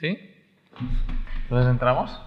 [0.00, 0.18] ¿Sí?
[1.44, 2.20] Entonces entramos.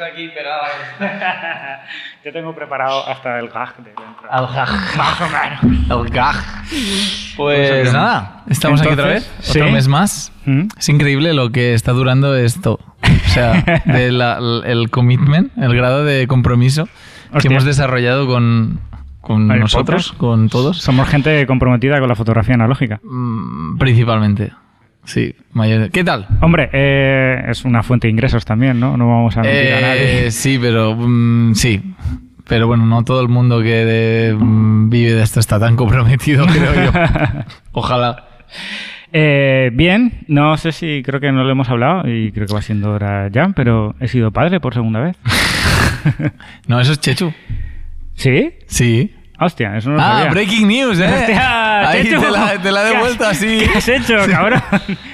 [0.00, 0.66] Aquí pegada.
[2.24, 4.30] Yo tengo preparado hasta el gag de dentro.
[4.30, 4.68] Al gag.
[4.96, 6.06] Más o menos.
[6.06, 6.36] El gag.
[7.36, 10.32] Pues nada, estamos aquí otra vez, otro mes más.
[10.44, 10.68] ¿Mm?
[10.78, 12.78] Es increíble lo que está durando esto.
[13.02, 16.88] O sea, de la- el commitment, el grado de compromiso
[17.40, 18.80] que hemos desarrollado con,
[19.20, 20.18] con El nosotros, podcast.
[20.20, 20.78] con todos.
[20.78, 23.00] Somos gente comprometida con la fotografía analógica.
[23.02, 24.52] Mm, Principalmente.
[25.04, 26.26] Sí, mayor- ¿Qué tal?
[26.40, 28.96] Hombre, eh, es una fuente de ingresos también, ¿no?
[28.96, 30.30] No vamos a mentir a Eh, nadie.
[30.30, 31.80] sí, pero mm, sí.
[32.48, 36.46] Pero bueno, no todo el mundo que de- mm, vive de esto está tan comprometido,
[36.52, 36.92] creo yo.
[37.72, 38.24] Ojalá.
[39.12, 42.62] Eh, bien, no sé si creo que no lo hemos hablado y creo que va
[42.62, 45.16] siendo hora ya, pero he sido padre por segunda vez.
[46.66, 47.32] No, eso es Chechu.
[48.14, 48.52] ¿Sí?
[48.66, 49.14] Sí.
[49.44, 50.30] Hostia, eso no lo ah, sabía.
[50.30, 51.06] breaking news, ¿eh?
[51.20, 52.20] Hostia, Ahí Chechu.
[52.20, 53.58] te la, te la he ¿Qué has- devuelto así.
[53.72, 54.62] ¿Qué has hecho, cabrón?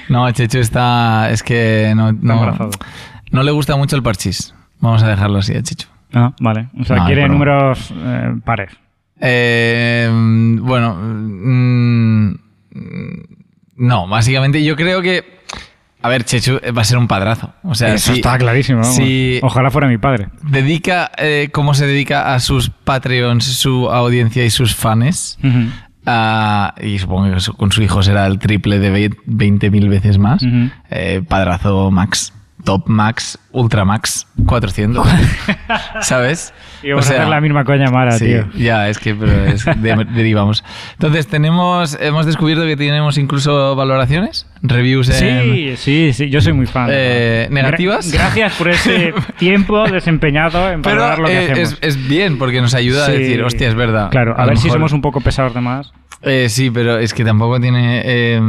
[0.09, 1.29] No, Chechu está.
[1.31, 2.71] Es que no, no, embarazado.
[3.31, 4.53] no le gusta mucho el parchís.
[4.79, 5.87] Vamos a dejarlo así a Chechu.
[6.13, 6.67] Ah, vale.
[6.79, 8.71] O sea, No, quiere pero- números eh, pares.
[9.19, 12.33] Eh, bueno, mm,
[13.77, 15.40] no, básicamente yo creo que.
[16.03, 17.53] A ver, Chechu va a ser un padrazo.
[17.63, 18.83] O sea, Eso sí- está clarísimo.
[18.83, 19.39] sí.
[19.43, 20.29] Ojalá fuera mi padre.
[20.43, 25.37] dedica eh, cómo se dedica a sus Patreons, su audiencia y sus fans.
[26.81, 30.43] Y supongo que con su hijo será el triple de ve- 20.000 veces más.
[30.89, 32.33] Eh, padrazo Max,
[32.63, 35.07] Top Max, Ultra Max, 400.
[36.01, 36.53] ¿Sabes?
[36.83, 38.47] Y vamos a hacer la misma coña mala, sí, tío.
[38.57, 40.63] Ya, es que pero es- de- derivamos.
[40.93, 45.17] Entonces, tenemos, hemos descubierto que tenemos incluso valoraciones, reviews en...
[45.17, 46.87] Sí, sí, sí, yo soy muy fan.
[46.91, 48.11] Eh, ¿negativas?
[48.11, 51.73] Gra- gracias por ese tiempo desempeñado en Pero valorar lo que eh, hacemos.
[51.73, 54.09] es, es bien, porque nos ayuda a decir, hostia, es verdad.
[54.09, 55.91] Claro, a, ver si somos un poco pesados de más.
[56.23, 58.01] Eh, sí, pero es que tampoco tiene.
[58.05, 58.39] eh,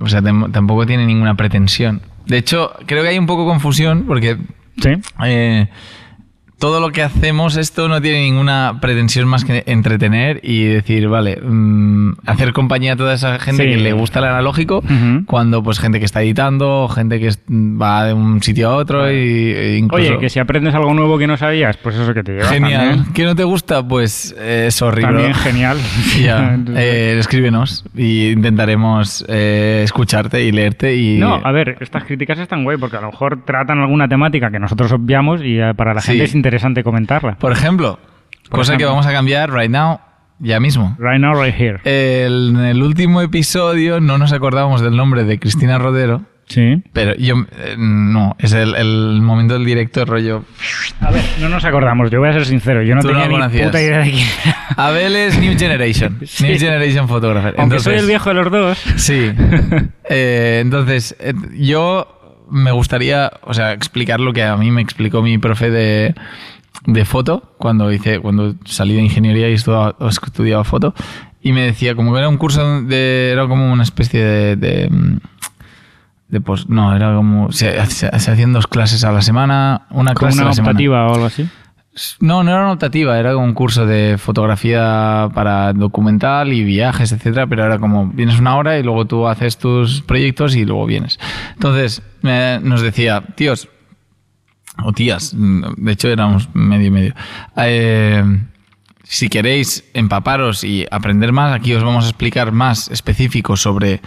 [0.00, 2.00] o sea, tampoco tiene ninguna pretensión.
[2.30, 4.36] De hecho, creo que hay un poco confusión porque
[4.80, 4.90] Sí.
[5.26, 5.68] eh,
[6.60, 11.40] todo lo que hacemos, esto no tiene ninguna pretensión más que entretener y decir, vale,
[11.42, 13.70] mm, hacer compañía a toda esa gente Sí.
[13.70, 14.84] que le gusta el analógico,
[15.26, 19.10] cuando pues gente que está editando, gente que es- va de un sitio a otro
[19.10, 20.10] y, e incluso...
[20.12, 22.44] Oye, que si aprendes algo nuevo que no sabías, pues eso que te lleva.
[22.48, 22.88] Genial.
[22.90, 23.82] También, ¿Que no te gusta?
[23.88, 25.12] Pues eh, sorry, bro.
[25.14, 25.78] también genial.
[26.22, 31.16] Ya, Entonces- eh, escríbenos y intentaremos eh, escucharte y leerte y...
[31.18, 34.58] No, a ver, estas críticas están guay porque a lo mejor tratan alguna temática que
[34.58, 36.08] nosotros obviamos y eh, para la Sí.
[36.12, 36.49] gente es interesante
[36.82, 37.36] comentarla.
[37.38, 37.98] Por ejemplo,
[38.48, 40.00] Por cosa que vamos a cambiar right now,
[40.38, 40.96] ya mismo.
[40.98, 41.80] Right now, right here.
[41.84, 46.82] El- en el último episodio no nos acordábamos del nombre de Cristina Rodero, Sí.
[46.92, 47.36] pero yo...
[47.58, 50.44] eh, no, es el, el momento del directo rollo...
[51.00, 53.38] A ver, no nos acordamos, yo voy a ser sincero, yo no Tú no tenía
[53.38, 54.26] lo ni puta idea de quién.
[54.76, 56.42] Abel es New Generation, Sí.
[56.48, 57.54] New Generation Photographer.
[57.56, 58.78] Aunque soy el viejo de los dos.
[58.96, 59.30] Sí.
[60.12, 62.19] Eh, entonces, eh, yo
[62.50, 66.14] me gustaría, o sea, explicar lo que a mí me explicó mi profe de,
[66.86, 70.94] de foto cuando hice, cuando salí de ingeniería y estudiaba, estudiaba foto.
[71.42, 74.90] Y me decía, como que era un curso de, era como una especie de, de,
[76.28, 80.14] de pos- no, era como, se, se- se hacían dos clases a la semana, una
[80.14, 80.70] Como clase a semana.
[80.72, 81.48] optativa o algo así.
[82.20, 87.46] No, no era una optativa, era un curso de fotografía para documental y viajes, etcétera,
[87.48, 91.18] pero era como vienes una hora y luego tú haces tus proyectos y luego vienes.
[91.54, 93.68] Entonces, nos decía, tíos,
[94.82, 97.14] o tías, de hecho éramos medio y medio.
[97.56, 98.22] eh,
[99.02, 104.00] si queréis empaparos y aprender más, aquí os vamos a explicar más específico sobre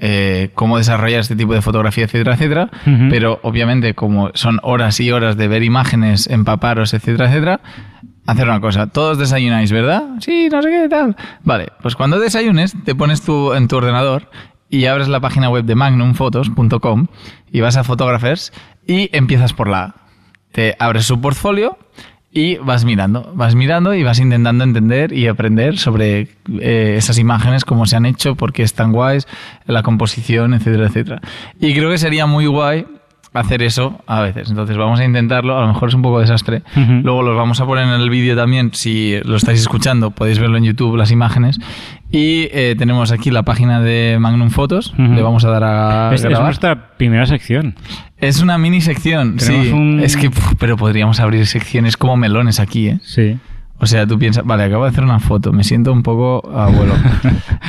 [0.00, 2.70] eh, cómo desarrollar este tipo de fotografía, etcétera, etcétera.
[3.10, 7.60] Pero obviamente, como son horas y horas de ver imágenes, empaparos, etcétera, etcétera,
[8.26, 8.86] hacer una cosa.
[8.86, 10.04] Todos desayunáis, ¿verdad?
[10.20, 11.16] Sí, no sé qué tal.
[11.44, 14.30] Vale, pues cuando desayunes, te pones tú en tu ordenador
[14.70, 17.06] y abres la página web de magnumfotos.com
[17.52, 18.52] y vas a Photographers
[18.86, 19.94] y empiezas por la A.
[20.52, 21.76] Te abres su portfolio
[22.32, 26.28] y vas mirando, vas mirando y vas intentando entender y aprender sobre
[26.60, 29.26] eh, esas imágenes, cómo se han hecho, por qué están guays,
[29.66, 31.20] la composición, etcétera, etcétera.
[31.60, 32.86] Y creo que sería muy guay
[33.32, 34.50] hacer eso a veces.
[34.50, 36.62] Entonces vamos a intentarlo, a lo mejor es un poco desastre.
[36.76, 40.56] Luego los vamos a poner en el vídeo también, si lo estáis escuchando, podéis verlo
[40.58, 41.58] en YouTube, las imágenes.
[42.10, 46.24] Y eh, tenemos aquí la página de Magnum Fotos, le vamos a dar a Es,
[46.24, 47.76] nuestra primera sección.
[48.18, 49.72] Es una mini sección, Tenemos sí.
[49.72, 52.98] un- Es que, pero podríamos abrir secciones como melones aquí, ¿eh?
[53.02, 53.38] Sí.
[53.82, 56.94] O sea, tú piensas, vale, acabo de hacer una foto, me siento un poco abuelo.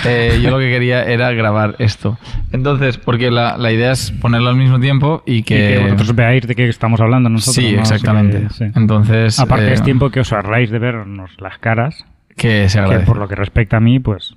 [0.03, 2.17] Eh, yo lo que quería era grabar esto.
[2.51, 5.55] Entonces, porque la, la idea es ponerlo al mismo tiempo y Y que...
[5.75, 7.63] que vosotros veáis de qué estamos hablando nosotros.
[7.63, 8.41] sí, exactamente.
[8.41, 8.63] que, sí.
[8.75, 12.03] Entonces, Aparte eh, es tiempo que os ahorráis de vernos las caras,
[12.35, 13.05] que se que agradece.
[13.05, 14.33] por lo que respecta a mí, pues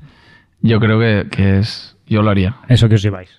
[0.61, 1.97] Yo creo que, que es...
[2.07, 2.57] Yo lo haría.
[2.69, 3.31] eso que os lleváis.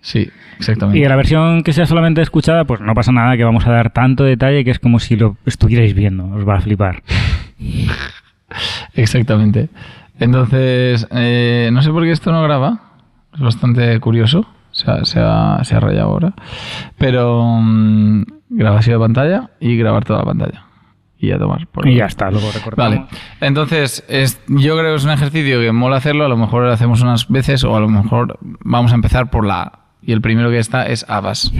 [0.00, 1.00] Sí, exactamente.
[1.00, 3.90] Y la versión que sea solamente escuchada, pues no pasa nada, que vamos a dar
[3.92, 6.26] tanto detalle que es como si lo estuvierais viendo.
[6.28, 7.02] Os va a flipar.
[8.94, 9.68] Exactamente.
[10.18, 12.80] Entonces, eh, no sé por qué esto no graba.
[13.34, 14.46] Es bastante curioso.
[14.72, 16.34] Se ha, se ha- se ha rayado ahora.
[16.98, 20.64] Pero mm, grabación de pantalla y grabar toda la pantalla.
[21.18, 22.76] Y a tomar por Y ya está, luego recortamos.
[22.96, 23.06] Vale,
[23.40, 26.72] entonces es, yo creo que es un ejercicio que mola hacerlo, a lo mejor lo
[26.72, 29.81] hacemos unas veces o a lo mejor vamos a empezar por la.
[30.04, 31.52] Y el primero que está es Abbas.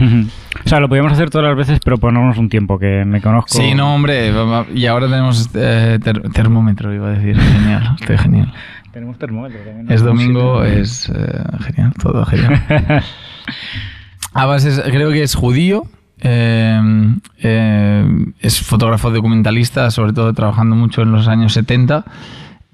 [0.65, 3.47] O sea, lo podríamos hacer todas las veces, pero ponernos un tiempo, que me conozco.
[3.49, 4.33] Sí, no, hombre,
[4.75, 8.53] y ahora tenemos eh, ter- termómetro, iba a decir, genial, estoy genial.
[8.91, 9.89] Tenemos termómetro también.
[9.91, 12.61] Es domingo, es eh, genial, todo genial.
[14.33, 15.83] Abbas es- creo que es judío,
[16.19, 16.81] eh,
[17.39, 18.07] eh,
[18.39, 22.05] es fotógrafo documentalista, sobre todo trabajando mucho en los años 70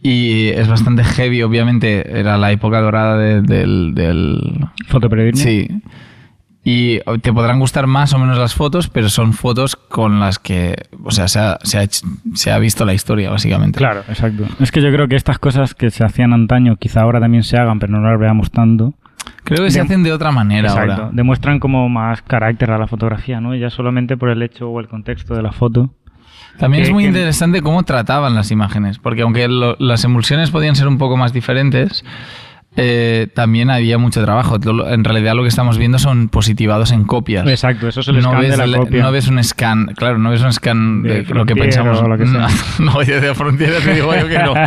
[0.02, 4.68] y es bastante heavy, obviamente era la época dorada de- del, del...
[4.88, 5.44] Fotoperiodismo.
[5.44, 5.68] Sí.
[6.64, 10.76] Y te podrán gustar más o menos las fotos, pero son fotos con las que,
[11.04, 13.78] o sea, se ha, se ha hecho- se ha visto la historia, básicamente.
[13.78, 14.44] Claro, exacto.
[14.60, 17.58] Es que yo creo que estas cosas que se hacían antaño quizá ahora también se
[17.58, 18.94] hagan, pero no las veamos tanto.
[19.44, 20.92] Creo que se hacen de otra manera Exacto.
[20.94, 21.10] ahora.
[21.14, 23.56] Demuestran como más carácter a la fotografía, ¿no?
[23.56, 25.94] Ya solamente por el hecho o el contexto de la foto.
[26.60, 30.52] También que- es muy que- interesante cómo trataban las imágenes, porque aunque lo- las emulsiones
[30.52, 32.04] podían ser un poco más diferentes,
[32.76, 34.58] eh, también había mucho trabajo.
[34.88, 37.46] En realidad lo que estamos viendo son positivados en copias.
[37.48, 39.04] Exacto, eso es el no scan ves, de la copia.
[39.04, 42.02] no ves un scan, claro, no ves un scan De de, lo que pensamos.
[42.02, 42.26] lo que.
[42.80, 44.54] No, no, de frontera te digo yo que no.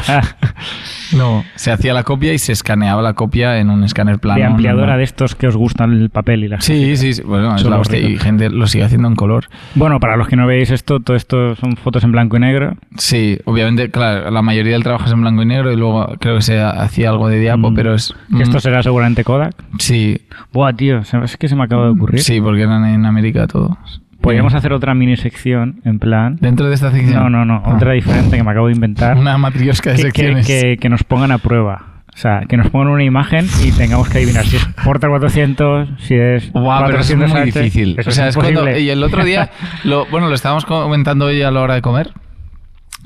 [1.16, 4.38] No, se hacía la copia y se escaneaba la copia en un escáner plano.
[4.40, 7.55] de ampliadora de estos que os gustan el papel y las Sí, sí, sí, bueno,
[7.55, 9.44] es la hostia, y gente lo sigue haciendo en color.
[9.75, 12.76] Bueno, para los que no veis esto, todo esto son fotos en blanco y negro.
[12.96, 16.37] Sí, obviamente, claro, la mayoría del trabajo es en blanco y negro y luego creo
[16.37, 17.75] que se hacía algo de diapo, Mm.
[17.75, 18.01] pero es...
[18.37, 19.54] Que esto mm, será seguramente Kodak.
[19.78, 20.20] Sí,
[20.52, 22.20] Buah, tío, es que se me acaba de ocurrir.
[22.22, 23.76] sí, porque eran en América todos.
[24.20, 26.37] Podríamos Eh, hacer otra mini sección, en plan...
[26.40, 27.14] Dentro de esta sección.
[27.25, 27.75] No, no, no, Ah.
[27.75, 29.16] otra diferente que me acabo de inventar.
[29.16, 30.46] Una matriosca de que, secciones.
[30.46, 31.87] que- que nos pongan a prueba.
[32.14, 35.88] O sea, que nos pongan una imagen y tengamos que adivinar si es Porta 400,
[35.98, 36.52] si es.
[36.52, 37.44] Guau, pero eso es muy 400H.
[37.62, 37.96] difícil.
[37.98, 39.50] Eso o sea, es es cuando, y el otro día,
[39.84, 42.10] lo, bueno, lo estábamos comentando hoy a la hora de comer,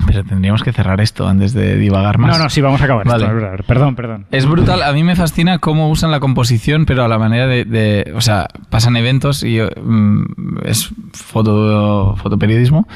[0.05, 2.37] pero tendríamos que cerrar esto antes de divagar más.
[2.37, 3.25] No, no, sí, vamos a acabar Vale.
[3.25, 3.63] esto.
[3.67, 4.25] Perdón, perdón.
[4.31, 7.65] Es brutal, a mí me fascina cómo usan la composición, pero a la manera de,
[7.65, 12.87] de- o sea, pasan eventos y mm, es foto, fotoperiodismo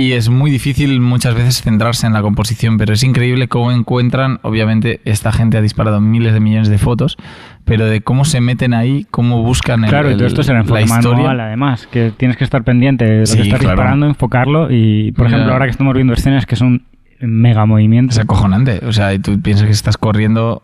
[0.00, 4.38] y es muy difícil muchas veces centrarse en la composición, pero es increíble cómo encuentran,
[4.42, 7.16] obviamente esta gente ha disparado miles de millones de fotos,
[7.64, 10.66] pero de cómo se meten ahí, cómo buscan el, Claro, y todo esto será en
[10.66, 11.16] forma historia.
[11.18, 13.74] manual, además, que tienes que estar pendiente de lo Sí, que estás claro.
[13.76, 15.34] disparando, enfocarlo y, por Ya.
[15.36, 16.84] ejemplo, ahora que estamos viendo escenas que son
[17.20, 18.16] mega movimientos.
[18.16, 18.80] Es acojonante.
[18.86, 20.62] O sea, y tú piensas que estás corriendo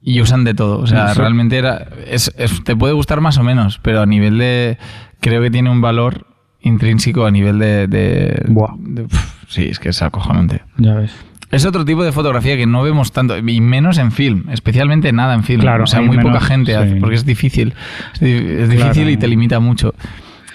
[0.00, 0.78] y usan de todo.
[0.80, 1.18] O sea, Sí.
[1.20, 1.86] realmente era.
[2.06, 4.78] Es, es- te puede gustar más o menos, pero a nivel de.
[5.20, 6.26] Creo que tiene un valor
[6.62, 7.86] intrínseco a nivel de.
[7.86, 8.74] de- Buah.
[8.78, 9.06] de-
[9.48, 10.62] sí, es que es acojonante.
[10.78, 11.14] Ya ves.
[11.50, 15.34] Es otro tipo de fotografía que no vemos tanto, y menos en film, especialmente nada
[15.34, 15.60] en film.
[15.60, 17.74] Claro, o sea, muy menos, poca gente hace, porque es difícil.
[18.14, 19.10] Es, di- es difícil Claro.
[19.10, 19.94] y te limita mucho.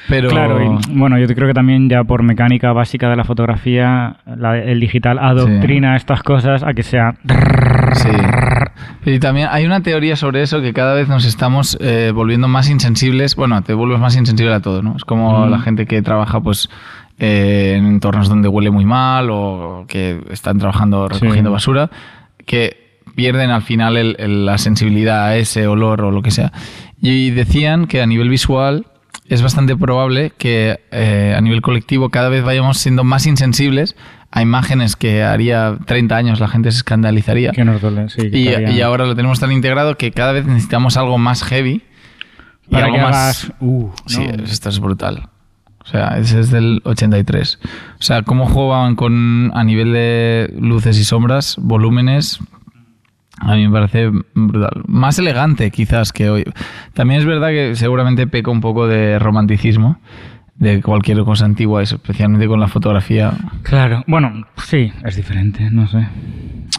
[0.09, 0.29] Pero.
[0.29, 4.57] Claro, y, bueno, yo creo que también ya por mecánica básica de la fotografía, la-
[4.57, 7.13] el digital adoctrina estas cosas a que sea...
[7.93, 8.09] Sí.
[9.05, 12.69] Y también hay una teoría sobre eso que cada vez nos estamos eh, volviendo más
[12.69, 13.35] insensibles.
[13.35, 14.95] Bueno, te vuelves más insensible a todo, ¿no?
[14.97, 15.51] Es como Mm.
[15.51, 16.69] la gente que trabaja, pues,
[17.19, 21.53] eh, en entornos donde huele muy mal o que están trabajando recogiendo Sí.
[21.53, 21.89] basura,
[22.45, 26.51] que pierden al final el- el- la sensibilidad a ese olor o lo que sea.
[27.01, 28.85] Y decían que a nivel visual
[29.29, 33.95] es bastante probable que eh, a nivel colectivo cada vez vayamos siendo más insensibles
[34.31, 37.51] a imágenes que haría 30 años la gente se escandalizaría.
[37.51, 38.29] Que nos duele, sí.
[38.29, 41.43] que Y, estaría- y ahora lo tenemos tan integrado que cada vez necesitamos algo más
[41.43, 41.83] heavy
[42.67, 43.13] y Para algo que más.
[43.15, 43.51] hagas...
[43.59, 44.43] Uh, Sí, no.
[44.43, 45.29] esto es brutal.
[45.79, 47.59] O sea, ese es del 83.
[47.63, 52.39] O sea, cómo jugaban con a nivel de luces y sombras, volúmenes
[53.39, 54.83] A mí me parece brutal.
[54.87, 56.43] Más elegante quizás que hoy.
[56.93, 59.99] También es verdad que seguramente peca un poco de romanticismo
[60.57, 63.33] de cualquier cosa antigua, especialmente con la fotografía.
[63.63, 66.07] Claro, bueno, sí, es diferente, no sé.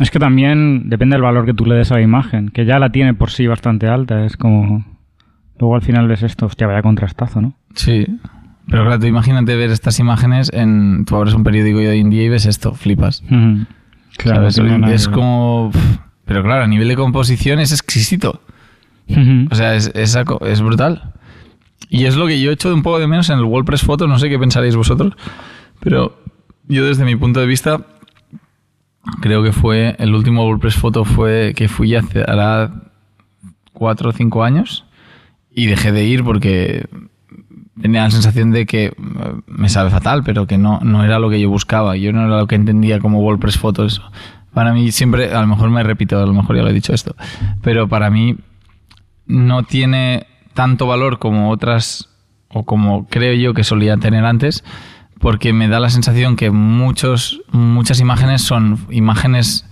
[0.01, 2.79] Es que también depende del valor que tú le des a la imagen, que ya
[2.79, 4.85] la tiene por sí bastante alta, es como...
[5.59, 7.55] Luego al final ves esto, hostia, vaya contrastazo, ¿no?
[7.75, 8.07] Sí.
[8.69, 11.05] Pero claro, tú imagínate ver estas imágenes en...
[11.05, 13.25] Tú abres un periódico hoy en día y ves esto, flipas.
[14.19, 15.73] Claro, es como...
[16.25, 18.43] Pero claro, a nivel de composición es exquisito.
[19.51, 21.15] O sea, es, es, brutal.
[21.89, 24.07] Y es lo que yo he hecho un poco de menos en el WordPress Photo,
[24.07, 25.15] no sé qué pensaréis vosotros,
[25.81, 26.19] pero
[26.69, 27.87] yo desde mi punto de vista
[29.21, 32.73] creo que fue el último WordPress Photo fue que fui hace ahora
[33.73, 34.85] cuatro o cinco años
[35.51, 36.87] y dejé de ir porque
[37.81, 38.93] tenía la sensación de que
[39.47, 41.97] me sabe fatal, pero que no, no era lo que yo buscaba.
[41.97, 44.03] Yo no era lo que entendía como WordPress Photos.
[44.53, 46.93] Para mí siempre, a lo mejor me repito, a lo mejor ya lo he dicho
[46.93, 47.15] esto,
[47.63, 48.37] pero para mí
[49.27, 50.27] no tiene
[50.59, 52.09] tanto valor como otras,
[52.49, 54.65] o como creo yo que solía tener antes,
[55.21, 59.65] porque me da la sensación que muchos, muchas imágenes son imágenes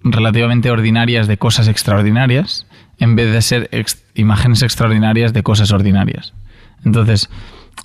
[0.00, 2.66] relativamente ordinarias de cosas extraordinarias,
[2.98, 3.70] en vez de ser
[4.16, 6.34] imágenes extraordinarias de cosas ordinarias.
[6.84, 7.30] Entonces,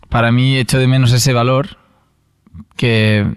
[0.10, 1.78] para mí echo de menos ese valor
[2.78, 3.28] que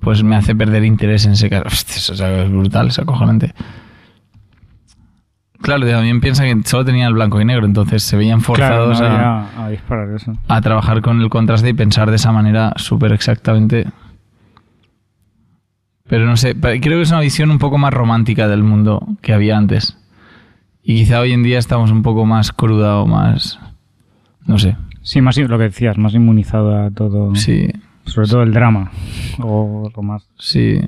[0.00, 1.68] pues me hace perder interés en ese caso.
[2.12, 3.54] es brutal, es acojonante.
[5.60, 9.68] Claro, también piensa que solo tenía el blanco y negro, entonces se veían forzados a,
[9.70, 10.32] disparar eso.
[10.48, 13.86] a trabajar con el contraste y pensar de esa manera súper exactamente.
[16.08, 19.32] Pero no sé, creo que es una visión un poco más romántica del mundo que
[19.32, 19.98] había antes.
[20.82, 23.58] Y quizá hoy en día estamos un poco más cruda o más...
[24.46, 24.76] No sé.
[25.02, 27.34] Sí, más lo que decías, más inmunizado a todo.
[27.34, 27.68] Sí.
[28.04, 28.92] Sobre todo el drama
[29.40, 30.28] o lo más.
[30.38, 30.80] Sí.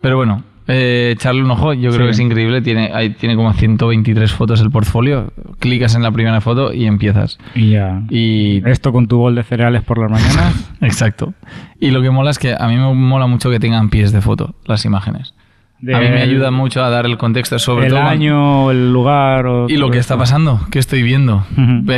[0.00, 2.60] Pero bueno, eh, echarle un ojo, yo creo que es increíble.
[2.60, 5.32] Tiene, tiene como 123 fotos el portfolio.
[5.58, 7.38] Clicas en la primera foto y empiezas.
[7.54, 8.02] Y ya.
[8.10, 8.62] Y...
[8.68, 10.72] Esto con tu bol de cereales por las mañanas.
[10.80, 11.34] Exacto.
[11.78, 14.20] Y lo que mola es que a mí me mola mucho que tengan pies de
[14.20, 15.34] foto las imágenes.
[15.82, 18.00] a mí me ayuda mucho a dar el contexto sobre el todo.
[18.00, 19.46] El año, el lugar.
[19.68, 21.44] y lo que está pasando, que estoy viendo.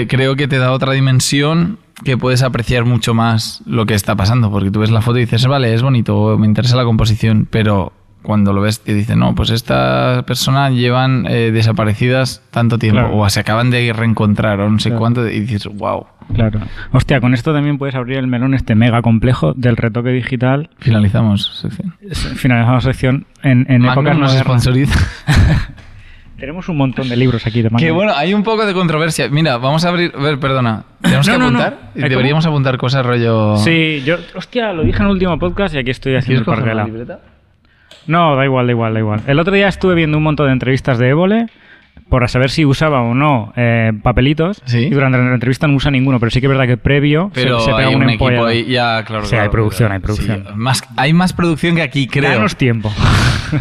[0.09, 4.51] Creo que te da otra dimensión que puedes apreciar mucho más lo que está pasando,
[4.51, 7.93] porque tú ves la foto y dices, vale, es bonito, me interesa la composición, pero
[8.29, 13.27] cuando lo ves te dicen, no, pues esta persona llevan eh, desaparecidas tanto tiempo, o
[13.31, 16.05] se acaban de reencontrar, o no sé cuánto, y dices, wow.
[16.35, 16.61] Claro.
[16.93, 20.69] Hostia, con esto también puedes abrir el melón este mega complejo del retoque digital.
[20.79, 21.95] Finalizamos sección.
[22.37, 24.35] Finalizamos sección en, en épocas nos
[26.39, 29.31] Tenemos un montón de libros aquí de Que bueno, hay un poco de controversia.
[29.31, 30.13] Mira, vamos a abrir.
[30.15, 30.85] A ver, perdona.
[31.01, 31.93] ¿Tenemos que apuntar?
[31.95, 33.57] Deberíamos apuntar cosas rollo.
[33.57, 34.17] Sí, yo.
[34.35, 36.87] Hostia, lo dije en el último podcast y aquí estoy haciendo el parguela.
[38.09, 39.21] No, da igual, da igual, da igual.
[39.27, 41.47] El otro día estuve viendo un montón de entrevistas de Évole
[42.09, 44.63] por saber si usaba o no eh, papelitos.
[44.73, 47.61] Y durante la entrevista no usa ninguno, pero sí que es verdad que previo pero
[47.61, 49.25] se, pega un equipo ahí, ya, claro.
[49.25, 50.45] Sí, hay producción, hay producción.
[50.57, 52.31] más, hay más producción que aquí, creo.
[52.31, 52.91] Danos tiempo.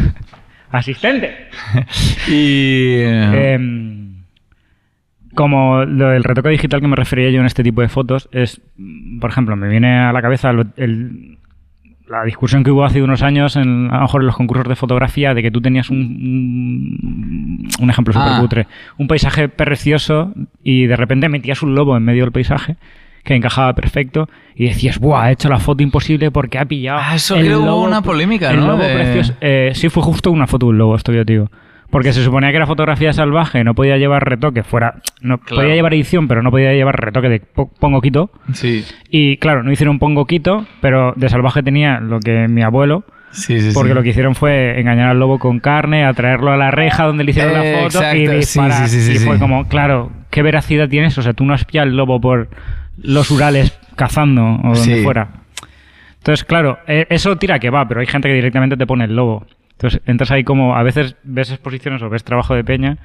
[0.70, 1.48] Asistente.
[2.28, 3.00] y...
[3.02, 4.08] Em,
[5.34, 8.60] como lo del retoque digital que me refería yo en este tipo de fotos es,
[9.20, 11.38] por ejemplo, me viene a la cabeza el,
[12.08, 14.76] la discusión que hubo hace unos años, en, a lo mejor en los concursos de
[14.76, 18.38] fotografía, de que tú tenías un, un, ejemplo súper ah.
[18.40, 22.76] cutre, un paisaje precioso y de repente metías un lobo en medio del paisaje
[23.24, 25.24] que encajaba perfecto y decías, ¡buah!
[25.24, 27.00] Ha hecho la foto imposible porque ha pillado.
[27.02, 28.68] Ah, eso el lobo, una polémica, el ¿no?
[28.68, 29.34] Lobo precioso.
[29.40, 31.50] Eh, sí, fue justo una foto de un lobo, esto yo digo.
[31.90, 34.96] Porque se suponía que era fotografía salvaje, no podía llevar retoque, fuera.
[35.22, 38.30] No podía llevar edición, pero no podía llevar retoque de pongo quito.
[38.52, 38.84] Sí.
[39.08, 43.04] Y claro, no hicieron pongo quito, pero de salvaje tenía lo que mi abuelo.
[43.30, 46.70] Sí, sí, porque lo que hicieron fue engañar al lobo con carne, atraerlo a la
[46.70, 48.88] reja donde le hicieron la foto y disparar.
[48.88, 51.16] y fue como, claro, ¿qué veracidad tienes?
[51.18, 52.48] O sea, tú no has pillado el lobo por
[52.96, 55.28] los Urales cazando o donde fuera.
[56.18, 59.14] Entonces, claro, e, eso tira que va, pero hay gente que directamente te pone el
[59.14, 59.46] lobo.
[59.78, 62.98] Entonces entras ahí como, a veces ves exposiciones o ves trabajo de peña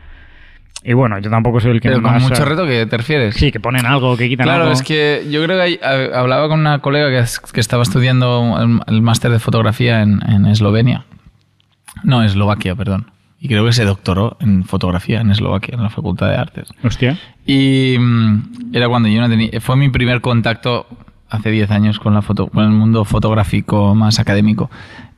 [0.83, 3.35] y bueno, yo tampoco soy el que Pero con mucho reto que te refieres.
[3.35, 4.65] Sí, que ponen algo, que quitan algo.
[4.65, 5.79] Claro, es que yo creo que
[6.13, 11.05] hablaba con una colega que, que estaba estudiando el, máster de fotografía en, en, Eslovenia.
[12.03, 13.11] No, Eslovaquia, perdón.
[13.39, 16.69] Y creo que se doctoró en fotografía en Eslovaquia, en la Facultad de Artes.
[16.83, 17.17] Hostia.
[17.45, 19.61] Y mm, era cuando yo no tenía...
[19.61, 20.87] Fue mi primer contacto
[21.29, 24.69] hace 10 años con, la foto, con el mundo fotográfico más académico.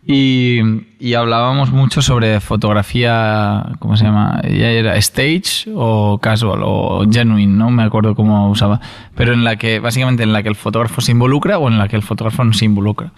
[0.07, 0.59] Y,
[0.99, 4.39] y hablábamos mucho sobre fotografía, ¿cómo se llama?
[4.43, 8.79] Ella era stage o casual o genuine, no me acuerdo cómo usaba,
[9.15, 11.87] pero en la que, básicamente en la que el fotógrafo se involucra o en la
[11.87, 13.13] que el fotógrafo no se involucra.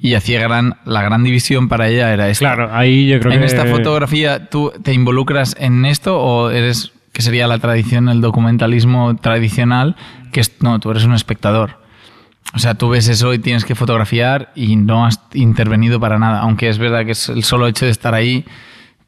[0.00, 2.54] Y hacía gran, la gran división para ella era esta.
[2.54, 3.46] Claro, ahí yo creo en que...
[3.46, 9.14] esta fotografía, ¿tú te involucras en esto o eres, que sería la tradición, el documentalismo
[9.16, 9.94] tradicional,
[10.32, 11.79] que es, no, tú eres un espectador?
[12.54, 16.40] O sea, tú ves eso y tienes que fotografiar y no has intervenido para nada.
[16.40, 18.44] Aunque es verdad que el solo hecho de estar ahí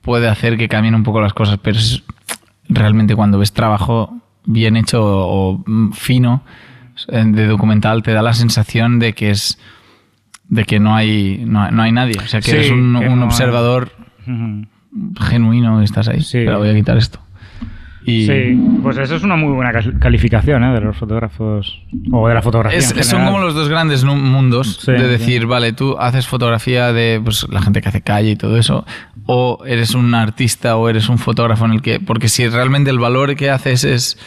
[0.01, 2.03] puede hacer que cambien un poco las cosas, pero es
[2.69, 6.43] realmente cuando ves trabajo bien hecho o, fino
[7.09, 9.59] de documental te da la sensación de que es
[10.49, 13.07] de que no hay no, no hay nadie, o sea que Sí, eres un, que
[13.09, 13.93] un no hay- observador
[14.27, 14.67] Ujú.
[15.25, 16.21] genuino que estás ahí.
[16.21, 16.43] Sí.
[16.45, 17.19] Pero voy a quitar esto.
[18.05, 20.73] Y Sí, pues eso es una muy buena cal- calificación ¿eh?
[20.73, 21.81] de los fotógrafos
[22.11, 22.79] o de la fotografía.
[22.79, 25.05] Es- en son como los dos grandes mundos Sí, de sí.
[25.05, 28.85] decir, vale, tú haces fotografía de pues, la gente que hace calle y todo eso,
[29.27, 32.99] o eres un artista o eres un fotógrafo en el que, porque si realmente el
[32.99, 34.19] valor que haces es,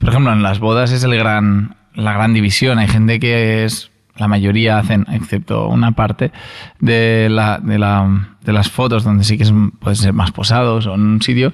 [0.00, 2.78] por ejemplo, en las bodas es el gran, la gran división.
[2.80, 6.32] Hay gente que es, la mayoría hacen, excepto una parte
[6.80, 10.86] de, la, de, la, de las fotos donde sí que es, pueden ser más posados
[10.88, 11.52] o en un sitio,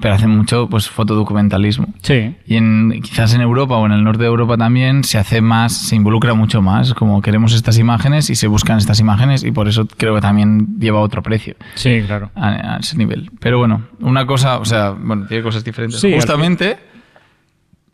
[0.00, 1.86] pero hacen mucho pues fotodocumentalismo.
[2.02, 2.36] Sí.
[2.46, 5.72] Y en, quizás en Europa o en el norte de Europa también se hace más,
[5.72, 9.68] se involucra mucho más, como queremos estas imágenes y se buscan estas imágenes y por
[9.68, 12.30] eso creo que también lleva otro precio Sí, claro.
[12.34, 13.30] a, a ese nivel.
[13.40, 16.00] Pero bueno, una cosa, o sea, bueno, tiene cosas diferentes.
[16.00, 16.78] Sí, Justamente,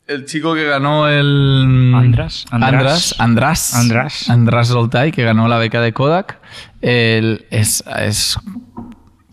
[0.06, 1.92] el chico que ganó el...
[1.94, 3.14] András, András.
[3.18, 3.20] András.
[3.20, 3.74] András.
[3.74, 4.30] András.
[4.30, 6.38] András Zoltai, que ganó la beca de Kodak.
[6.82, 8.38] Él es, es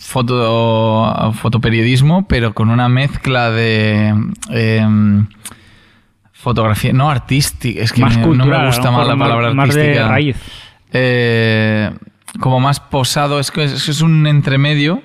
[0.01, 4.13] foto, fotoperiodismo, pero con una mezcla de...
[4.49, 5.27] em,
[6.31, 9.73] fotografía, no artística, es que más me- cultural, no me gusta más la palabra más
[9.75, 10.07] de artística.
[10.07, 10.35] raíz.
[10.93, 11.91] Eh,
[12.39, 15.01] como más posado, es que es, es un entremedio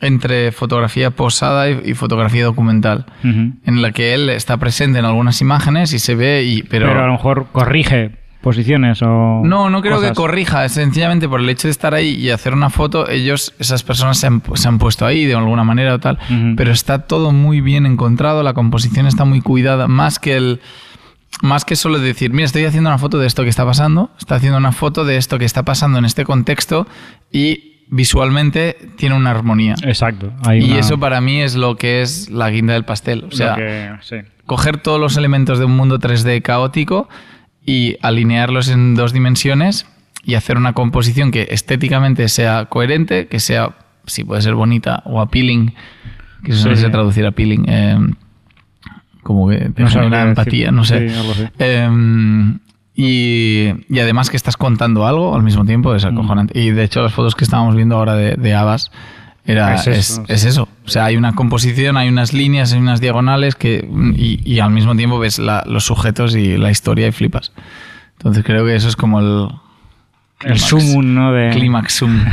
[0.00, 5.40] entre fotografía posada y, y fotografía documental, en la que él está presente en algunas
[5.40, 9.42] imágenes y se ve, y, pero, Pero, a lo mejor corrige posiciones o.
[9.44, 10.10] no, no creo cosas.
[10.10, 13.52] que corrija, es sencillamente por el hecho de estar ahí y hacer una foto, ellos,
[13.58, 16.18] esas personas se han, se han puesto ahí de alguna manera o tal,
[16.56, 20.60] pero está todo muy bien encontrado, la composición está muy cuidada, más que el
[21.42, 24.36] más que solo decir, mira, estoy haciendo una foto de esto que está pasando, está
[24.36, 26.86] haciendo una foto de esto que está pasando en este contexto
[27.30, 29.74] y visualmente tiene una armonía.
[29.82, 30.32] Exacto.
[30.46, 33.24] hay Y una- eso para mí es lo que es la guinda del pastel.
[33.24, 34.16] O sea, que- sí.
[34.46, 37.08] coger todos los elementos de un mundo 3D caótico
[37.68, 39.86] y alinearlos en dos dimensiones
[40.24, 43.76] y hacer una composición que estéticamente sea coherente, que sea,
[44.06, 45.74] si puede ser bonita o appealing,
[46.44, 46.90] que eso Sí, no sí.
[46.90, 47.98] traducir appealing, eh,
[49.22, 50.72] como que te No genera empatía, decir.
[50.72, 51.08] no sé.
[51.10, 51.44] Sí, algo así.
[51.58, 51.88] Eh,
[52.94, 55.96] y, y además que estás contando algo al mismo tiempo, Mm.
[55.96, 56.58] es acojonante.
[56.58, 58.90] Y de hecho las fotos que estábamos viendo ahora de, de Abbas
[59.48, 60.68] era, Es es, eso, es eso.
[60.84, 64.70] O sea, hay una composición, hay unas líneas, hay unas diagonales que, y, y al
[64.70, 67.52] mismo tiempo ves la- los sujetos y la historia y flipas.
[68.18, 69.48] Entonces creo que eso es como el...
[70.40, 70.62] El clímax.
[70.68, 71.32] sumum, ¿no?
[71.32, 71.50] De...
[71.50, 72.24] Clímax sum.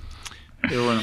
[0.62, 1.00] Pero bueno.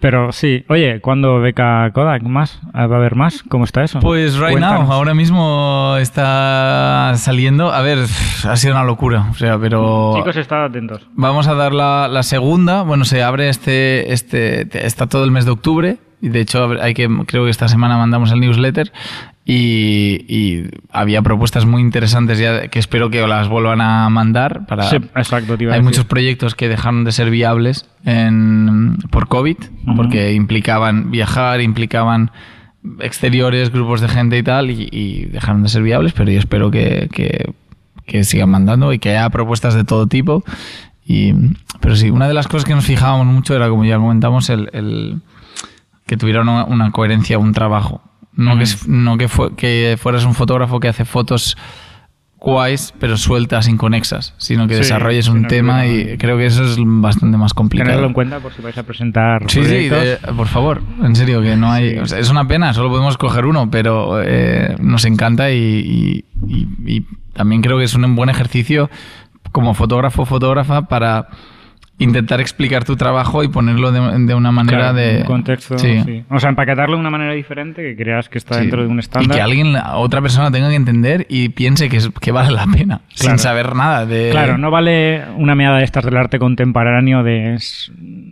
[0.00, 2.58] Pero sí, oye, ¿cuándo beca Kodak más?
[2.74, 3.42] ¿Va a haber más?
[3.42, 4.00] ¿Cómo está eso?
[4.00, 4.88] Pues right Cuéntanos.
[4.88, 7.70] now, ahora mismo está saliendo.
[7.70, 7.98] A ver,
[8.44, 9.26] ha sido una locura.
[9.30, 10.14] O sea, pero...
[10.16, 11.06] Chicos, estad atentos.
[11.14, 12.80] Vamos a dar la, la segunda.
[12.82, 15.98] Bueno, se abre este, este, está todo el mes de octubre.
[16.22, 18.92] Y de hecho, hay que, creo que esta semana mandamos el newsletter.
[19.52, 24.64] Y, y había propuestas muy interesantes ya que espero que las vuelvan a mandar.
[24.66, 25.90] Para, Sí, exacto, te iba a hay decir.
[25.90, 29.56] muchos proyectos que dejaron de ser viables en, por COVID,
[29.96, 32.30] porque implicaban viajar, implicaban
[33.00, 36.70] exteriores, grupos de gente y tal, y, y dejaron de ser viables, pero yo espero
[36.70, 37.52] que, que-
[38.06, 40.42] que sigan mandando y que haya propuestas de todo tipo.
[41.06, 41.32] Y,
[41.80, 44.68] pero sí, una de las cosas que nos fijábamos mucho era, como ya comentamos, el,
[44.72, 45.20] el-
[46.06, 48.02] que tuviera una, una coherencia, un trabajo.
[48.40, 51.56] No, que, es- no que, fue- que fueras un fotógrafo que hace fotos
[52.38, 56.64] guays, pero sueltas, inconexas, sino que Sí, desarrolles un que tema y creo que eso
[56.64, 57.88] es bastante más complicado.
[57.90, 60.02] Tenerlo en cuenta por si vais a presentar Sí, sí, proyectos.
[60.04, 61.90] eh, por favor, en serio, que no hay.
[61.90, 61.98] Sí.
[61.98, 66.24] o sea, es una pena, solo podemos coger uno, pero eh, nos encanta y, y-
[66.48, 68.88] y- y también creo que es un buen ejercicio
[69.52, 71.28] como fotógrafo fotógrafa para
[72.00, 75.18] intentar explicar tu trabajo y ponerlo de, de una manera Claro, de.
[75.18, 76.00] un contexto, Sí.
[76.04, 76.24] sí.
[76.28, 78.62] O sea, empaquetarlo de una manera diferente que creas que está Sí.
[78.62, 79.36] dentro de un Y estándar.
[79.36, 83.02] que alguien, otra persona tenga que entender y piense que, es- que vale la pena,
[83.16, 83.30] Claro.
[83.30, 84.30] sin saber nada de...
[84.32, 87.58] Claro, no vale una meada de estas del arte contemporáneo de...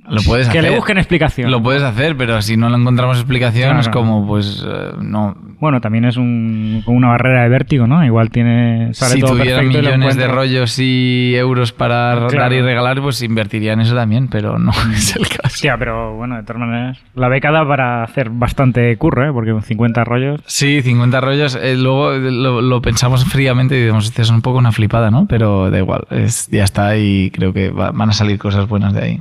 [0.09, 0.70] Lo puedes que hacer.
[0.70, 1.50] le busquen explicación.
[1.50, 5.37] Lo puedes hacer, pero si no le encontramos explicación es como, pues, eh, no...
[5.61, 8.05] Bueno, también es un, una barrera de vértigo, ¿no?
[8.05, 8.94] Igual tiene.
[8.94, 12.55] Sale si todo lo millones de rollos y euros para dar Claro.
[12.55, 15.40] y regalar, pues invertiría en eso también, pero no es el caso.
[15.44, 16.99] Hostia, pero bueno, de todas maneras.
[17.16, 19.33] La beca da para hacer bastante curro, ¿eh?
[19.33, 20.40] Porque con 50 rollos.
[20.47, 21.59] Sí, 50 rollos.
[21.61, 25.27] eh, luego lo, lo pensamos fríamente y decimos, "Hostia, es un poco una flipada, ¿no?
[25.27, 28.94] Pero da igual, es, ya está y creo que va- van a salir cosas buenas
[28.94, 29.21] de ahí.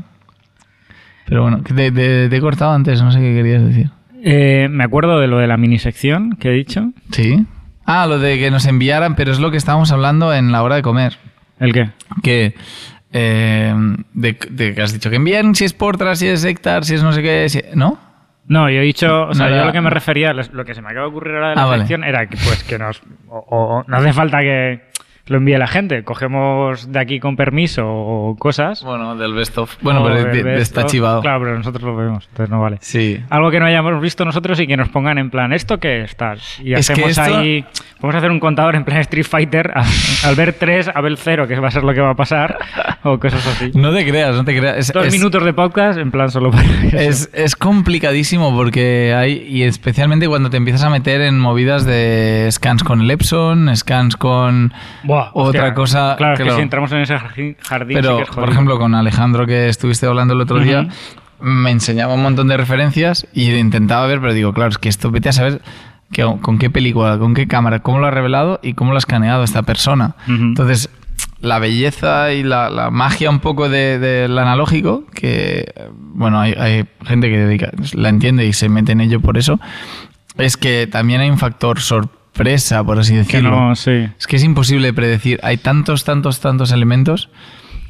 [1.26, 3.90] Pero bueno, te, te- te he cortado antes, no sé qué querías decir.
[4.24, 6.92] Eh, me acuerdo de lo de la mini sección que he dicho.
[7.12, 7.46] Sí.
[7.86, 10.76] Ah, lo de que nos enviaran, pero es lo que estábamos hablando en la hora
[10.76, 11.18] de comer.
[11.60, 11.90] ¿El qué?
[12.24, 12.54] Que.
[13.14, 13.74] eh,
[14.14, 17.04] de, de que has dicho que envíen si es Portra, si es Hectar, si es
[17.04, 18.00] no sé qué, si- ¿no?
[18.50, 20.82] No, yo he dicho, o sea, No yo lo que me refería, lo que se
[20.82, 21.80] me acaba de ocurrir ahora de la Ah, vale.
[21.80, 24.84] sección era que, pues, que nos, o, o- no hace falta que
[25.28, 28.84] lo envíe la gente, cogemos de aquí con permiso o cosas.
[28.84, 29.76] Bueno, del best of.
[29.82, 30.92] Bueno, pero de- de- está of.
[30.92, 31.22] chivado.
[31.22, 32.78] Claro, pero nosotros lo vemos, entonces no vale.
[32.82, 33.20] Sí.
[33.30, 36.16] Algo que no hayamos visto nosotros y que nos pongan en plan, ¿esto qué es
[36.16, 36.40] tal?
[36.64, 37.66] Y Es hacemos esto- ahí,
[38.00, 39.84] podemos hacer un contador en plan Street Fighter, a-
[40.28, 42.58] al ver 3, a ver 0, que va a ser lo que va a pasar,
[43.04, 43.72] o cosas así.
[43.76, 44.78] No te creas, no te creas.
[44.78, 46.98] Es, Dos es- minutos de podcast en plan solo para eso.
[46.98, 52.48] Es, es complicadísimo porque hay, y especialmente cuando te empiezas a meter en movidas de
[52.52, 54.74] scans con el Epson, scans con
[55.18, 55.74] Buah, otra hostia.
[55.74, 56.16] cosa.
[56.18, 56.58] Claro, es que claro.
[56.58, 59.68] si entramos en ese jardín, jardín sí Pero, que es por ejemplo, con Alejandro que
[59.70, 60.88] estuviste hablando el otro día,
[61.40, 65.12] me enseñaba un montón de referencias y intentaba ver, pero digo, claro, es que esto
[65.12, 65.62] vete a saber
[66.12, 69.00] que- con qué película, con qué cámara, cómo lo ha revelado y cómo lo ha
[69.00, 70.16] escaneado esta persona.
[70.24, 70.34] Ujú.
[70.36, 70.90] Entonces,
[71.40, 76.86] la belleza y la, la magia un poco de- del analógico, que, bueno, hay, hay
[77.06, 79.60] gente que dedica, la entiende y se mete en ello por eso,
[80.38, 81.80] es que también hay un factor
[82.38, 83.52] sorpresa, por así que decirlo.
[83.52, 84.08] no, sí.
[84.20, 85.40] Es que es imposible predecir.
[85.44, 87.30] Hay tantos, tantos, tantos elementos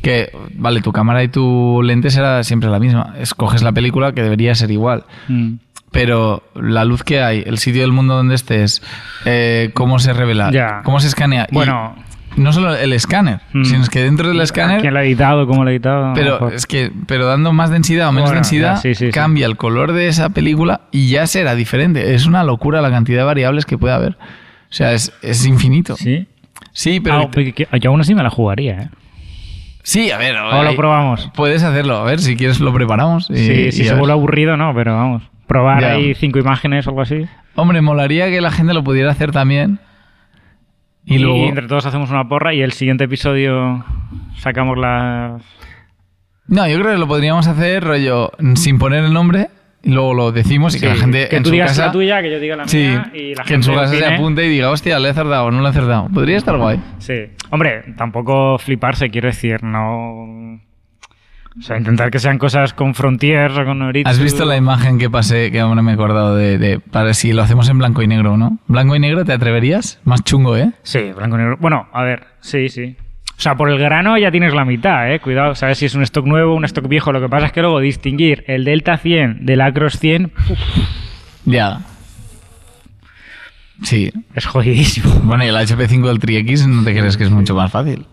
[0.02, 3.14] que, vale, tu cámara y tu lente será siempre la misma.
[3.20, 5.06] Escoges la película que debería ser igual.
[5.28, 5.56] Mm.
[5.92, 8.82] Pero la luz que hay, el sitio del mundo donde estés,
[9.26, 10.82] eh, cómo se revela, Ya.
[10.84, 11.48] cómo se escanea.
[11.50, 11.96] Y Bueno.
[12.38, 13.64] No solo el escáner, Mm.
[13.66, 14.82] sino es que dentro del escáner.
[14.82, 15.46] ¿Quién lo ha editado?
[15.48, 16.14] ¿Cómo lo ha editado?
[16.16, 19.12] Pero es que, pero dando más densidad o menos Bueno, densidad, ya, sí, sí, sí.
[19.12, 22.14] cambia el color de esa película y ya será diferente.
[22.16, 24.12] Es una locura la cantidad de variables que puede haber.
[24.14, 25.96] O sea, es, es infinito.
[25.96, 26.28] Sí.
[26.72, 27.22] Sí, pero.
[27.22, 28.90] Ah, que- yo aún así me la jugaría, ¿eh?
[29.84, 30.36] Sí, a ver.
[30.36, 31.30] O lo hay- probamos.
[31.34, 33.30] Puedes hacerlo, a ver, si quieres lo preparamos.
[33.30, 35.24] y- Sí, si se vuelve aburrido, no, pero vamos.
[35.48, 35.92] Probar Ya.
[35.94, 37.26] ahí cinco imágenes o algo así.
[37.56, 39.80] Hombre, molaría que la gente lo pudiera hacer también.
[41.10, 41.46] Y, Y, luego.
[41.48, 43.84] entre todos hacemos una porra y el siguiente episodio
[44.38, 45.42] sacamos las...
[46.48, 49.48] No, yo creo que lo podríamos hacer rollo sin poner el nombre
[49.84, 51.86] y luego lo decimos y que la gente que en tú su digas casa.
[51.88, 54.06] la tuya, que yo diga la Sí, mía y la que en su casa se
[54.06, 56.08] apunte y diga, hostia, le he acertado o no le he acertado.
[56.14, 56.80] Podría estar guay.
[57.00, 57.14] Sí.
[57.52, 60.60] Hombre, tampoco fliparse, quiero decir, no...
[61.60, 64.10] O sea, intentar que sean cosas con Frontiers o con Noritsu.
[64.10, 67.34] ¿Has visto la imagen que pasé, que ahora me he acordado de, de- para si
[67.34, 68.60] lo hacemos en blanco y negro no?
[68.68, 70.00] ¿Blanco y negro te atreverías?
[70.04, 70.72] Más chungo, ¿eh?
[70.84, 71.58] Sí, blanco y negro.
[71.60, 72.96] Bueno, a ver, sí, sí.
[73.38, 75.20] O sea, por el grano ya tienes la mitad, ¿eh?
[75.20, 77.12] Cuidado, sabes si es un stock nuevo un stock viejo.
[77.12, 80.60] Lo que pasa es que luego distinguir el Delta 100 del Acros 100 uf,
[81.46, 81.80] Ya.
[83.84, 84.12] Sí.
[84.34, 85.12] es jodidísimo.
[85.24, 88.06] Bueno, y el HP5 del Tri-X no te crees que es mucho más fácil.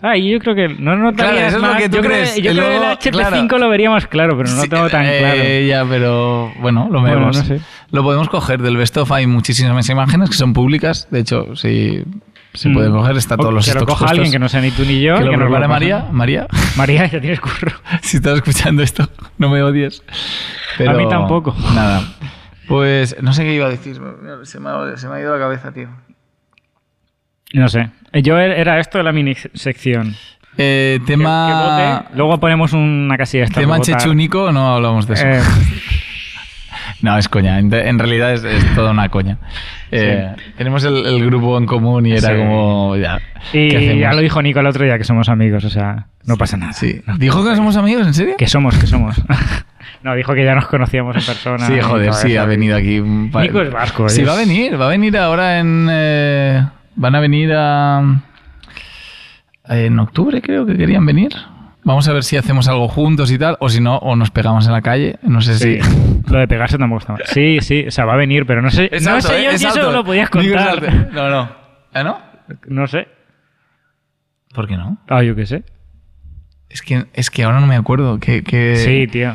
[0.00, 2.32] Ah, y yo creo que no notarías Claro, eso es lo que tú yo crees.
[2.32, 2.82] Creo, yo creo que el
[3.16, 3.58] HP5 claro.
[3.64, 5.60] lo vería más claro, pero no Sí, tengo tan eh, claro.
[5.66, 7.36] Ya, pero bueno, lo Bueno, vemos.
[7.36, 7.60] no sé.
[7.90, 8.62] Lo podemos coger.
[8.62, 11.08] Del Best of hay muchísimas imágenes que son públicas.
[11.10, 12.04] De hecho, si
[12.54, 12.74] se Mm.
[12.74, 14.84] pueden coger, está O todos los Que lo coja alguien que no sea ni tú
[14.84, 15.16] ni yo.
[15.18, 15.68] Que lo nos prepare pase.
[15.68, 16.06] María.
[16.12, 17.72] María, María, ya tienes curro.
[18.02, 20.02] si estás escuchando esto, no me odies.
[20.76, 21.56] Pero, A mí tampoco.
[21.74, 22.02] Nada.
[22.68, 23.94] Pues no sé qué iba a decir.
[23.96, 24.00] Se
[24.60, 25.88] me ha, se me ha ido la cabeza, tío.
[27.54, 27.90] No sé.
[28.12, 30.14] Yo era esto de la mini sección.
[30.56, 32.06] Eh, Que- que tema.
[32.14, 33.60] Luego ponemos una casilla esta.
[33.60, 35.26] tema chechunico, no hablamos de eso.
[35.26, 35.40] Eh,
[37.00, 37.60] No, es coña.
[37.60, 39.38] En, en realidad es, es toda una coña.
[39.92, 42.36] Eh, Tenemos el, el grupo en común y era Sí.
[42.36, 42.96] como.
[42.96, 43.20] Ya,
[43.52, 46.56] Y ya lo dijo Nico el otro día que somos amigos, o sea, no pasa
[46.56, 46.72] nada.
[46.72, 47.00] Sí.
[47.18, 48.04] ¿Dijo que somos amigos?
[48.06, 48.34] ¿En serio?
[48.36, 49.14] Que somos, que somos.
[50.02, 51.66] no, dijo que ya nos conocíamos en persona.
[51.68, 53.00] Sí, joder, sí, ha venido aquí.
[53.00, 54.08] Nico es vasco.
[54.08, 54.80] Sí, es- va a venir.
[54.80, 55.86] Va a venir ahora en.
[55.88, 56.64] eh,
[56.98, 58.22] van a venir a.
[59.64, 61.30] En octubre, creo que querían venir.
[61.84, 64.66] Vamos a ver si hacemos algo juntos y tal, o si no, o nos pegamos
[64.66, 65.18] en la calle.
[65.22, 65.80] No sé Sí.
[65.80, 66.30] si.
[66.30, 67.22] Lo de pegarse tampoco está mal.
[67.26, 69.44] Sí, sí, o sea, va a venir, pero no sé, no alto, sé ¿eh?
[69.44, 69.92] yo Es si eso alto.
[69.92, 71.12] lo podías contar.
[71.12, 71.50] No, no.
[71.94, 72.18] ¿Ah, no?
[72.66, 73.08] No sé.
[74.54, 74.98] ¿Por qué no?
[75.08, 75.64] Ah, yo qué sé.
[76.68, 78.18] Es que, es que ahora no me acuerdo.
[78.18, 78.76] Que, que...
[78.76, 79.34] Sí, tío.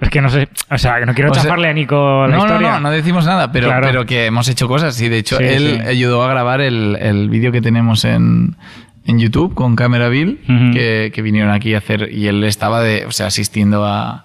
[0.00, 2.36] Es que no sé, o sea, que no quiero O sea, chafarle a Nico la
[2.36, 2.68] no, historia.
[2.68, 3.86] no, no, no decimos nada, pero, Claro.
[3.86, 5.00] pero que hemos hecho cosas.
[5.00, 5.88] Y de hecho, Sí, él sí.
[5.88, 8.56] ayudó a grabar el, el vídeo que tenemos en,
[9.06, 10.40] en YouTube con Camera Bill,
[10.72, 12.08] que, que vinieron aquí a hacer.
[12.12, 14.24] Y él estaba de, o sea, asistiendo a,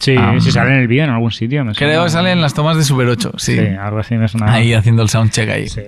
[0.00, 1.64] Sí, Ah, si sale en el vídeo en algún sitio.
[1.64, 3.56] me Creo que sale en las tomas de Super 8, sí.
[3.58, 4.52] Sí, algo así me suena.
[4.52, 5.68] Ahí haciendo el soundcheck ahí.
[5.68, 5.80] Sí.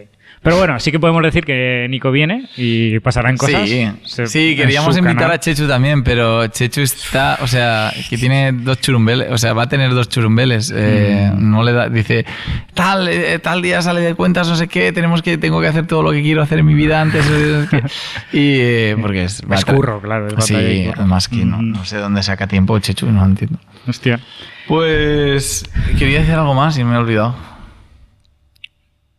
[0.42, 3.68] Pero bueno, sí que podemos decir que Nico viene y pasarán cosas.
[3.68, 5.32] Sí, Se- sí, queríamos invitar canal.
[5.36, 9.64] a Chechu también, pero Chechu está, o sea, que tiene dos churumbeles, o sea, va
[9.64, 10.72] a tener dos churumbeles.
[10.74, 11.50] eh, Mm.
[11.50, 12.24] No le da, dice,
[12.72, 15.86] tal, eh, tal día sale de cuentas, no sé qué, tenemos que, tengo que hacer
[15.86, 17.22] todo lo que quiero hacer en mi vida antes.
[18.32, 20.28] y eh, porque es, Es curro, claro.
[20.38, 21.72] es Sí, además que no, Mm.
[21.72, 23.58] no sé dónde saca tiempo Chechu, no entiendo.
[23.86, 24.18] Hostia.
[24.66, 25.64] Pues
[25.98, 27.34] quería decir algo más y me he olvidado.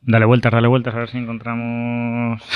[0.01, 2.41] Dale vueltas, dale vueltas, a ver si encontramos.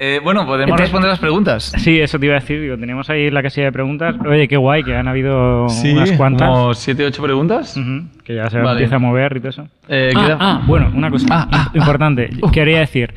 [0.00, 1.72] Eh, bueno, podemos Te- responder las preguntas.
[1.78, 2.60] sí, eso te iba a decir.
[2.60, 4.14] Digo, teníamos ahí la casilla de preguntas.
[4.24, 6.48] Oye, qué guay, que han habido unas cuantas.
[6.48, 7.74] como siete, ocho preguntas.
[8.22, 8.70] Que ya se Vale.
[8.78, 9.68] empieza a mover y todo eso.
[9.88, 12.30] Eh, ah, queda- ah, bueno, una cosa Ah, ah, im- importante.
[12.40, 12.50] ah.
[12.52, 13.12] Quería decir,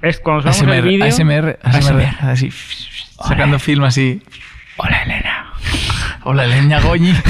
[0.00, 1.04] es cuando el ASMR, vídeo...
[1.06, 4.22] ASMR, ASMR, así, sacando film así.
[4.76, 5.52] Hola, Elena.
[6.22, 7.14] Hola, leña Goñi.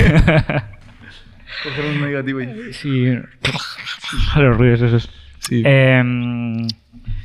[1.62, 2.40] Coger un negativo.
[2.72, 3.06] Sí,
[4.36, 5.10] los ruidos esos.
[5.38, 5.62] Sí.
[5.64, 6.66] Em,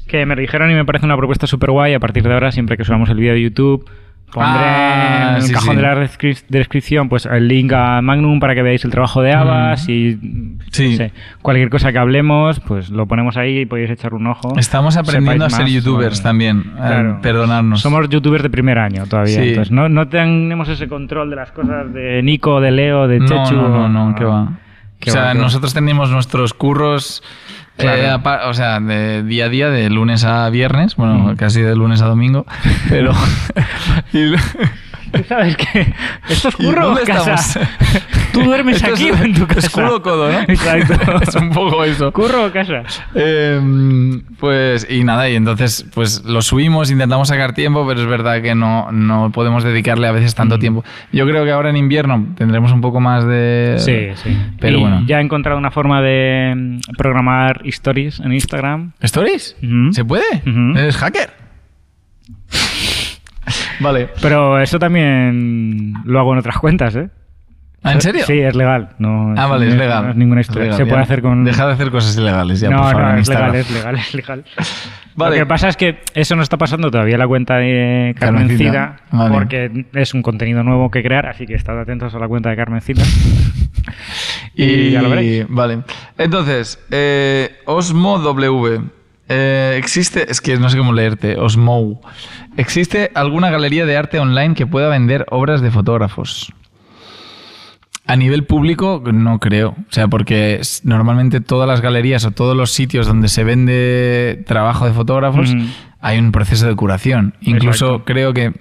[0.07, 1.93] que me dijeron y me parece una propuesta súper guay.
[1.93, 3.85] A partir de ahora, siempre que subamos el vídeo de YouTube,
[4.31, 5.75] pondré Ah, en el sí, cajón sí.
[5.77, 9.31] de la descri- descripción pues el link a Magnum para que veáis el trabajo de
[9.33, 10.57] Abbas y Mm.
[10.71, 10.89] Sí.
[10.91, 14.53] no sé, cualquier cosa que hablemos, pues lo ponemos ahí y podéis echar un ojo.
[14.57, 16.59] Estamos aprendiendo a ser youtubers sobre- también.
[16.67, 17.19] eh, Claro.
[17.21, 17.81] perdonarnos.
[17.81, 21.93] Somos youtubers de primer año todavía, entonces no, no tenemos ese control de las cosas
[21.93, 23.55] de Nico, de Leo, de no, Chechu.
[23.55, 24.51] no, no, no, que va.
[25.05, 27.23] O sea, nosotros tenemos nuestros curros,
[27.77, 28.01] Claro.
[28.01, 31.35] eh, o sea, de día a día, de lunes a viernes, bueno, Mm.
[31.35, 32.45] casi de lunes a domingo,
[32.89, 33.11] pero...
[34.13, 34.33] y-
[35.11, 35.93] Tú sabes que
[36.29, 37.33] esto es ¿Y curro o dónde casa.
[37.33, 37.67] estamos?
[38.33, 39.59] Tú duermes Esto aquí es- o en tu casa.
[39.59, 40.39] Es culo codo, ¿no?
[40.47, 40.93] Exacto.
[41.21, 42.11] es un poco eso.
[42.11, 42.83] ¿Curro o casa?
[43.15, 43.59] Eh,
[44.39, 48.53] pues, y nada, y entonces, pues lo subimos, intentamos sacar tiempo, pero es verdad que
[48.55, 50.59] no, no podemos dedicarle a veces tanto Mm.
[50.59, 50.83] tiempo.
[51.11, 53.75] Yo creo que ahora en invierno tendremos un poco más de.
[53.77, 54.37] Sí, sí.
[54.59, 55.03] Pero Y bueno.
[55.07, 58.91] Ya he encontrado una forma de mm, programar stories en Instagram.
[59.01, 59.55] ¿Stories?
[59.91, 60.23] ¿Se puede?
[60.75, 61.46] ¿Eres hacker?
[63.79, 64.09] vale.
[64.21, 67.09] Pero eso también lo hago en otras cuentas, ¿eh?
[67.83, 68.25] ¿Ah, ¿En serio?
[68.25, 68.89] Sí, es legal.
[68.97, 70.03] No, Ah, vale, es legal.
[70.05, 70.63] No es ninguna Es historia.
[70.65, 70.89] legal, Se ya.
[70.89, 71.43] puede hacer con.
[71.45, 73.95] Deja de hacer cosas ilegales ya, no, por favor, no, en es legal, es legal,
[73.95, 74.43] es legal.
[75.15, 75.37] Vale.
[75.37, 78.97] Lo que pasa es que eso no está pasando todavía en la cuenta de Carmencita.
[79.11, 79.33] Vale.
[79.33, 82.55] porque es un contenido nuevo que crear, así que estad atentos a la cuenta de
[82.55, 83.03] Carmencita.
[84.59, 85.45] Y, ya lo veréis.
[85.49, 85.79] Vale.
[86.17, 88.81] Entonces, eh, Osmo W.
[89.29, 92.01] Eh, existe, es que no sé cómo leerte, Osmo.
[92.55, 96.51] ¿Existe alguna galería de arte online que pueda vender obras de fotógrafos?
[98.05, 99.71] A nivel público, no creo.
[99.71, 104.85] O sea, porque normalmente todas las galerías o todos los sitios donde se vende trabajo
[104.87, 105.53] de fotógrafos
[105.99, 107.33] hay un proceso de curación.
[107.41, 108.05] Incluso Exacto.
[108.05, 108.53] creo que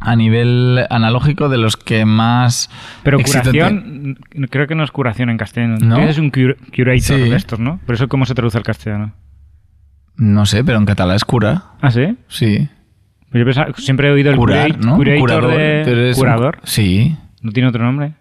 [0.00, 2.70] a nivel analógico, de los que más.
[3.04, 4.18] Pero curación,
[4.50, 5.76] creo que no es curación en castellano.
[5.80, 5.98] ¿No?
[5.98, 7.14] Es un cur- curator Sí.
[7.30, 7.78] de estos, ¿no?
[7.86, 9.12] Pero eso, ¿cómo se traduce al castellano?
[10.16, 11.64] No sé, pero en catalán es cura.
[11.80, 12.16] ¿Ah, sí?
[12.28, 12.68] Sí.
[13.30, 14.96] Pues yo pensaba- siempre he oído el Curar, curate- ¿no?
[14.96, 15.50] curator Curador.
[15.56, 16.58] de- Pero es un- curador.
[16.64, 17.16] Sí.
[17.40, 18.12] ¿No tiene otro nombre?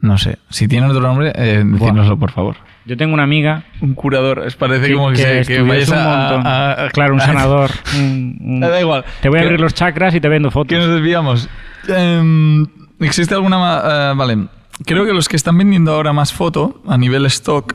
[0.00, 0.38] No sé.
[0.48, 2.56] Si tiene otro nombre, eh, decírnoslo, por favor.
[2.86, 4.42] Yo tengo una amiga Un curador.
[4.46, 6.46] Es parece que, como que, que se- que estudió vayas un a, montón.
[6.46, 7.70] a- a- claro, un sanador.
[7.96, 9.04] un- un- Da igual.
[9.20, 10.78] Te voy a abrir los chakras y te vendo Que fotos.
[10.78, 11.48] nos desviamos.
[11.88, 12.66] Em,
[13.00, 14.46] ¿Existe alguna ma- eh, vale.
[14.86, 17.74] Creo que los que están vendiendo ahora más foto a nivel stock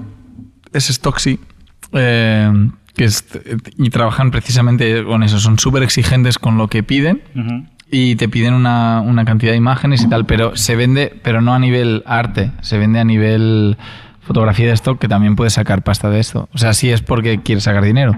[0.73, 1.39] es Stocksy.
[1.93, 2.51] eh,
[2.95, 3.27] que es-
[3.77, 5.39] y trabajan precisamente con eso.
[5.39, 7.21] Son súper exigentes con lo que piden.
[7.91, 11.53] Y te piden una, una cantidad de imágenes y tal, pero se vende, pero no
[11.53, 13.77] a nivel arte, se vende a nivel
[14.21, 16.49] fotografía de stock que también puedes sacar pasta de esto.
[16.51, 18.13] O sea, si es porque quieres sacar dinero.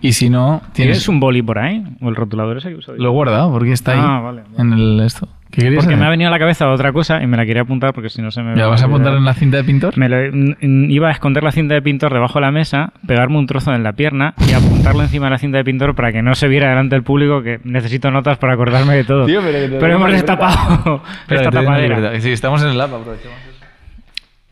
[0.00, 1.08] Y si no, ¿Tienes tienes...
[1.08, 1.84] un boli por ahí?
[2.00, 2.94] ¿O el rotulador ese que yo?
[2.96, 4.54] Lo he guardado porque está ahí Ah, vale, vale.
[4.60, 5.28] en el esto.
[5.52, 6.00] ¿Qué querías Porque hacer?
[6.00, 8.22] me ha venido a la cabeza otra cosa y me la quería apuntar porque si
[8.22, 8.52] no se me...
[8.52, 9.96] ¿Me la va vas a apuntar en la cinta de pintor?
[9.98, 13.46] Me lo- iba a esconder la cinta de pintor debajo de la mesa, pegarme un
[13.46, 16.34] trozo en la pierna y apuntarlo encima de la cinta de pintor para que no
[16.34, 19.26] se viera delante del público que necesito notas para acordarme de todo.
[19.26, 19.40] Tío,
[19.78, 22.18] pero hemos destapado esta tapadera.
[22.18, 23.36] Sí, estamos en el app, aprovechemos.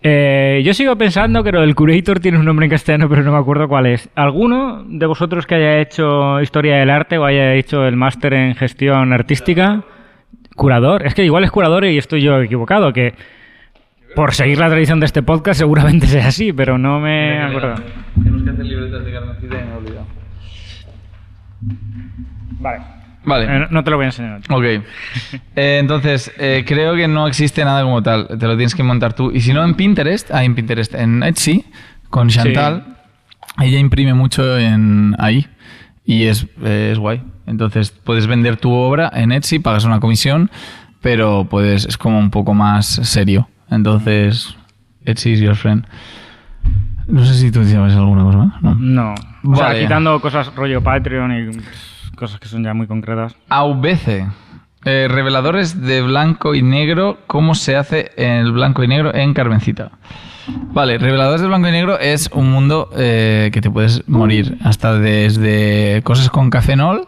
[0.02, 3.32] Eh, yo sigo pensando que lo del curator tiene un nombre en castellano, pero no
[3.32, 4.08] me acuerdo cuál es.
[4.14, 8.54] ¿Alguno de vosotros que haya hecho historia del arte o haya hecho el máster en
[8.54, 9.82] gestión artística?
[10.56, 11.06] Curador.
[11.06, 13.14] Es que igual es curador y estoy yo equivocado, que
[14.16, 17.74] por seguir la tradición de este podcast seguramente sea así, pero no me acuerdo.
[18.16, 20.06] Tenemos que hacer libretas de Carmencita y me he olvidado.
[22.60, 22.80] Vale.
[23.24, 23.44] Vale.
[23.44, 24.40] Eh, no- te lo voy a enseñar.
[24.50, 24.64] Ok.
[25.56, 28.26] Eh, entonces, eh, creo que no existe nada como tal.
[28.28, 29.30] Te lo tienes que montar tú.
[29.30, 31.64] Y si no, en Pinterest, ah, en Pinterest, en Etsy,
[32.08, 32.96] con Chantal,
[33.60, 35.46] ella imprime mucho en ahí.
[36.10, 37.22] Y es, es guay.
[37.46, 40.50] Entonces, puedes vender tu obra en Etsy, pagas una comisión,
[41.00, 43.48] pero puedes, es como un poco más serio.
[43.70, 44.56] Entonces,
[45.04, 45.84] Etsy is your friend.
[47.06, 48.60] No sé si tú sabes alguna cosa más.
[48.60, 48.74] No.
[48.74, 49.14] No.
[49.52, 49.80] O sea, Vale.
[49.82, 53.34] quitando cosas rollo Patreon y cosas que son ya muy concretas.
[53.48, 54.26] AVC.
[54.84, 57.18] eh, reveladores de blanco y negro.
[57.26, 59.92] ¿Cómo se hace el blanco y negro en Carmencita?
[60.72, 64.56] Vale, reveladores de blanco y negro es un mundo eh, que te puedes morir.
[64.62, 67.06] Hasta desde cosas con cafenol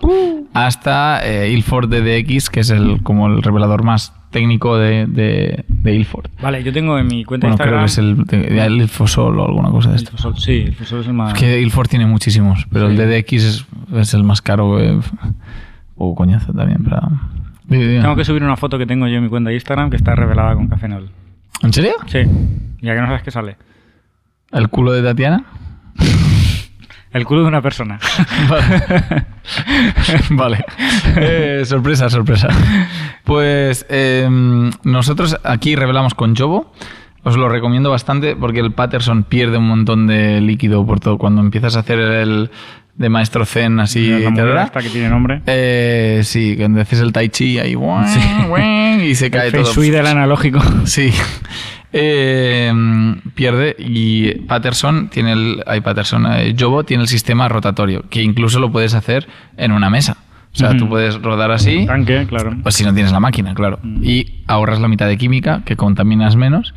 [0.55, 5.94] hasta eh, Ilford DDX, que es el como el revelador más técnico de, de, de
[5.94, 6.26] Ilford.
[6.42, 8.26] Vale, yo tengo en mi cuenta Bueno, de creo Instagram.
[8.26, 10.12] que es el, el Ilfosol o alguna cosa de el esto.
[10.16, 11.35] Fosol, sí, el Fosol es el más.
[11.35, 13.02] Es que Ilford tiene muchísimos, pero el Sí.
[13.02, 14.81] DDX es, es el más caro.
[14.81, 14.98] eh,
[15.96, 16.85] o coñazo también.
[17.68, 19.96] Di- Tengo que subir una foto que tengo yo en mi cuenta de Instagram que
[19.96, 21.11] está revelada con cafenol.
[21.62, 21.94] ¿En serio?
[22.07, 22.20] Sí,
[22.81, 23.57] ya que no sabes qué sale.
[24.51, 25.44] ¿El culo de Tatiana?
[27.12, 27.98] El culo de una persona.
[28.48, 28.83] Vale.
[30.31, 30.64] vale.
[31.16, 32.48] Eh, sorpresa, sorpresa.
[33.25, 34.27] Pues eh,
[34.85, 36.72] nosotros aquí revelamos con Jobo.
[37.25, 41.18] Os lo recomiendo bastante porque el Patterson pierde un montón de líquido por todo.
[41.18, 42.51] Cuando empiezas a hacer el
[42.94, 45.42] de maestro Zen así, esta que tiene nombre.
[45.46, 48.05] eh, sí, cuando haces el tai chi ahí guau,
[48.48, 49.72] guau, y se cae el feng todo.
[49.72, 50.61] shui del analógico.
[50.85, 51.11] Sí.
[51.94, 52.72] Eh,
[53.35, 55.62] pierde y Patterson tiene el.
[55.66, 56.26] Hay Patterson.
[56.33, 60.16] eh, Jobo tiene el sistema rotatorio, que incluso lo puedes hacer en una mesa.
[60.55, 61.87] O sea, tú puedes rodar así.
[61.87, 62.55] Tanque, claro.
[62.62, 63.78] Pues si no tienes la máquina, claro.
[63.83, 64.05] Mm.
[64.05, 66.74] Y ahorras la mitad de química, que contaminas menos.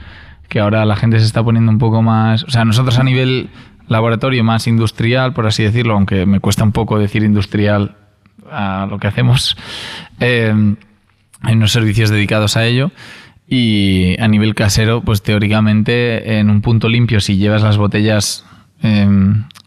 [0.47, 2.43] Que ahora la gente se está poniendo un poco más.
[2.45, 3.49] O sea, nosotros a nivel
[3.87, 7.95] laboratorio más industrial, por así decirlo, aunque me cuesta un poco decir industrial
[8.51, 9.57] a lo que hacemos,
[10.19, 10.53] eh,
[11.41, 12.91] hay unos servicios dedicados a ello.
[13.47, 18.43] Y a nivel casero, pues teóricamente en un punto limpio, si llevas las botellas
[18.81, 19.07] eh,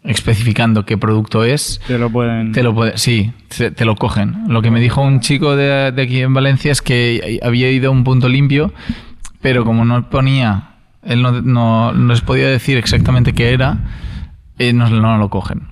[0.02, 2.50] especificando qué producto es, Te lo pueden.
[2.50, 4.44] te lo puede, sí, te, te lo cogen.
[4.48, 7.90] Lo que me dijo un chico de, de aquí en Valencia es que había ido
[7.90, 8.72] a un punto limpio,
[9.40, 10.67] pero como no ponía,
[11.08, 13.78] él no, no, no les podía decir exactamente qué era,
[14.58, 15.62] eh, no, no lo cogen.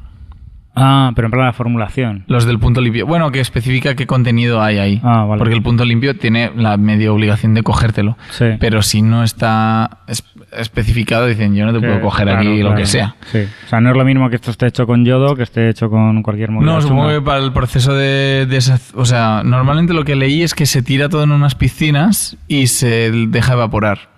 [0.79, 2.25] Ah, pero en plan la formulación.
[2.27, 3.07] Los del punto limpio.
[3.07, 5.01] Bueno, que especifica qué contenido hay ahí.
[5.03, 5.39] Ah, vale.
[5.39, 8.19] Porque el punto limpio tiene la media obligación de cogértelo.
[8.29, 8.45] Sí.
[8.61, 10.23] Pero si no está es-
[10.53, 12.77] especificado, dicen, yo no te Que- puedo coger claro, aquí lo claro.
[12.77, 13.17] que sea.
[13.33, 13.39] Sí.
[13.65, 15.89] O sea, no es lo mismo que esto esté hecho con yodo que esté hecho
[15.89, 20.05] con cualquier movida No, supongo que para el proceso de, deshac- O sea, normalmente lo
[20.05, 24.11] que leí es que se tira todo en unas piscinas y se deja evaporar.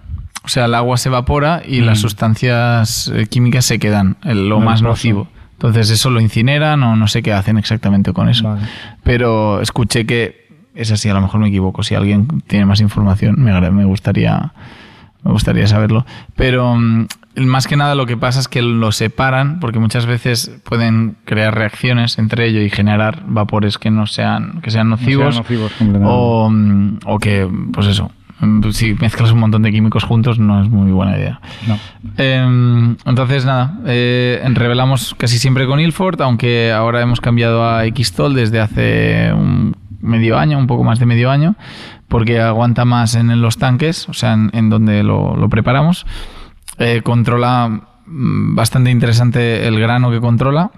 [0.48, 1.84] O sea, el agua se evapora y Mm.
[1.84, 5.28] las sustancias eh, químicas se quedan, lo más nocivo.
[5.52, 8.44] Entonces eso lo incineran o no sé qué hacen exactamente con eso.
[8.48, 8.62] Vale.
[9.02, 11.82] Pero escuché que es así, a lo mejor me equivoco.
[11.82, 14.54] Si alguien tiene más información, me, gustaría
[15.22, 16.06] me gustaría saberlo.
[16.34, 17.08] Pero mm,
[17.40, 21.54] más que nada lo que pasa es que lo separan porque muchas veces pueden crear
[21.54, 25.72] reacciones entre ellos y generar vapores que no sean que sean No sean nocivos, nocivos
[26.04, 28.17] o, mm, o que pues eso mm,
[28.72, 31.40] si mezclas un montón de químicos juntos no es muy buena idea.
[31.66, 31.79] No.
[32.16, 38.35] Eh, entonces, nada, eh, revelamos casi siempre con Ilford, aunque ahora hemos cambiado a Xtol
[38.35, 41.57] desde hace un medio año, un poco más de medio año,
[42.09, 46.07] porque aguanta más en los tanques, o sea, en, en donde lo, lo preparamos.
[46.79, 47.68] Eh, controla
[48.07, 50.70] mm, bastante interesante el grano que controla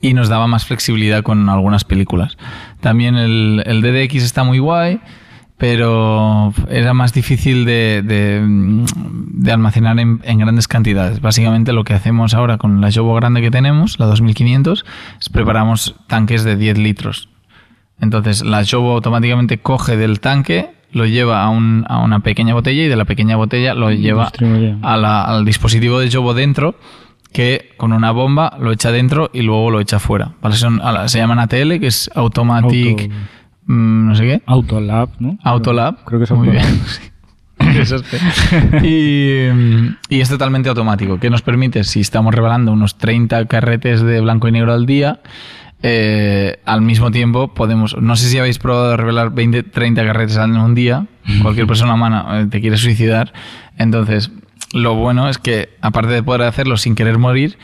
[0.00, 2.36] y nos daba más flexibilidad con algunas películas.
[2.80, 5.00] También el, el DDX está muy guay,
[5.56, 8.42] pero era más difícil de, de,
[8.94, 11.20] de almacenar en, en grandes cantidades.
[11.20, 14.84] Básicamente lo que hacemos ahora con la Jobo grande que tenemos, la 2500,
[15.20, 17.28] es preparamos tanques de 10 litros.
[18.00, 22.82] Entonces la Jobo automáticamente coge del tanque, lo lleva a, un- a una pequeña botella
[22.84, 24.76] y de la pequeña botella lo lleva Distribuye.
[24.82, 26.74] a la- al dispositivo de Jobo dentro
[27.32, 30.32] que con una bomba lo echa dentro y luego lo echa fuera.
[30.40, 30.54] ¿vale?
[30.56, 33.00] Son, se llaman ATL, que es Automatic...
[33.02, 33.14] Auto-
[33.66, 34.42] mm, no sé qué.
[34.46, 35.38] Autolab, ¿no?
[35.42, 36.04] Autolab.
[36.04, 36.64] Creo que es Muy bien.
[36.86, 37.10] sí.
[37.78, 38.18] Eso es que-
[40.08, 44.20] y, y es totalmente automático, que nos permite, si estamos revelando unos 30 carretes de
[44.20, 45.20] blanco y negro al día,
[45.82, 50.56] eh, al mismo tiempo podemos, no sé si habéis probado revelar 20, 30 carretes en
[50.56, 51.06] un día,
[51.42, 53.32] cualquier persona humana eh, te quiere suicidar,
[53.78, 54.30] entonces
[54.72, 57.58] lo bueno es que aparte de poder hacerlo sin querer morir,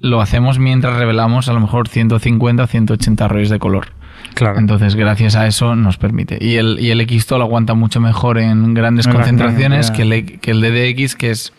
[0.00, 3.88] lo hacemos mientras revelamos a lo mejor 150 o 180 rollos de color.
[4.34, 4.58] Claro.
[4.58, 6.38] Entonces, gracias a eso nos permite.
[6.40, 10.50] Y el, y el Xtol aguanta mucho mejor en grandes En concentraciones que el, que
[10.52, 11.52] el DDX, que es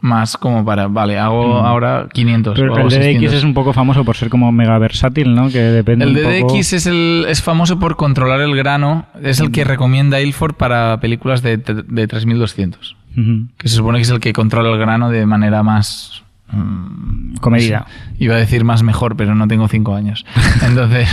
[0.00, 2.60] más como para, vale, hago ahora 500 Mm.
[2.60, 3.32] Pero o el DDX 600.
[3.34, 5.48] es un poco famoso por ser como mega versátil, ¿no?
[5.48, 6.54] Que depende El poco...
[6.54, 9.06] DDX es, el, es famoso por controlar el grano.
[9.22, 9.68] Es el que Mm.
[9.68, 12.96] recomienda Ilford para películas de, de 3200.
[13.16, 13.46] Ujú.
[13.56, 16.22] Que se supone que es el que controla el grano de manera más.
[16.50, 17.86] Mm, Comedida.
[18.18, 20.24] Iba a decir más mejor, pero no tengo cinco años.
[20.66, 21.08] Entonces,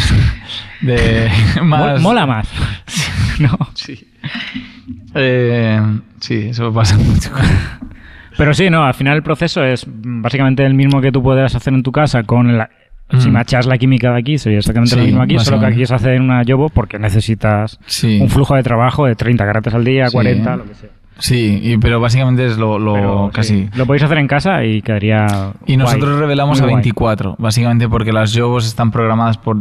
[0.82, 1.30] de
[1.64, 2.02] más.
[2.02, 2.48] Mola más.
[3.40, 3.58] no.
[3.74, 4.08] Sí.
[5.14, 5.82] Eh,
[6.20, 7.32] sí, eso pasa mucho.
[8.38, 11.74] Pero sí, no, al final el proceso es básicamente el mismo que tú puedas hacer
[11.74, 12.70] en tu casa con la...
[13.20, 13.34] Si Mm.
[13.34, 16.20] machas la química de aquí, sería exactamente lo mismo aquí, solo que aquí es hacer
[16.20, 18.18] una Yobo porque necesitas Sí.
[18.20, 20.14] un flujo de trabajo de 30 caracteres al día, Sí.
[20.14, 20.90] 40, lo que sea.
[21.18, 23.64] Sí, y- pero básicamente es lo, lo Pero, casi.
[23.66, 25.54] sí, Lo podéis hacer en casa y quedaría.
[25.66, 26.76] Y nosotros revelamos Muy a guay.
[26.76, 29.58] 24, básicamente porque las Jobos están programadas por,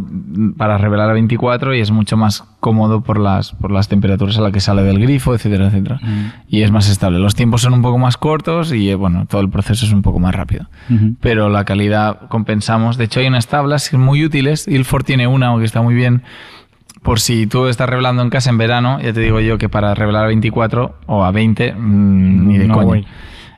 [0.57, 4.40] para revelar a 24 y es mucho más cómodo por las, por las temperaturas a
[4.40, 6.00] las que sale del grifo, etcétera, etcétera.
[6.02, 6.32] Mm.
[6.48, 7.18] Y es más estable.
[7.18, 10.02] Los tiempos son un poco más cortos y eh, bueno, todo el proceso es un
[10.02, 10.66] poco más rápido.
[11.20, 12.96] Pero la calidad compensamos.
[12.96, 14.66] De hecho, hay unas tablas muy útiles.
[14.66, 16.22] Ilford tiene una que está muy bien.
[17.05, 19.94] Por si tú estás revelando en casa en verano, ya te digo yo que para
[19.94, 22.86] revelar a 24 o a 20, mm, ni de No coña.
[22.86, 23.07] voy.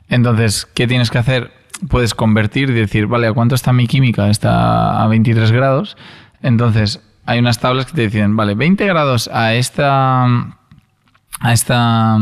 [0.09, 1.51] Entonces, ¿qué tienes que hacer?
[1.87, 4.29] Puedes convertir y decir, vale, ¿a cuánto está mi química?
[4.29, 5.95] Está a 23 grados.
[6.41, 10.25] Entonces, hay unas tablas que te dicen, vale, 20 grados a esta.
[10.25, 12.17] A esta.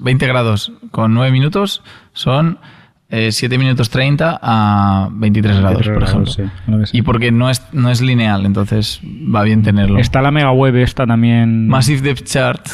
[0.00, 1.82] 20 grados con 9 minutos
[2.14, 2.58] son
[3.10, 6.86] eh, 7 minutos 30 a 23 grados, por 23 ejemplo.
[6.86, 6.96] sí.
[6.98, 9.98] Y porque no es, no es lineal, entonces va bien tenerlo.
[9.98, 11.68] Está la mega web esta también.
[11.68, 12.66] Massive Depth Chart.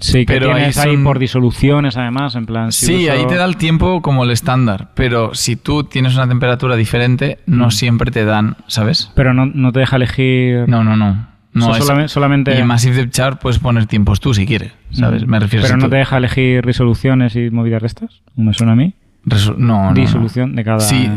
[0.00, 2.70] Sí, que pero tienes ahí por disoluciones además, en plan.
[2.70, 6.14] si Sí, uso- ahí te da el tiempo como el estándar, pero si tú tienes
[6.14, 7.70] una temperatura diferente, no Mm.
[7.72, 9.10] siempre te dan, ¿sabes?
[9.16, 10.68] Pero no, no te deja elegir.
[10.68, 11.26] No, no, no.
[11.52, 14.46] no O sea, solamente- solamente- Y en Massive Depth Chart puedes poner tiempos tú si
[14.46, 15.26] quieres, ¿sabes?
[15.26, 15.30] Mm.
[15.30, 18.22] Me refiero Pero no tú- te deja elegir resoluciones y movidas de estas.
[18.36, 18.94] ¿No me suena a mí?
[19.30, 19.94] Resu- no, no, no.
[19.94, 20.80] Disolución de cada.
[20.80, 21.08] Sí,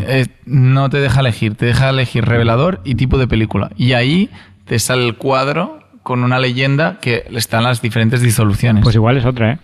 [0.46, 3.70] no te deja elegir, te deja elegir revelador y tipo de película.
[3.78, 4.30] Y ahí
[4.66, 8.84] te sale el cuadro con una leyenda que están las diferentes disoluciones.
[8.84, 9.60] Pues igual es otra, ¿eh?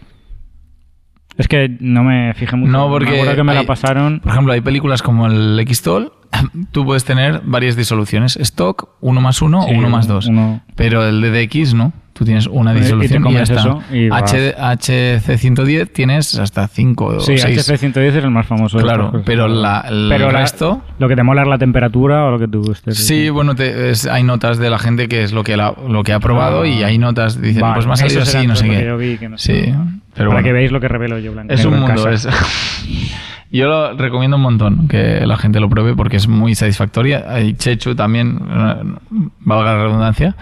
[1.38, 2.72] Es que no me fijé mucho.
[2.72, 4.22] No, porque Me que me la pasaron.
[4.22, 6.12] Por ejemplo, hay películas como el X-Toll,
[6.72, 8.38] tú puedes tener varias disoluciones.
[8.38, 10.28] Stock, 1 más 1 Sí, o 1 más 2.
[10.28, 11.94] uno- Pero el DDX no.
[12.18, 13.62] Tú tienes una Y te disolución y, ya comes está.
[13.62, 14.34] eso y vas.
[14.34, 17.58] H- HC110 tienes hasta 5 o Sí, 6.
[17.70, 18.80] HC110 es el más famoso.
[18.80, 22.32] Claro, pero la- el Pero la- resto- lo que te mola es la temperatura o
[22.32, 22.98] lo que tú estés.
[22.98, 26.04] Sí, bueno, te- es- hay notas de la gente que es lo que, la- lo
[26.04, 26.68] que ha probado Ah.
[26.68, 28.78] y hay notas, dicen, Vale, pues me ha salido así, no sé qué.
[28.80, 29.54] que yo vi que no sé.
[29.66, 29.72] sí,
[30.16, 30.44] pero Para bueno.
[30.44, 31.54] que veáis lo que revelo yo, Blanca.
[31.54, 32.04] Es un mundo.
[32.04, 32.12] casa.
[32.12, 32.28] es-
[33.52, 37.26] Yo lo recomiendo un montón que la gente lo pruebe porque es muy satisfactoria.
[37.30, 38.40] Hay Chechu también,
[39.40, 40.36] valga la redundancia,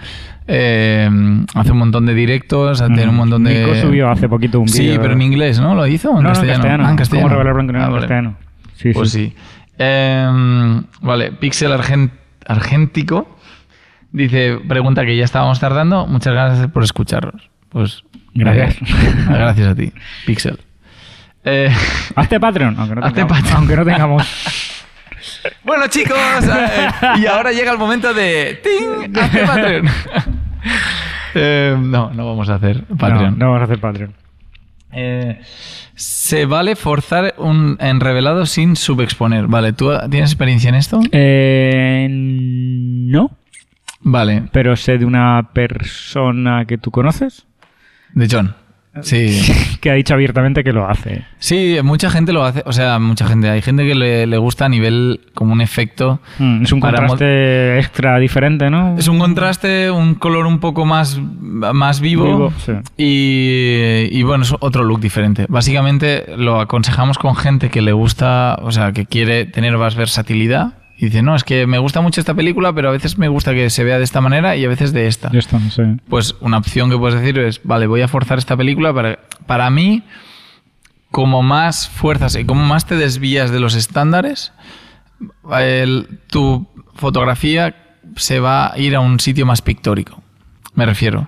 [0.48, 1.08] eh,
[1.54, 3.60] hace un montón de directos, tiene un montón de...
[3.64, 5.00] Nico subió hace poquito un Sí, vídeo.
[5.02, 5.74] pero en inglés, ¿no?
[5.74, 6.10] ¿Lo hizo?
[6.10, 6.62] ¿O No, en no, en castellano?
[6.62, 6.86] castellano.
[6.86, 7.28] Ah, en castellano.
[7.28, 8.00] ¿Cómo revelar blanco y Ah, en vale.
[8.00, 8.36] castellano?
[8.74, 9.26] Sí, Pues sí.
[9.28, 9.36] sí.
[9.78, 12.10] Eh, vale, Pixel Argen-
[12.46, 13.36] Argéntico
[14.12, 16.06] dice, pregunta que ya estábamos tardando.
[16.06, 17.50] Muchas gracias por escucharnos.
[17.68, 18.02] Pues
[18.34, 18.76] Gracias.
[18.82, 19.92] eh, gracias a ti,
[20.26, 20.58] Pixel.
[21.46, 21.72] Eh,
[22.16, 23.56] Hazte Patreon, aunque no, Hazte tengamos, Patreon.
[23.56, 24.22] aunque no tengamos.
[25.64, 26.88] bueno, chicos, eh,
[27.18, 29.16] y ahora llega el momento de ¡Ting!
[29.16, 29.86] Hazte Patreon.
[31.38, 33.38] Eh, no, no vamos a hacer Patreon.
[33.38, 34.14] No, no vamos a hacer Patreon.
[34.90, 35.38] Eh,
[35.94, 39.46] se vale forzar un en revelado sin subexponer.
[39.46, 40.98] Vale, ¿tú tienes experiencia en esto?
[43.12, 43.36] No,
[44.00, 47.44] Vale, pero sé de una persona que tú conoces
[48.14, 48.54] de John.
[49.02, 49.40] Sí.
[49.80, 51.24] que ha dicho abiertamente que lo hace.
[51.38, 52.62] Sí, mucha gente lo hace.
[52.66, 53.48] O sea, mucha gente.
[53.48, 56.20] Hay gente que le, le gusta a nivel como un efecto.
[56.38, 58.96] Mm, es un contraste extra diferente, ¿no?
[58.98, 62.24] Es un contraste, un color un poco más, más vivo.
[62.24, 62.72] Vivo, sí.
[62.96, 65.46] y, y bueno, es otro look diferente.
[65.48, 70.74] Básicamente lo aconsejamos con gente que le gusta, o sea, que quiere tener más versatilidad.
[70.98, 73.52] Y dice, no, es que me gusta mucho esta película, pero a veces me gusta
[73.52, 75.28] que se vea de esta manera y a veces de esta.
[76.08, 79.68] Pues una opción que puedes decir es, vale, voy a forzar esta película para, para
[79.68, 80.02] mí,
[81.10, 84.52] como más fuerzas y como más te desvías de los estándares,
[85.58, 87.74] el- tu fotografía
[88.16, 90.22] se va a ir a un sitio más pictórico.
[90.74, 91.26] Me refiero.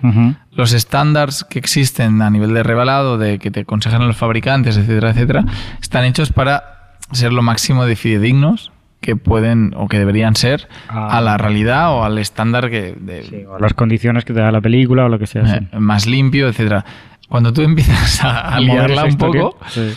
[0.51, 5.11] Los estándares que existen a nivel de revelado, de que te aconsejan los fabricantes, etcétera,
[5.11, 5.45] etcétera,
[5.81, 8.71] están hechos para ser lo máximo de fidedignos
[9.01, 11.17] que pueden o que deberían ser Ah.
[11.17, 14.51] a la realidad o al estándar que de- Sí, o las condiciones que te da
[14.51, 15.45] la película o lo que sea.
[15.47, 15.67] sí.
[15.71, 16.83] eh, más limpio, etcétera.
[17.29, 19.93] Cuando tú empiezas a, a liarla un poco, sí.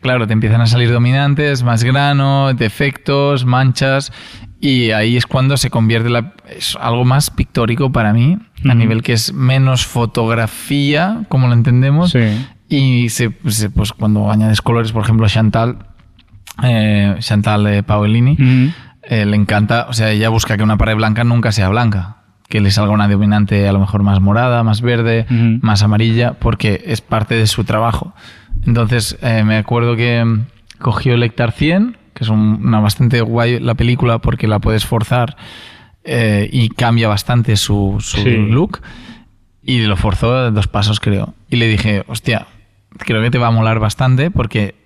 [0.00, 4.12] claro, te empiezan a salir dominantes, más grano, defectos, manchas,
[4.60, 8.38] y ahí es cuando se convierte la, es algo más pictórico para mí,
[8.68, 9.84] a nivel que es menos
[10.36, 12.14] fotografía, como lo entendemos,
[12.68, 15.78] y se, se- pues cuando añades colores, por ejemplo, Chantal,
[16.62, 18.36] eh, Chantal eh, Paolini,
[19.02, 22.16] eh, le encanta, o sea, ella busca que una pared blanca nunca sea blanca,
[22.48, 25.26] que le salga una dominante a lo mejor más morada, más verde,
[25.62, 28.14] más amarilla, porque es parte de su trabajo.
[28.66, 30.46] Entonces, eh, me acuerdo que mm,
[30.80, 34.86] cogió el Hectar 100, que es un- una bastante guay la película porque la puedes
[34.86, 35.36] forzar
[36.08, 38.36] y cambia bastante su, su Sí.
[38.36, 38.80] look.
[39.62, 41.34] Y lo forzó dos pasos, creo.
[41.50, 42.46] Y le dije, hostia,
[42.98, 44.76] creo que te va a molar bastante porque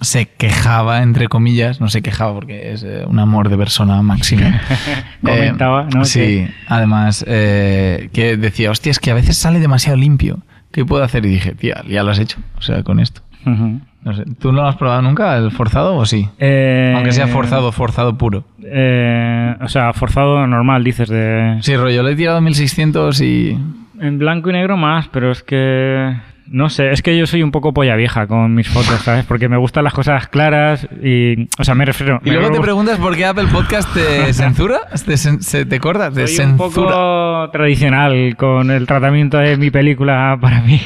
[0.00, 4.42] se quejaba, entre comillas, no se quejaba porque es eh, un amor de persona máximo.
[5.22, 6.04] Comentaba, ¿no?
[6.04, 10.38] Sí, además, eh, que decía, hostia, es que a veces sale demasiado limpio.
[10.72, 11.24] ¿Qué puedo hacer?
[11.26, 12.38] Y dije, tía, ya lo has hecho.
[12.56, 13.22] O sea, con esto.
[13.44, 13.80] Ujú.
[14.02, 16.28] No sé, ¿tú no lo has probado nunca, el forzado o sí?
[16.38, 18.44] Eh, Aunque sea forzado, forzado puro.
[18.64, 21.58] eh, o sea, forzado normal, dices, de...
[21.60, 23.58] Sí, rollo, le he tirado 1600 y...
[24.00, 26.16] En blanco y negro más, pero es que...
[26.52, 29.24] No sé, es que yo soy un poco polla vieja con mis fotos, ¿sabes?
[29.24, 31.44] Porque me gustan las cosas claras y...
[31.60, 32.20] O sea, me refiero...
[32.24, 36.10] Y me luego te preguntas por qué Apple Podcast te censura, te, se te corta,
[36.10, 36.90] te Soy un censura.
[36.90, 40.80] poco tradicional con el tratamiento de mi película para mí.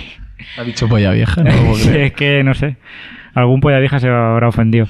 [0.59, 1.51] Ha dicho polla vieja, no
[1.95, 2.77] es que no sé.
[3.35, 4.87] Algún polla vieja se habrá ofendido.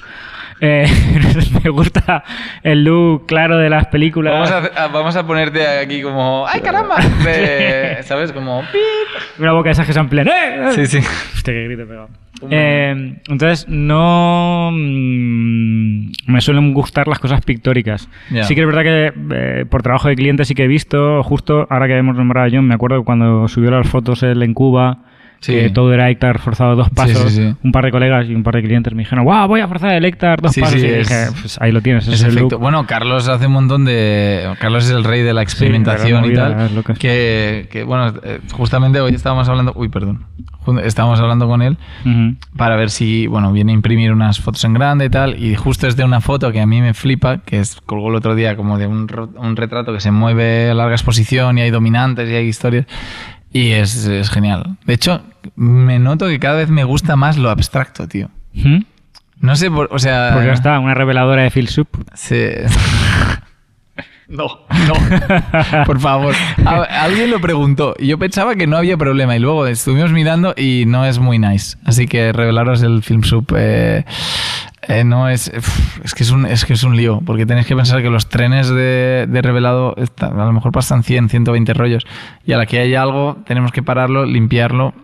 [0.61, 0.87] Eh,
[1.65, 2.25] me gusta
[2.63, 4.33] el look claro de las películas.
[4.33, 6.47] Vamos a, vamos ponerte aquí como...
[6.47, 6.97] ¡Ay, caramba!
[7.25, 8.33] De- ¿Sabes?
[8.33, 8.61] Como...
[8.73, 8.81] pip.
[9.39, 10.29] Una boca de esas que se amplían.
[10.29, 10.71] ¡Eh!
[10.73, 10.99] Sí, sí.
[10.99, 12.09] Hostia, qué grito pegado.
[12.51, 18.09] Eh, entonces, no mm, me suelen gustar las cosas pictóricas.
[18.43, 21.67] Sí que es verdad que eh, por trabajo de cliente sí que he visto, justo
[21.71, 24.99] ahora que hemos nombrado a John, me acuerdo cuando subió las fotos él en Cuba,
[25.41, 25.53] Sí.
[25.53, 27.55] que todo era Hectar forzado dos pasos, sí, sí.
[27.63, 29.93] un par de colegas y un par de clientes me dijeron, ¡guau, voy a forzar
[29.93, 30.81] el Hectar dos pasos!
[30.81, 32.59] sí, y es- dije, pues ahí lo tienes, ese es el look.
[32.59, 34.49] Bueno, Carlos hace un montón de.
[34.59, 36.85] Carlos es el rey de la experimentación de y las tal.
[36.99, 39.73] Que, que, bueno, eh, justamente hoy estábamos hablando.
[39.77, 40.25] Uy, perdón.
[40.83, 41.77] Estábamos hablando con él
[42.07, 42.37] Ujú.
[42.57, 45.39] para ver si, bueno, viene a imprimir unas fotos en grande y tal.
[45.43, 48.15] Y justo es de una foto que a mí me flipa, que es, colgó el
[48.15, 49.07] otro día como de un,
[49.37, 52.87] un retrato que se mueve a larga exposición y hay dominantes y hay historias.
[53.55, 54.77] Y es, es genial.
[54.85, 55.23] De hecho,
[55.57, 58.29] me noto que cada vez me gusta más lo abstracto, tío.
[58.55, 58.85] Ujú.
[59.41, 60.31] No sé, por, o sea...
[60.35, 61.89] Pues ya está, una reveladora de Phil Soup.
[62.15, 62.67] Se...
[64.27, 64.47] No,
[64.89, 65.85] no.
[65.85, 66.35] Por favor.
[66.65, 70.55] A- alguien lo preguntó y yo pensaba que no había problema y luego estuvimos mirando
[70.57, 71.77] y no es muy nice.
[71.85, 74.05] Así que revelaros el film sub eh,
[74.89, 75.49] eh, no es
[76.05, 78.29] es que es un es que es un lío porque tenéis que pensar que los
[78.29, 82.07] trenes de, de revelado está- a lo mejor pasan 100, 120 rollos
[82.47, 84.95] y a la que haya algo tenemos que pararlo, limpiarlo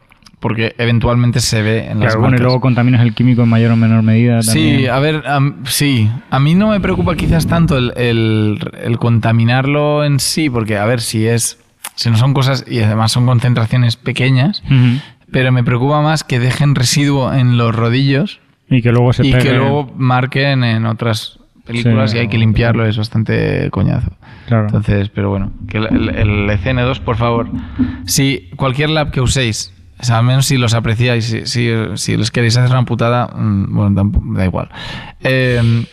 [0.40, 3.72] porque eventualmente se ve en las Claro, bueno, y luego contaminas el químico en mayor
[3.72, 4.40] o menor medida.
[4.42, 5.22] Sí, a ver,
[5.64, 6.10] sí.
[6.30, 10.84] A mí no me preocupa quizás tanto el, el- el contaminarlo en sí, porque a
[10.86, 11.58] ver si es.
[11.94, 14.62] Si no son cosas y además son concentraciones pequeñas,
[15.30, 18.40] pero me preocupa más que dejen residuo en los rodillos
[18.70, 19.44] Y que luego se y pegue.
[19.50, 24.10] que luego marquen en otras películas Sí, y hay que limpiarlo, es bastante coñazo.
[24.46, 24.66] Claro.
[24.66, 27.48] Entonces, pero bueno, que el, el- el ECN2, por favor,
[28.06, 32.16] si cualquier lab que uséis, o sea, al menos si los apreciáis, si, si, si
[32.16, 34.68] les queréis hacer una putada, mm, bueno, da igual.
[35.22, 35.84] Eh,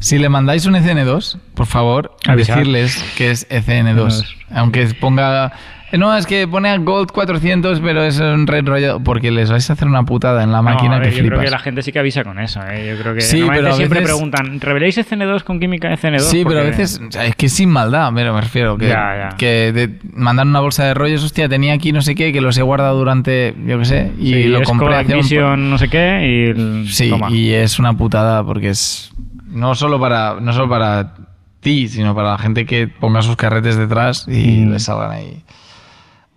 [0.00, 2.56] si le mandáis un ECN2, por favor, Avisad.
[2.56, 4.24] decirles que es ECN2.
[4.50, 5.52] Aunque ponga...
[5.98, 9.72] No, es que pone Gold 400, pero es un red rollo, porque les vais a
[9.74, 11.82] hacer una putada en la No, máquina a ver, que yo creo que la gente
[11.82, 12.60] sí que avisa con eso.
[12.68, 12.86] ¿eh?
[12.94, 16.20] Yo creo que Sí, normalmente pero a siempre veces- preguntan, ¿reveláis ECN2 con química ECN2?
[16.20, 18.88] Sí, pero a veces o sea, es que es sin maldad, pero me refiero que,
[18.88, 19.36] Ya, ya.
[19.36, 22.56] que de- mandan una bolsa de rollos, hostia, tenía aquí no sé qué, que los
[22.58, 25.88] he guardado durante, yo qué sé, y Sí, lo es compré hace un- no sé
[25.88, 26.86] qué y...
[26.88, 27.30] Sí, toma.
[27.30, 29.12] y es una putada porque es
[29.48, 31.14] no solo para no solo para
[31.60, 34.72] ti, sino para la gente que ponga sus carretes detrás y Mm.
[34.72, 35.42] les salgan ahí.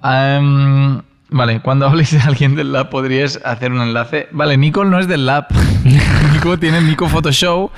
[0.08, 4.28] Am, vale, cuando habléis de alguien del lab podríais hacer un enlace.
[4.32, 5.48] Vale, Nico no es del lab.
[6.34, 7.72] Nico tiene Nico Photoshow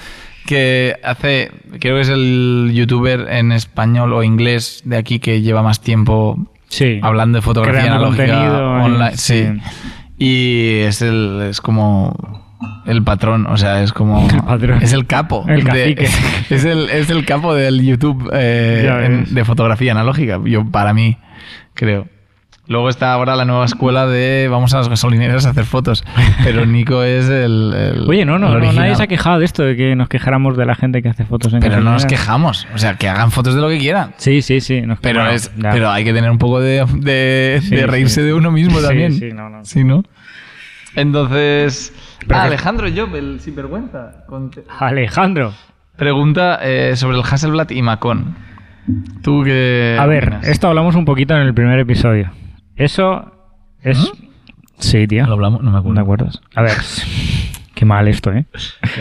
[0.46, 5.62] que hace, creo que es el youtuber en español o inglés de aquí que lleva
[5.62, 6.38] más tiempo
[6.70, 7.00] Sí.
[7.02, 9.18] hablando de fotografía Creando analógica eh, online.
[9.18, 9.46] sí.
[9.46, 9.62] Sí.
[10.22, 12.14] Y es el es como
[12.86, 14.82] el patrón, o sea, es como El patrón.
[14.82, 15.46] es el capo.
[15.48, 16.10] El de- cacique.
[16.56, 20.40] es el es el capo del YouTube eh, en- de fotografía analógica.
[20.46, 21.18] Yo para mí
[21.74, 22.08] creo.
[22.70, 26.04] Luego está ahora la nueva escuela de vamos a las gasolineras a hacer fotos,
[26.44, 28.76] pero Nico es el, el- Oye, no, no, el no, original.
[28.86, 31.26] nadie se ha quejado de esto, de que nos quejáramos de la gente que hace
[31.26, 34.14] fotos en Pero no nos quejamos, o sea, que hagan fotos de lo que quieran.
[34.18, 34.82] Sí, sí, sí.
[34.82, 35.72] nos- Pero, es, ya.
[35.72, 38.28] pero hay que tener un poco de, de, Sí, de reírse sí.
[38.28, 39.14] de uno mismo Sí, también.
[39.14, 39.66] sí, no, no.
[39.66, 40.04] Sí, ¿no?
[40.96, 41.94] Entonces.
[42.24, 44.26] Ah, que- Alejandro Job, el sinvergüenza.
[44.80, 45.54] Alejandro.
[45.98, 48.36] Pregunta eh, sobre el Hasselblad y Macon.
[49.22, 49.98] ¿Tú qué.
[50.00, 50.48] A ver, opinas?
[50.48, 52.32] esto hablamos un poquito en el primer episodio.
[52.80, 53.32] Eso
[53.84, 54.12] es...
[54.80, 55.26] Sí, tío.
[55.28, 55.96] Lo hablamos, no me ¿No acuerdo.
[55.96, 56.42] te acuerdas?
[56.56, 56.72] A ver,
[57.76, 58.46] qué mal esto, ¿eh?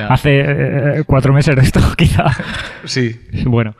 [0.08, 2.24] Hace eh, cuatro meses de esto, quizá.
[2.84, 3.18] Sí.
[3.46, 3.74] Bueno.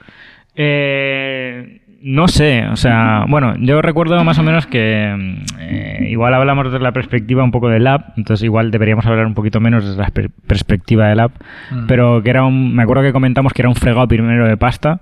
[0.61, 6.35] Eh, no sé, o sea, bueno, yo recuerdo más o menos que mm, eh, igual
[6.35, 9.85] hablamos desde la perspectiva un poco del app, entonces igual deberíamos hablar un poquito menos
[9.85, 11.33] desde la per- perspectiva del app,
[11.73, 11.87] Mm.
[11.87, 15.01] pero que era un, me acuerdo que comentamos que era un fregado primero de pasta,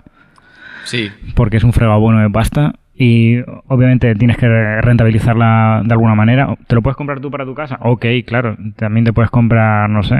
[0.85, 1.11] Sí.
[1.35, 3.37] porque es un fregado bueno de pasta, y
[3.67, 4.47] obviamente tienes que
[4.81, 6.55] rentabilizarla de alguna manera.
[6.67, 7.77] ¿Te lo puedes comprar tú para tu casa?
[7.81, 8.57] Ok, claro.
[8.75, 10.15] También te puedes comprar, no sé,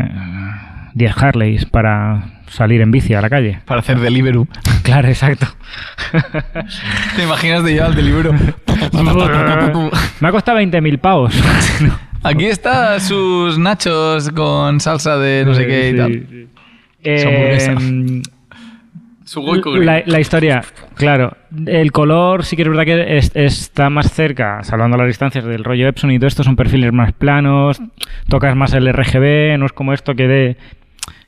[0.93, 3.59] 10 Harleys para salir en bici a la calle.
[3.65, 4.47] Para hacer Deliveroo.
[4.83, 5.47] Claro, exacto.
[7.17, 8.33] ¿Te imaginas de llevar el Deliveroo?
[10.21, 11.33] Me ha costado 20.000 pavos.
[12.23, 16.11] Aquí está sus nachos con salsa de no sé qué y Sí, tal.
[16.29, 16.47] sí.
[17.03, 17.53] Eh,
[18.21, 18.29] goico
[19.85, 20.61] La, la historia,
[20.95, 21.35] claro.
[21.65, 25.63] El color sí que es verdad que es- está más cerca, salvando las distancias del
[25.63, 27.81] rollo Epson y todo esto, son perfiles más planos,
[28.29, 30.57] tocas más el RGB, no es como esto que de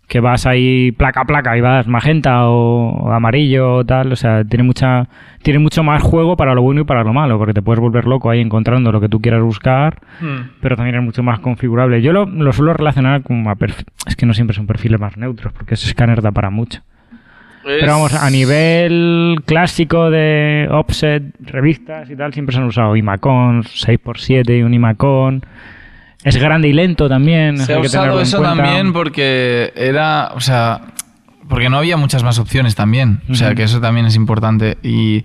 [0.08, 4.44] que vas ahí placa a placa y vas magenta o, amarillo o tal, o sea,
[4.44, 5.08] tiene mucha
[5.44, 8.06] tiene mucho más juego para lo bueno y para lo malo, porque te puedes volver
[8.06, 10.50] loco ahí encontrando lo que tú quieras buscar, Hmm.
[10.62, 12.02] pero también es mucho más configurable.
[12.02, 13.46] Yo lo, lo suelo relacionar con
[14.08, 16.82] es que no siempre son perfiles más neutros, porque ese escáner da para mucho.
[17.64, 23.64] Pero vamos, a nivel clásico de offset, revistas y tal, siempre se han usado Imacon
[23.64, 25.46] 6x7 y un Imacon.
[26.24, 27.58] Es grande y lento también.
[27.58, 30.82] Se ha usado eso también porque era, o sea,
[31.48, 33.22] porque no había muchas más opciones también.
[33.30, 34.78] O sea, que eso también es importante.
[34.84, 35.24] Y.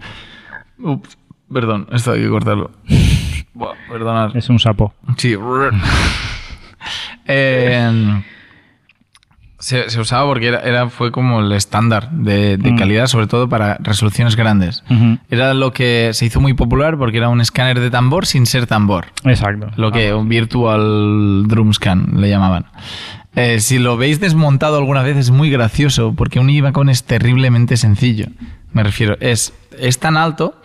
[0.79, 1.19] Ups,
[1.53, 2.71] perdón, esto hay que cortarlo.
[3.55, 4.37] Buah, perdonad.
[4.37, 4.95] Es un sapo.
[5.17, 5.37] Sí.
[7.27, 8.23] Eh,
[9.65, 12.77] se, se usaba porque era, era- fue como el estándar de, de Mm.
[12.77, 14.85] calidad, sobre todo para resoluciones grandes.
[15.31, 18.67] Era lo que se hizo muy popular porque era un escáner de tambor sin ser
[18.67, 19.07] tambor.
[19.25, 19.69] Exacto.
[19.77, 22.67] Lo que un virtual drum scan le llamaban.
[23.37, 27.77] Eh, si lo veis desmontado alguna vez es muy gracioso porque un Imacon es terriblemente
[27.77, 28.27] sencillo.
[28.73, 30.61] Me refiero, es, es tan alto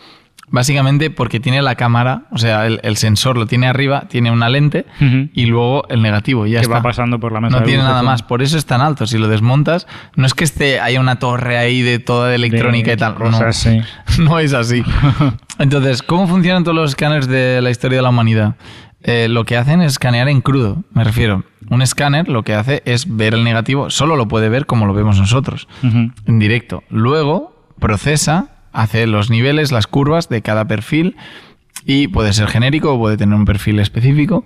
[0.52, 4.50] básicamente porque tiene la cámara, o sea, el, el sensor lo tiene arriba, tiene una
[4.50, 4.86] lente
[5.34, 6.46] y luego el negativo.
[6.46, 6.76] Ya que está.
[6.76, 9.08] va pasando por la mesa No de tiene nada más, por eso es tan alto.
[9.08, 12.90] Si lo desmontas, no es que esté haya una torre ahí de toda de electrónica
[12.90, 13.16] De y tal.
[13.16, 13.82] cosas, no, sí.
[14.22, 14.84] no es así.
[15.60, 18.56] Entonces, ¿cómo funcionan todos los escáneres de la historia de la humanidad?
[19.02, 21.44] Eh, lo que hacen es escanear en crudo, me refiero.
[21.70, 24.94] Un escáner lo que hace es ver el negativo, solo lo puede ver como lo
[24.94, 26.84] vemos nosotros, en directo.
[26.90, 31.16] Luego procesa, hace los niveles, las curvas de cada perfil
[31.86, 34.46] y puede ser genérico o puede tener un perfil específico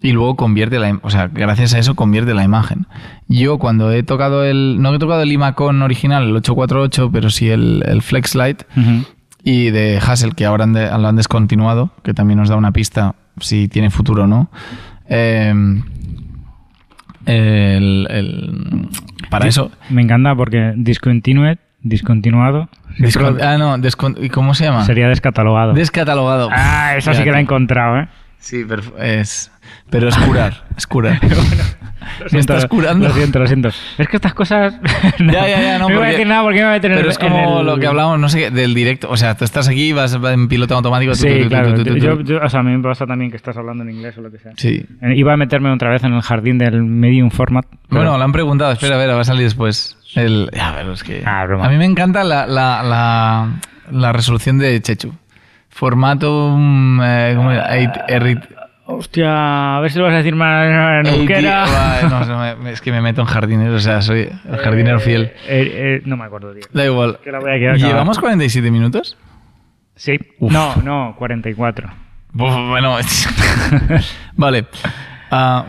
[0.00, 2.86] y luego convierte la, o sea, gracias a eso convierte la imagen.
[3.26, 7.48] Yo cuando he tocado el, no he tocado el Imacon original, el 848, pero sí
[7.50, 8.62] el, el Flexlight
[9.42, 12.72] y de Hassel, que ahora han de- lo han descontinuado, que también nos da una
[12.72, 14.50] pista si tiene futuro o no.
[15.08, 15.52] Eh,
[17.26, 18.88] el- el-
[19.30, 19.70] para eso.
[19.90, 22.68] Me encanta porque discontinued, discontinuado,
[23.42, 23.76] ah, no,
[24.22, 24.84] ¿y ¿cómo se llama?
[24.84, 25.72] sería descatalogado.
[25.72, 26.48] Descatalogado.
[26.52, 28.08] ah, esa sí que la he encontrado, ¿eh?
[28.38, 29.50] Sí, pero es,
[29.90, 31.18] pero es curar, es curar.
[32.20, 33.06] Lo ¿Me siento, estás curando?
[33.08, 33.68] Lo siento, lo siento.
[33.98, 34.74] Es que estas cosas.
[35.18, 36.96] Ya, ya, ya, no, me iba a decir nada porque me voy a meter en
[36.98, 39.10] Pero es como el- lo que hablamos, no sé, del directo.
[39.10, 41.14] O sea, tú estás aquí, vas en piloto automático.
[41.14, 41.76] Sí, claro.
[41.82, 44.22] Yo, yo- o sea, a mí me pasa también que estás hablando en inglés o
[44.22, 44.52] lo que sea.
[44.56, 44.86] Sí.
[45.02, 47.66] Eh, Iba a meterme otra vez en el jardín del medium format.
[47.68, 49.97] pero- Bueno, le han preguntado, espera, a ver, va a salir después.
[50.14, 51.22] El, a ver, es que.
[51.26, 51.66] Ah, broma.
[51.66, 53.48] a mí me encanta la, la, la,
[53.90, 55.12] la resolución de Chechu.
[55.68, 56.54] Formato.
[56.56, 57.76] mm, eh, ¿cómo era?
[57.76, 58.48] Eight- errit-
[58.90, 61.66] Hostia, a ver si lo vas a decir más en euskera.
[62.08, 65.24] no, no, es que me meto en jardines, o sea, soy el jardinero fiel.
[65.46, 66.62] Eh, eh, no me acuerdo, tío.
[66.72, 67.18] Da igual.
[67.22, 69.18] Que la voy a quedar ¿Llevamos 47 minutos?
[69.94, 70.18] Sí.
[70.38, 70.50] Uf.
[70.50, 71.86] No, no, 44.
[72.34, 72.96] Uf, bueno,
[74.36, 74.64] vale.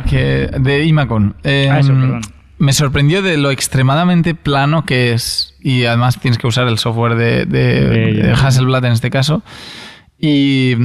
[0.10, 1.36] Que de Imacon.
[1.44, 2.22] Eh, Ah, eso, perdón.
[2.60, 5.56] Me sorprendió de lo extremadamente plano que es.
[5.62, 9.42] Y además tienes que usar el software de, de- De- de Hasselblad en este caso.
[10.20, 10.76] Y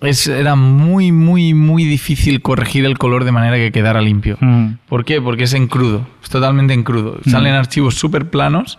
[0.00, 4.36] es, era muy, muy, muy difícil corregir el color de manera que quedara limpio.
[4.40, 4.74] Mm.
[4.88, 5.20] ¿Por qué?
[5.20, 7.18] Porque es en crudo, es totalmente en crudo.
[7.26, 8.78] Salen archivos súper planos,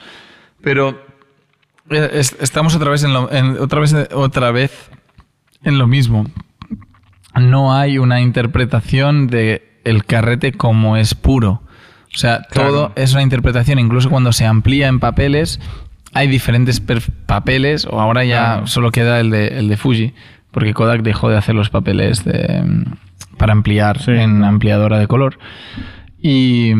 [0.61, 1.03] pero
[1.89, 4.71] eh, es- estamos otra vez en, lo- en- otra vez otra vez
[5.63, 6.25] en lo mismo.
[7.37, 11.61] No hay una interpretación de el carrete como es puro.
[12.15, 12.69] O sea, Claro.
[12.69, 13.77] todo es una interpretación.
[13.77, 15.59] Incluso cuando se amplía en papeles,
[16.13, 16.81] hay diferentes
[17.25, 18.67] papeles, o ahora ya Claro.
[18.67, 20.13] solo queda el de, el de Fuji,
[20.51, 22.63] porque Kodak dejó de hacer los papeles de,
[23.37, 24.11] para ampliar Sí.
[24.11, 25.37] en ampliadora de color.
[26.21, 26.71] Y,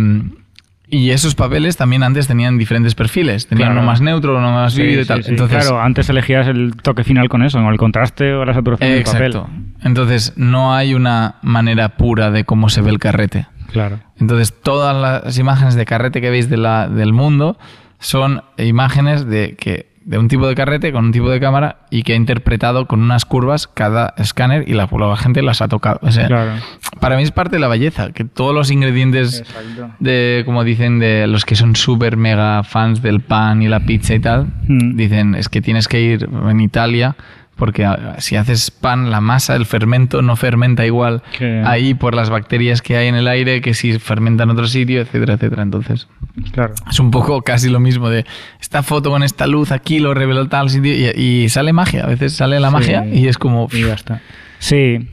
[0.90, 3.48] y esos papeles también antes tenían diferentes perfiles.
[3.48, 3.82] Tenían Claro.
[3.82, 5.24] uno más neutro, uno más Sí, vívido y sí, tal.
[5.24, 5.32] sí.
[5.32, 8.90] Entonces, claro, antes elegías el toque final con eso, con el contraste o la saturación
[8.90, 9.42] del papel.
[9.84, 13.48] Entonces, no hay una manera pura de cómo se ve el carrete.
[13.72, 14.00] Claro.
[14.20, 17.58] Entonces, todas las imágenes de carrete que veis de la, del mundo
[18.00, 22.04] son imágenes de que de un tipo de carrete con un tipo de cámara y
[22.04, 25.98] que ha interpretado con unas curvas cada escáner y la, la gente las ha tocado.
[26.04, 26.52] O sea, Claro.
[27.00, 29.96] Para mí es parte de la belleza, que todos los ingredientes Exacto.
[30.00, 34.14] de, como dicen, de los que son súper mega fans del pan y la pizza
[34.14, 34.96] y tal, Mm.
[34.96, 37.16] dicen, es que tienes que ir en Italia
[37.56, 42.14] porque ah, si haces pan, la masa, el fermento no fermenta igual Que- ahí por
[42.16, 45.64] las bacterias que hay en el aire que si fermenta en otro sitio, etcétera, etcétera.
[45.64, 46.08] Entonces,
[46.52, 46.74] Claro.
[46.90, 48.26] es un poco casi lo mismo de
[48.60, 51.06] esta foto con esta luz aquí lo reveló tal sitio y,
[51.44, 52.04] y sale magia.
[52.04, 52.74] A veces sale la Sí.
[52.74, 53.68] magia y es como.
[53.72, 54.22] Y ya está.
[54.60, 55.08] Sí,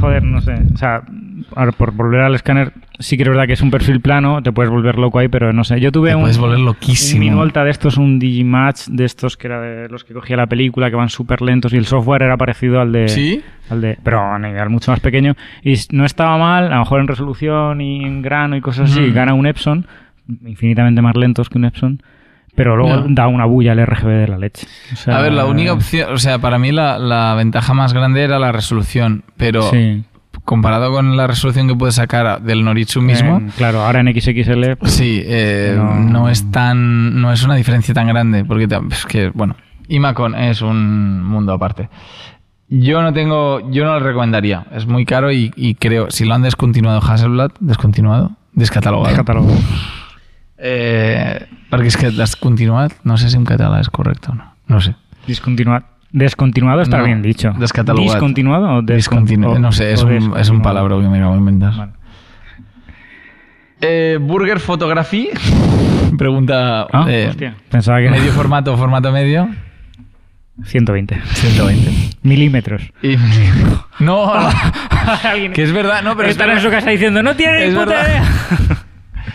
[0.00, 0.54] joder, no sé.
[0.74, 1.02] O sea,
[1.54, 4.52] ahora, por volver al escáner, sí que es verdad que es un perfil plano, te
[4.52, 5.80] puedes volver loco ahí, pero no sé.
[5.80, 7.20] Yo tuve Te un, puedes volver loquísimo.
[7.24, 10.46] un Minolta de estos, un Digimatch de estos que era de los que cogía la
[10.46, 13.08] película, que van súper lentos y el software era parecido al de.
[13.08, 13.42] ¿Sí?
[13.68, 15.34] Al de, pero a nivel mucho más pequeño.
[15.64, 19.10] Y no estaba mal, a lo mejor en resolución y en grano y cosas así,
[19.10, 19.86] gana un Epson,
[20.46, 22.02] infinitamente más lentos que un Epson.
[22.56, 23.06] Pero luego No.
[23.08, 24.66] da una bulla el RGB de la leche.
[24.92, 27.92] O sea, A ver, la única opción, o sea, para mí la, la ventaja más
[27.94, 30.02] grande era la resolución, pero Sí.
[30.50, 34.74] Comparado con la resolución que puedes sacar del Noritsu mismo, claro, ahora en XXL.
[34.76, 35.94] pues, sí, eh, No.
[35.94, 36.28] no.
[36.28, 39.54] es tan, no es una diferencia tan grande, porque es que, bueno,
[39.86, 41.88] Imacon es un mundo aparte.
[42.68, 46.34] Yo no tengo, yo no lo recomendaría, es muy caro y, y creo, si lo
[46.34, 49.14] han descontinuado Hasselblad, descontinuado, descatalogado.
[49.14, 49.52] Catálogo.
[50.58, 54.50] Eh, perquè és que descontinuat, no sé si en català és correcte o no.
[54.66, 54.96] No sé.
[55.28, 55.86] Discontinuado.
[56.12, 57.52] Descontinuado está No, bien dicho.
[57.58, 58.12] descatalogado.
[58.14, 58.96] Discontinuado o Descontinu
[59.48, 59.58] descontinuado.
[59.60, 61.76] no sé, es un, es un palabra que me acabo de inventar.
[61.76, 61.92] Vale.
[63.80, 65.28] Eh, Burger Photography.
[66.18, 67.54] Pregunta Ah, eh, hostia.
[67.70, 69.48] Pensaba que medio formato, formato medio.
[70.64, 71.90] 120 120.
[72.22, 72.82] milímetros.
[73.02, 73.16] Y-
[74.00, 74.48] no, no,
[75.24, 77.64] Alguien que es verdad, no, pero es estará en su casa diciendo no tiene ni
[77.66, 78.08] Es puta verdad.
[78.08, 78.24] idea.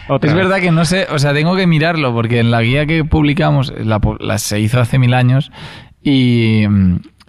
[0.07, 2.86] Otra es verdad que no sé, o sea, tengo que mirarlo porque en la guía
[2.86, 5.51] que publicamos la, pu- la se hizo hace mil años
[6.06, 6.64] y,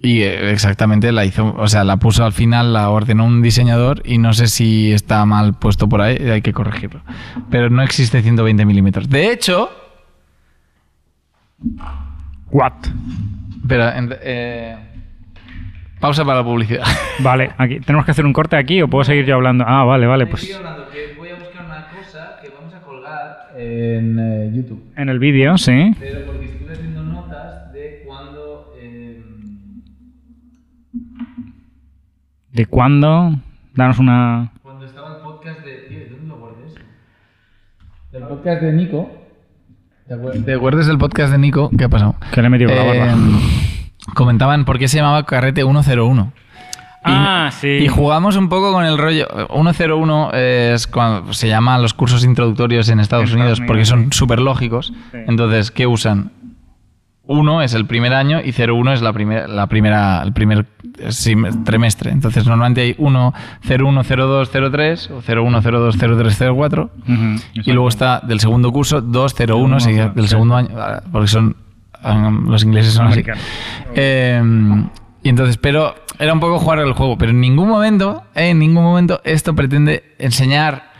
[0.02, 4.02] y, eh, exactamente la hizo, o sea, la puso al final, la ordenó un diseñador
[4.04, 7.00] y no sé si está mal puesto por ahí, hay que corregirlo.
[7.50, 9.08] Pero no existe 120 milímetros.
[9.08, 9.70] De hecho,
[12.50, 12.72] What?
[13.66, 13.90] pero
[14.22, 14.76] eh,
[15.98, 16.84] pausa para la publicidad.
[17.20, 19.64] Vale, aquí tenemos que hacer un corte aquí o puedo seguir yo hablando.
[19.66, 23.48] Ah, vale, vale, pues hablando que voy a buscar una cosa que vamos a colgar
[23.56, 24.82] en eh, YouTube.
[24.96, 25.94] en el vídeo, sí.
[25.98, 26.25] Pero
[32.56, 33.34] ¿De cuándo?
[33.74, 35.74] Danos una cuando estaba el podcast de.
[35.90, 36.78] Tío, ¿de dónde lo guardé eso?
[38.12, 39.10] Del podcast de Nico.
[40.08, 41.70] ¿Te acuer- ¿Te acuerdas del podcast de Nico?
[41.76, 42.14] ¿Qué ha pasado?
[42.32, 43.12] que le he metido con la barba.
[43.12, 43.16] Eh,
[44.14, 46.32] comentaban por qué se llamaba Carrete 101.
[46.34, 46.40] Y-
[47.08, 47.68] Ah, sí.
[47.68, 49.26] Y jugamos un poco con el rollo.
[49.50, 54.40] 101 es cuando se llama los cursos introductorios en Estados En Unidos porque son súper
[54.40, 54.94] lógicos.
[55.12, 55.18] Sí.
[55.28, 56.30] Entonces, ¿qué usan?
[57.28, 60.66] 1 es el primer año y 01 es la, primera la primera, el primer
[61.08, 62.10] sim- trimestre.
[62.12, 63.34] Entonces, normalmente hay 1,
[63.68, 66.90] 01, 02, 03 o 01, 02, 03, 04.
[67.02, 67.14] Ujú,
[67.54, 70.30] Y luego está del segundo curso 2, 0, 1, Segundo, seguida del sí.
[70.30, 71.56] segundo año, ah, porque son
[72.48, 73.24] los ingleses son así.
[73.94, 74.40] Eh,
[75.22, 78.58] y entonces, pero era un poco jugar el juego, pero en ningún momento, eh, en
[78.60, 80.90] ningún momento esto pretende enseñar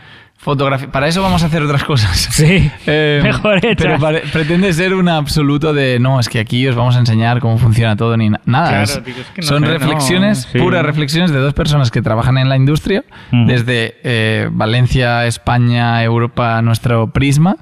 [0.47, 0.89] fotografía.
[0.91, 2.17] Para eso vamos a hacer otras cosas.
[2.31, 3.99] Sí, Eh, mejor hechas.
[4.01, 7.57] Pero pretende ser un absoluto de no, es que aquí os vamos a enseñar cómo
[7.57, 8.69] funciona todo ni na- nada.
[8.69, 10.57] Claro, es- tío, es que no son sé, no, reflexiones, sí.
[10.59, 16.61] puras reflexiones de dos personas que trabajan en la industria, desde eh, Valencia, España, Europa,
[16.61, 17.57] nuestro prisma,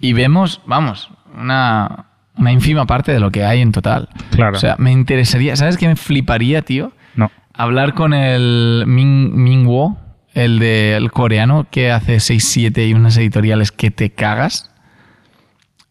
[0.00, 2.06] y vemos, vamos, una,
[2.36, 4.08] una ínfima parte de lo que hay en total.
[4.30, 4.56] Claro.
[4.56, 6.92] O sea, me interesaría, ¿sabes qué me fliparía, tío?
[7.16, 7.30] No.
[7.52, 9.98] Hablar con el Min, Min Wo,
[10.44, 14.70] el del coreano que hace 6-7 y unas editoriales que te cagas.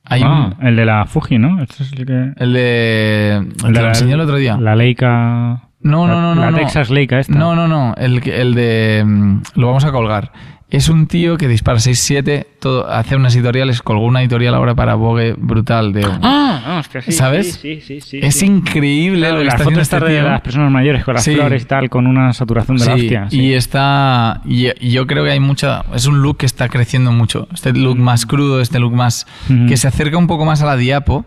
[0.06, 1.62] Hay Ah, un, el de la Fuji, ¿no?
[1.62, 2.32] Este es el que...
[2.38, 3.36] el de...
[3.66, 4.58] el de la- enseñé el otro día.
[4.58, 5.64] La Leica...
[5.82, 6.41] No, la- no, no, no.
[6.41, 6.58] La no.
[6.58, 7.34] Texas Leica esta.
[7.38, 7.93] No, no, no.
[7.98, 9.04] El, el de.
[9.06, 10.32] mm, Lo vamos a colgar.
[10.70, 14.95] Es un tío que dispara 6-7, todo, hace unas editoriales, colgó una editorial ahora para
[14.95, 16.05] Vogue brutal de.
[16.22, 17.13] Ah, no, hostia, sí.
[17.13, 17.53] ¿Sabes?
[17.53, 18.20] Sí, sí, sí.
[18.20, 18.47] sí, es sí.
[18.47, 20.30] increíble Claro, lo que las está fotos haciendo este de tío.
[20.30, 21.36] las personas mayores con las Sí.
[21.36, 23.28] flores y tal, con una saturación de la hostia.
[23.32, 24.41] y está.
[24.45, 25.86] Y, y yo creo que hay mucha.
[25.95, 27.47] Es un look que está creciendo mucho.
[27.53, 29.26] Este look más crudo, este look más.
[29.70, 31.26] Que se acerca un poco más a la diapo,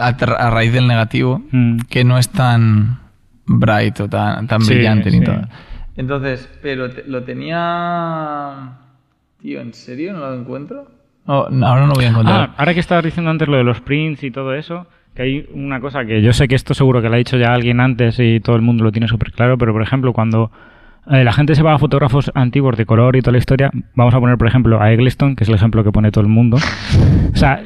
[0.00, 1.42] a, raíz del negativo,
[1.88, 2.98] que no es tan
[3.46, 5.46] bright o tan, brillante ni todo.
[5.96, 8.78] Entonces, pero te- lo tenía.
[9.40, 10.86] Tío, ¿en serio no lo encuentro?
[11.26, 12.50] No, no, ahora no lo voy a encontrar.
[12.50, 15.48] Ah, ahora que estabas diciendo antes lo de los prints y todo eso, que hay
[15.54, 18.18] una cosa que yo sé que esto seguro que lo ha dicho ya alguien antes
[18.18, 20.50] y todo el mundo lo tiene súper claro, pero por ejemplo, cuando
[21.06, 24.20] la gente se va a fotógrafos antiguos de color y toda la historia, vamos a
[24.20, 26.56] poner por ejemplo a Eggleston, que es el ejemplo que pone todo el mundo.
[27.32, 27.62] O sea,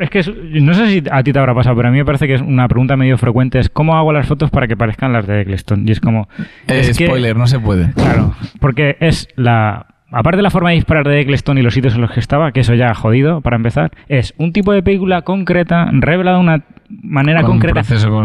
[0.00, 2.04] es que es- no sé si a ti te habrá pasado, pero a mí me
[2.04, 5.12] parece que es una pregunta medio frecuente, es ¿cómo hago las fotos para que parezcan
[5.12, 5.86] las de Eggleston?
[5.86, 6.28] Y es como...
[6.66, 7.92] Eh, es que- spoiler, no se puede.
[7.92, 9.86] Claro, porque es la.
[10.12, 12.52] Aparte de la forma de disparar de Eccleston y los sitios en los que estaba,
[12.52, 16.62] que eso ya ha jodido para empezar, es un tipo de película concreta, revelada una
[16.88, 17.82] manera Con concreta,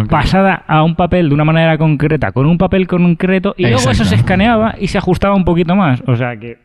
[0.09, 4.03] pasada a un papel de una manera concreta, con un papel concreto, y luego eso
[4.03, 6.03] se escaneaba y se ajustaba un poquito más.
[6.05, 6.57] O sea que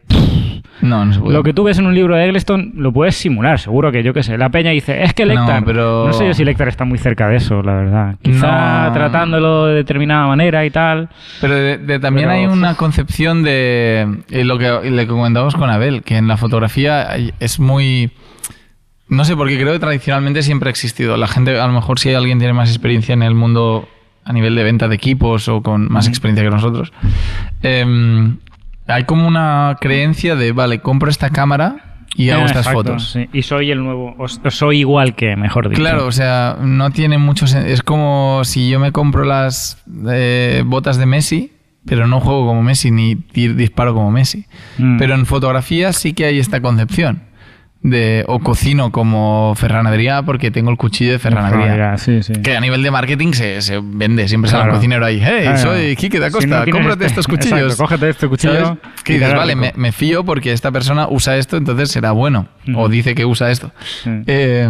[0.80, 1.32] No, no se puede.
[1.34, 4.12] lo que tú ves en un libro de Eggleston lo puedes simular, seguro que yo
[4.14, 4.36] qué sé.
[4.38, 5.60] La peña dice, es que No, Lectar.
[5.60, 8.14] No, pero- sé yo si Lectar está muy cerca de eso, la verdad.
[8.22, 8.92] Quizá No.
[8.92, 11.08] tratándolo de determinada manera y tal.
[11.40, 15.68] Pero de- de- también Pero, hay una concepción de y lo que que comentábamos con
[15.70, 17.08] Abel, que en la fotografía
[17.40, 18.10] es muy
[19.08, 21.18] no sé, porque creo que tradicionalmente siempre ha existido.
[21.18, 23.86] La gente, a lo mejor si alguien tiene más experiencia en el mundo
[24.24, 26.92] a nivel de venta de equipos o con más experiencia que nosotros,
[27.62, 28.38] em,
[28.86, 33.10] hay como una creencia de, vale, compro esta cámara y hago Eh, estas exacto, fotos.
[33.12, 33.28] sí.
[33.32, 35.80] Y soy el nuevo, o, soy igual que, mejor dicho.
[35.80, 40.62] Claro, o sea, no tiene mucho sen- Es como si yo me compro las eh,
[40.66, 41.52] botas de Messi,
[41.86, 44.44] pero no juego como Messi ni disparo como Messi.
[44.78, 44.98] Mm.
[44.98, 47.22] Pero en fotografía sí que hay esta concepción.
[47.84, 51.98] De, o cocino como Ferran Adrià porque tengo el cuchillo de Ferran Adrià.
[51.98, 52.32] Sí, sí.
[52.34, 54.72] Que a nivel de marketing se, se vende, siempre sale Claro.
[54.74, 55.20] un cocinero ahí.
[55.20, 55.58] Hey, Claro.
[55.58, 57.58] soy Quique da Si Costa, no cómprate este- estos cuchillos.
[57.72, 58.78] Exacto, cógete este cuchillo.
[59.02, 59.80] Que dices, vale, me, rico".
[59.80, 62.46] me fío porque esta persona usa esto, entonces será bueno.
[62.76, 63.72] O dice que usa esto.
[64.04, 64.10] Sí.
[64.28, 64.68] Eh,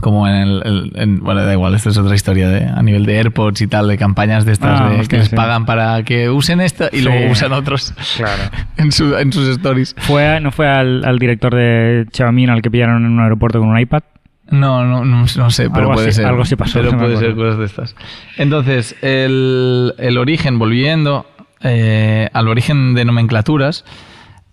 [0.00, 3.04] como en el, el- en- bueno, da igual, esto es otra historia de, a nivel
[3.06, 5.36] de AirPods y tal, de campañas de estas Ah, de, hostia, que les sí.
[5.36, 7.02] pagan para que usen esta y Sí.
[7.02, 8.42] luego usan otros Claro.
[8.76, 9.94] en, su- en sus stories.
[9.98, 13.68] Fue, ¿No fue al, al director de Xiaomi al que pillaron en un aeropuerto con
[13.68, 14.02] un iPad?
[14.50, 16.26] No, no, no, no sé, pero Algo puede así- ser.
[16.26, 17.94] algo sí pasó, Pero puede ser cosas de estas.
[18.36, 21.26] Entonces, el, el origen, volviendo
[21.62, 23.84] eh, al origen de nomenclaturas,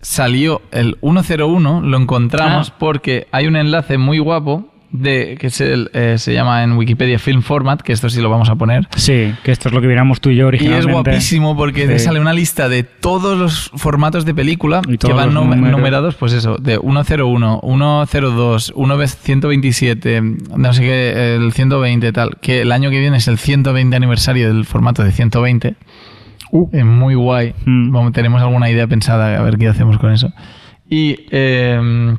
[0.00, 2.76] salió el 101, lo encontramos Ah.
[2.78, 7.18] porque hay un enlace muy guapo de que es el, eh, se llama en Wikipedia
[7.18, 8.88] Film Format, que esto sí lo vamos a poner.
[8.96, 10.88] Sí, que esto es lo que viéramos tú y yo Y originalmente.
[10.88, 15.12] es guapísimo porque te sale una lista de todos los formatos de película Y que
[15.12, 17.60] van numerados, pues eso, de 101,
[18.06, 18.72] 102,
[19.06, 20.22] 127,
[20.56, 24.48] no sé qué, el 120 tal, que el año que viene es el 120 aniversario
[24.48, 25.74] del formato de 120.
[26.50, 26.68] Uh.
[26.72, 27.54] Es muy guay.
[27.66, 28.10] Mm.
[28.12, 30.32] Tenemos alguna idea pensada a ver qué hacemos con eso.
[30.88, 32.16] Y eh,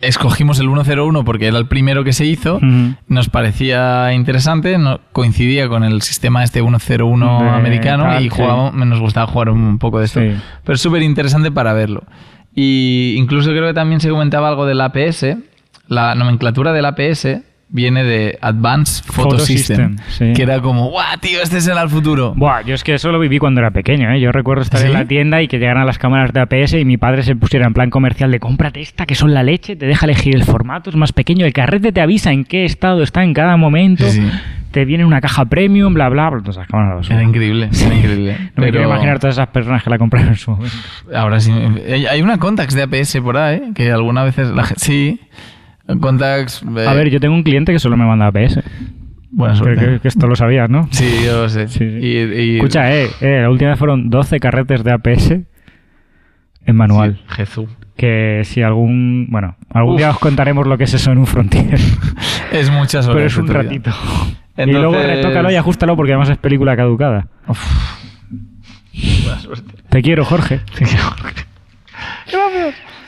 [0.00, 2.60] escogimos el 101 porque era el primero que se hizo.
[3.08, 8.42] Nos parecía interesante, no, coincidía con el sistema este 101 De americano y sí.
[8.74, 10.20] nos gustaba jugar un poco de esto.
[10.20, 10.34] Sí.
[10.64, 12.04] Pero es súper interesante para verlo.
[12.54, 15.36] Y incluso creo que también se comentaba algo del APS.
[15.86, 17.38] La nomenclatura del APS
[17.70, 20.32] viene de Advanced Photo, Photo System, System, sí.
[20.34, 22.32] que era como, ¡guau, tío, este será el futuro!
[22.34, 24.20] Buah, yo es que eso lo viví cuando era pequeño, ¿eh?
[24.20, 24.86] Yo recuerdo estar ¿Sí?
[24.86, 27.66] en la tienda y que llegaran las cámaras de APS y mi padre se pusiera
[27.66, 30.90] en plan comercial de cómprate esta que son la leche, te deja elegir el formato,
[30.90, 34.22] es más pequeño, el carrete te avisa en qué estado está en cada momento, Sí,
[34.70, 36.38] te viene una caja premium, bla, bla, bla.
[36.38, 36.64] Entonces.
[37.10, 38.36] Era increíble, era increeble.
[38.56, 40.76] No me quiero imaginar todas esas personas que la compraron en su momento.
[41.14, 41.52] ahora sí.
[42.10, 43.62] hay- una Contax de APS por ahí, ¿eh?
[43.74, 44.80] que alguna veces la gente...
[44.84, 45.20] Sí,
[46.00, 46.62] Contax...
[46.76, 48.60] eh, A ver, yo tengo un cliente que solo me manda APS.
[49.30, 49.86] Buena Creo suerte.
[49.94, 50.88] que, que esto lo sabías, ¿no?
[50.90, 51.68] Sí, yo lo sé.
[51.68, 51.84] Sí, sí.
[51.84, 55.30] Y, y- Escucha, eh, eh, la última vez fueron 12 carretes de APS
[56.66, 57.16] en manual.
[57.16, 57.68] Sí, Jesús.
[57.96, 59.26] Que si algún.
[59.30, 59.98] Bueno, algún Uf.
[59.98, 61.78] día os contaremos lo que es eso en un Frontier.
[62.52, 63.16] Es muchas horas.
[63.16, 63.90] Pero es un ratito.
[64.56, 67.26] Y luego retócalo y ajustalo porque además es película caducada.
[67.46, 67.60] Uf.
[69.24, 69.74] Buena suerte.
[69.90, 70.60] Te quiero, Jorge.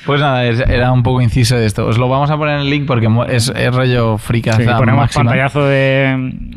[0.07, 1.86] Pues nada, era un poco inciso de esto.
[1.86, 5.01] Os lo vamos a poner en el link porque es, es rollo fricaza Sí, ponemos
[5.03, 5.24] máxima.
[5.24, 6.14] pantallazo de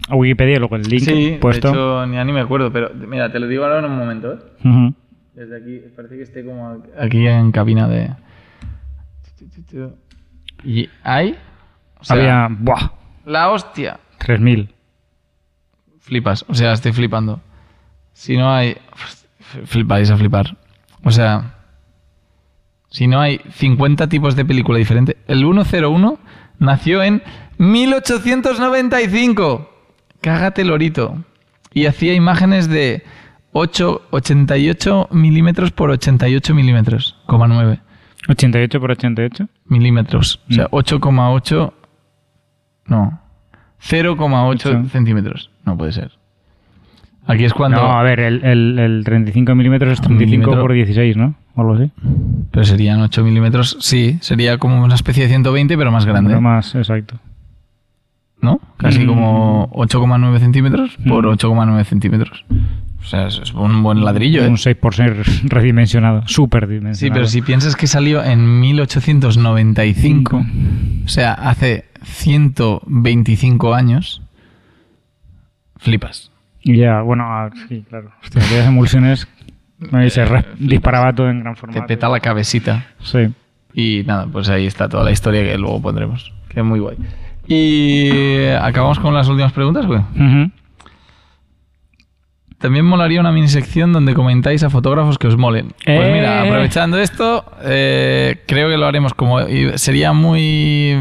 [0.09, 1.67] mm, Wikipedia y luego el link Sí, puesto.
[1.67, 4.33] de hecho, ni, ni me acuerdo, pero mira, te lo digo ahora en un momento,
[4.33, 4.93] ¿eh?
[5.35, 8.11] Desde aquí, parece que esté como aquí en cabina de...
[10.63, 11.37] Y hay...
[11.99, 12.47] O sea, Había.
[12.49, 12.91] ¡Buah!
[13.25, 13.99] La hostia.
[14.19, 14.73] 3000.
[15.99, 17.41] Flipas, o sea, estoy flipando.
[18.13, 18.77] Si no hay...
[19.65, 20.55] Flipáis a flipar.
[21.03, 21.52] O sea...
[22.93, 25.17] Si no hay 50 tipos de película diferente.
[25.27, 26.19] El 101
[26.59, 27.23] nació en
[27.57, 29.67] 1895.
[30.21, 31.17] Cágate lorito.
[31.73, 33.03] Y hacía imágenes de
[33.51, 37.79] 8, 88 milímetros por 88 milímetros, coma 9
[38.29, 39.47] 88 por 88.
[39.65, 40.39] milímetros.
[40.49, 40.75] O sea, Mm.
[40.75, 41.73] 8,8...
[42.85, 43.19] No.
[43.81, 44.83] 0,8 Ocho.
[44.89, 45.49] centímetros.
[45.65, 46.11] No puede ser.
[47.25, 47.81] Aquí es cuando...
[47.81, 50.61] No, a ver, el, el, el 35 milímetros es 35 milímetro.
[50.61, 51.33] por 16, ¿no?
[51.55, 51.91] O algo así.
[52.51, 56.41] Pero serían 8 milímetros, sí, sería como una especie de 1120, pero más grande, Pero
[56.41, 57.19] más, exacto.
[58.41, 58.59] ¿no?
[58.77, 59.07] Casi Mm.
[59.07, 61.29] como 8,9 centímetros por Mm.
[61.29, 62.43] 8,9 centímetros.
[62.99, 64.47] O sea, es, un buen ladrillo, ¿eh?
[64.47, 65.11] Un 6 por 6
[65.49, 66.23] redimensionado.
[66.27, 66.95] Súper dimensionado.
[66.95, 70.37] Sí, pero si piensas que salió en 1895,
[71.05, 74.21] o sea, hace 125 años,
[75.77, 76.31] flipas.
[76.63, 78.11] Ya, bueno, ah, sí, claro.
[78.23, 79.27] Hostia, aquellas emulsiones.
[79.91, 81.85] Ahí se re- disparaba todo en gran Te formato.
[81.87, 82.85] peta la cabecita.
[83.01, 83.29] Sí.
[83.73, 86.31] Y nada, pues ahí está toda la historia que luego pondremos.
[86.49, 86.97] Que es muy guay.
[87.47, 90.01] Y acabamos con las últimas preguntas, güey.
[92.59, 95.67] También molaría una mini sección donde comentáis a fotógrafos que os molen.
[95.85, 96.13] Pues Eh.
[96.13, 99.41] mira, aprovechando esto, eh, creo que lo haremos como...
[99.41, 100.95] y sería muy...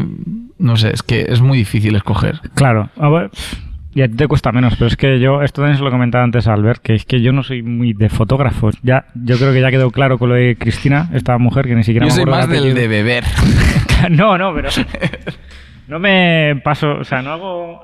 [0.57, 2.41] No sé, es que es muy difícil escoger.
[2.53, 3.31] Claro, a ver,
[3.95, 6.23] y a ti te cuesta menos, pero es que yo, esto también se lo comentaba
[6.23, 8.75] antes a Albert, que es que yo no soy muy de fotógrafos.
[8.83, 11.83] Ya, yo creo que ya quedó claro con lo de Cristina, esta mujer que ni
[11.83, 13.23] siquiera Yo me soy más del de beber.
[14.09, 14.67] No, no, pero
[15.87, 17.81] no me paso, o sea, no hago,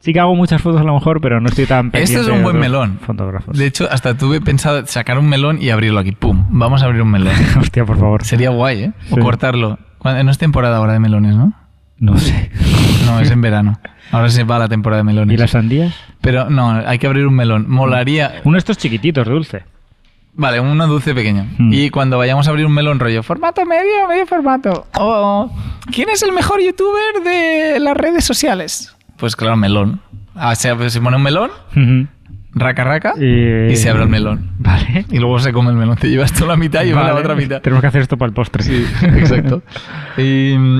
[0.00, 2.36] sí que hago muchas fotos a lo mejor, pero no estoy tan pendiente Este es
[2.36, 2.98] un buen melón.
[3.00, 3.56] Fotógrafos.
[3.56, 6.12] De hecho, hasta tuve pensado sacar un melón y abrirlo aquí.
[6.12, 6.44] ¡Pum!
[6.50, 7.32] Vamos a abrir un melón.
[7.58, 8.24] Hostia, por favor.
[8.24, 8.92] Sería guay, ¿eh?
[9.10, 9.20] O Sí.
[9.20, 9.78] cortarlo.
[9.98, 11.54] Cuando- No es temporada ahora de melones, ¿no?
[11.98, 12.50] No sé.
[13.06, 13.78] No, es en verano.
[14.12, 15.34] Ahora se va la temporada de melones.
[15.34, 15.94] ¿Y las sandías?
[16.20, 17.64] Pero no, hay que abrir un melón.
[17.68, 18.40] Molaría.
[18.44, 19.64] Uno de estos chiquititos, dulce.
[20.34, 21.46] Vale, uno dulce pequeño.
[21.58, 21.72] Mm.
[21.72, 24.86] Y cuando vayamos a abrir un melón rollo, formato medio, medio formato.
[24.98, 25.50] O
[25.92, 28.94] ¿quién es el mejor youtuber de las redes sociales?
[29.16, 30.00] Pues claro, melón.
[30.34, 31.50] Ah, se, se pone un melón,
[32.54, 34.50] raca raca, Y- y se abre el melón.
[34.58, 35.04] Vale.
[35.10, 35.96] Y luego se come el melón.
[35.96, 37.08] Te llevas tú la mitad y Vale.
[37.08, 37.60] la otra mitad.
[37.60, 38.62] Tenemos que hacer esto para el postre.
[38.62, 39.62] Sí, exacto.
[40.18, 40.78] Y, mm,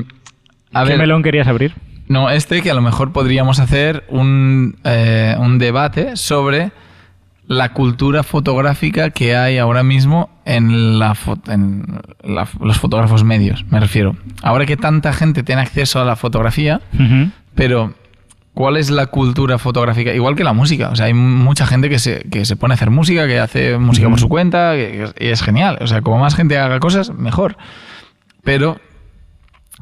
[0.75, 1.75] a ¿Qué ver, melón querías abrir?
[2.09, 6.73] No, este que a lo mejor podríamos hacer un, eh, un debate sobre
[7.47, 13.65] la cultura fotográfica que hay ahora mismo en, la fo- en la- los fotógrafos medios,
[13.71, 14.17] me refiero.
[14.43, 16.81] Ahora que tanta gente tiene acceso a la fotografía,
[17.55, 17.95] pero
[18.55, 20.15] ¿cuál es la cultura fotográfica?
[20.15, 20.91] Igual que la música.
[20.91, 23.77] O sea, hay mucha gente que se, que se pone a hacer música, que hace
[23.79, 25.79] música por su cuenta, que, que es, y es genial.
[25.81, 27.57] O sea, como más gente haga cosas, mejor.
[28.45, 28.81] Pero,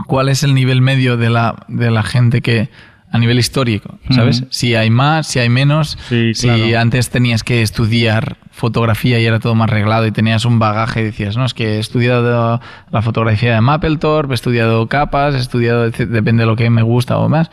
[0.06, 2.68] ¿cuál es el nivel medio de la, de la gente que
[3.12, 4.44] a nivel histórico, ¿sabes?
[4.50, 6.78] Si hay más, si hay menos, Sí, si claro.
[6.78, 11.04] antes tenías que estudiar fotografía y era todo más reglado y tenías un bagaje y
[11.06, 12.60] decías, no, es que he estudiado
[12.92, 17.18] la fotografía de Mapplethorpe, he estudiado capas, he estudiado, depende de lo que me gusta
[17.18, 17.50] o más.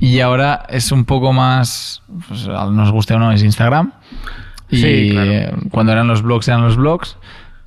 [0.00, 3.92] Y ahora es un poco más, pues, nos guste o no, es Instagram.
[4.68, 5.58] Y Sí, claro.
[5.70, 7.16] cuando eran los blogs, eran los blogs.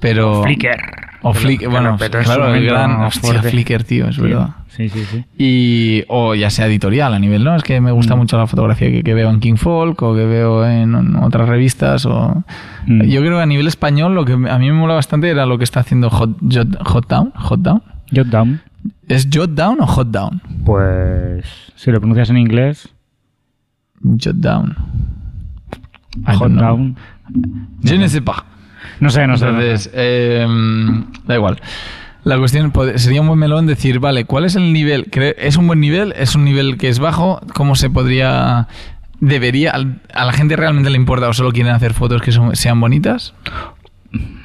[0.02, 0.44] Pero.
[0.44, 0.76] Flickr.
[1.24, 3.02] O Flickr, bueno, claro, el gran.
[3.02, 3.44] Hostia.
[3.44, 4.56] Flickr, tío, es verdad.
[4.70, 5.24] Sí, sí, sí.
[5.38, 7.56] Y, o ya sea editorial a nivel, ¿no?
[7.56, 8.20] Es que me gusta Mm.
[8.20, 11.48] mucho la fotografía que, que veo en King Folk o que veo en, en otras
[11.48, 12.06] revistas.
[12.06, 12.44] O...
[12.88, 13.04] Mm.
[13.04, 15.58] Yo creo que a nivel español lo que a mí me mola bastante era lo
[15.58, 17.32] que está haciendo Hot, Jot, Hot Down.
[17.36, 17.84] Hot Down.
[18.16, 18.62] Jot down.
[19.08, 20.42] ¿Es Jot Down o Hot Down?
[20.66, 21.46] Pues
[21.76, 22.90] si lo pronuncias en inglés,
[24.04, 24.76] Jot Down.
[26.28, 26.96] Hot down.
[27.84, 28.44] Je ne sais pas.
[29.02, 29.46] No sé, no sé.
[29.46, 29.66] no sé.
[29.66, 30.48] Entonces, eh,
[31.26, 31.60] da igual.
[32.24, 35.08] La cuestión sería un buen melón decir, vale, ¿cuál es el nivel?
[35.38, 36.14] ¿Es un buen nivel?
[36.16, 37.42] ¿Es un nivel que es bajo?
[37.54, 38.68] ¿Cómo se podría...
[39.20, 39.74] ¿Debería...
[40.14, 43.34] ¿A la gente realmente le importa o solo quieren hacer fotos que son- sean bonitas?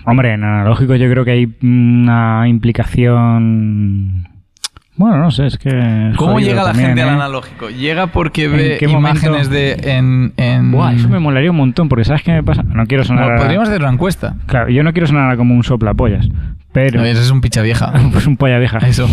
[0.07, 4.29] Hombre, en analógico yo creo que hay una implicación.
[4.97, 5.69] Bueno, no sé, es que.
[6.17, 7.13] ¿Cómo jodido llega la también, gente al ¿eh?
[7.13, 7.69] analógico?
[7.69, 9.19] ¿Llega porque ¿En ve qué momento?
[9.27, 9.73] imágenes de...
[9.93, 12.63] En, en- Buah, eso me molaría un montón, porque ¿sabes qué me pasa?
[12.63, 13.25] No quiero sonar.
[13.25, 14.37] Bueno, a- podríamos hacer una encuesta.
[14.47, 16.29] Claro, yo no quiero sonar como un soplapollas,
[16.73, 17.01] pero.
[17.01, 17.93] No, ese es un picha vieja.
[18.13, 18.79] pues un polla vieja.
[18.79, 19.07] Eso.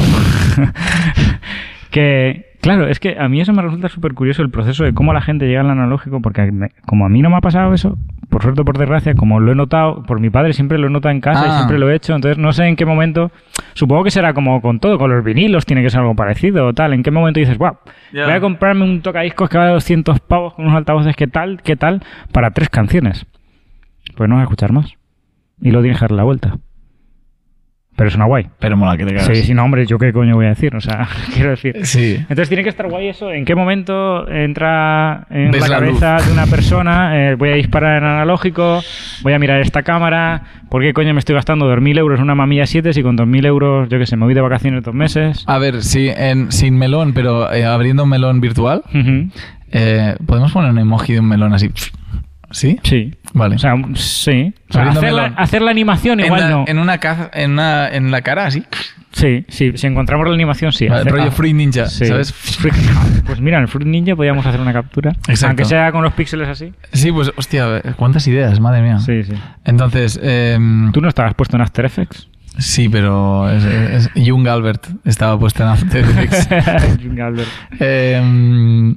[1.91, 5.14] que, claro, es que a mí eso me resulta súper curioso el proceso de cómo
[5.14, 7.97] la gente llega al analógico, porque me- como a mí no me ha pasado eso,
[8.30, 10.89] por suerte o por desgracia, como lo he notado, por mi padre siempre lo he
[10.89, 11.57] notado en casa y Ah.
[11.57, 13.32] siempre lo he hecho, entonces no sé en qué momento,
[13.76, 16.74] supongo que será como con todo, con los vinilos tiene que ser algo parecido o
[16.74, 17.78] tal, en qué momento dices, wow,
[18.26, 21.76] voy a comprarme un tocadiscos que vale 200 pavos con unos altavoces que tal, qué
[21.76, 22.01] tal,
[22.32, 23.26] para tres canciones.
[24.18, 24.91] Pues no vas a escuchar más.
[25.61, 26.57] Y lo tienes que dar la vuelta.
[27.96, 28.48] Pero suena guay.
[28.60, 29.28] Pero mola que te cagas.
[29.28, 31.86] Sí, sí, no, hombre, yo qué coño voy a decir, o sea, quiero decir.
[31.86, 32.16] Sí.
[32.18, 33.32] Entonces tiene que estar guay eso.
[33.32, 37.30] ¿En qué momento entra en Ves la la cabeza de una persona?
[37.30, 38.82] eh, voy a disparar en analógico,
[39.22, 40.41] voy a mirar esta cámara.
[40.70, 43.46] ¿Por qué coño me estoy gastando 2.000 euros en una mamilla 7 si con 2.000
[43.46, 45.44] euros, yo qué sé, me voy de vacaciones dos meses?
[45.46, 48.82] A ver, sí, en, sin melón, pero eh, abriendo un melón virtual,
[49.72, 51.70] eh, podemos poner un emoji de un melón así.
[52.54, 52.80] ¿Sí?
[52.84, 53.14] Sí.
[53.34, 53.56] Vale.
[53.56, 54.54] O sea, sí.
[54.70, 55.34] O sea, Abriendo hacer, la, melón.
[55.38, 56.64] hacer la animación en, igual la, no.
[56.68, 58.64] en una caza, en una, en la cara así.
[59.12, 59.72] Sí, sí.
[59.76, 60.88] Si encontramos la animación, sí.
[60.88, 62.06] Vale, Hacer- rollo ah, Fruit Ninja, sí.
[62.06, 62.34] ¿sabes?
[62.34, 62.74] Fruit-
[63.26, 65.12] Pues mira, en Fruit Ninja podríamos hacer una captura.
[65.28, 65.47] Exacto.
[65.47, 66.74] Aunque sea con los píxeles así.
[66.93, 68.97] Sí, pues hostia, cuántas ideas, madre mía.
[68.99, 69.34] Sí, sí.
[69.66, 72.28] Entonces, em, ¿Tú no estabas puesto en After Effects?
[72.58, 76.47] sí, pero es, es- Young Albert estaba puesta en After Effects.
[77.04, 77.49] Jung Albert.
[77.80, 78.95] Em,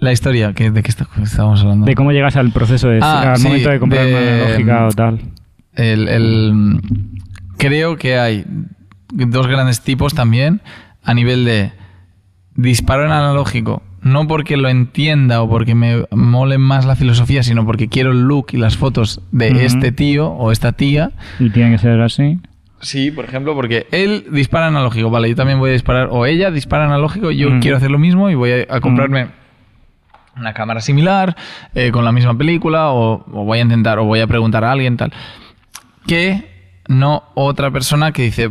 [0.00, 1.86] la historia, ¿qué- ¿de qué está- estábamos hablando?
[1.86, 4.86] De cómo llegas al proceso de Ah, al sí, momento de comprar de- una analógica
[4.86, 5.20] o tal.
[5.74, 6.80] El, el-
[7.56, 8.44] creo que hay
[9.12, 10.60] dos grandes tipos también
[11.02, 11.72] a nivel de
[12.54, 13.82] disparo en analógico.
[14.02, 18.20] No porque lo entienda o porque me mole más la filosofía, sino porque quiero el
[18.22, 21.10] look y las fotos de este tío o esta tía.
[21.40, 22.38] Y tiene que ser así.
[22.80, 26.52] Sí, por ejemplo, porque él dispara analógico, vale, yo también voy a disparar, o ella
[26.52, 27.60] dispara analógico, yo Mm.
[27.60, 29.26] quiero hacer lo mismo y voy a, a comprarme
[30.38, 31.36] una cámara similar,
[31.74, 34.72] eh, con la misma película, o, o voy a intentar, o voy a preguntar a
[34.72, 35.12] alguien, tal.
[36.06, 38.50] Que no otra persona que dice,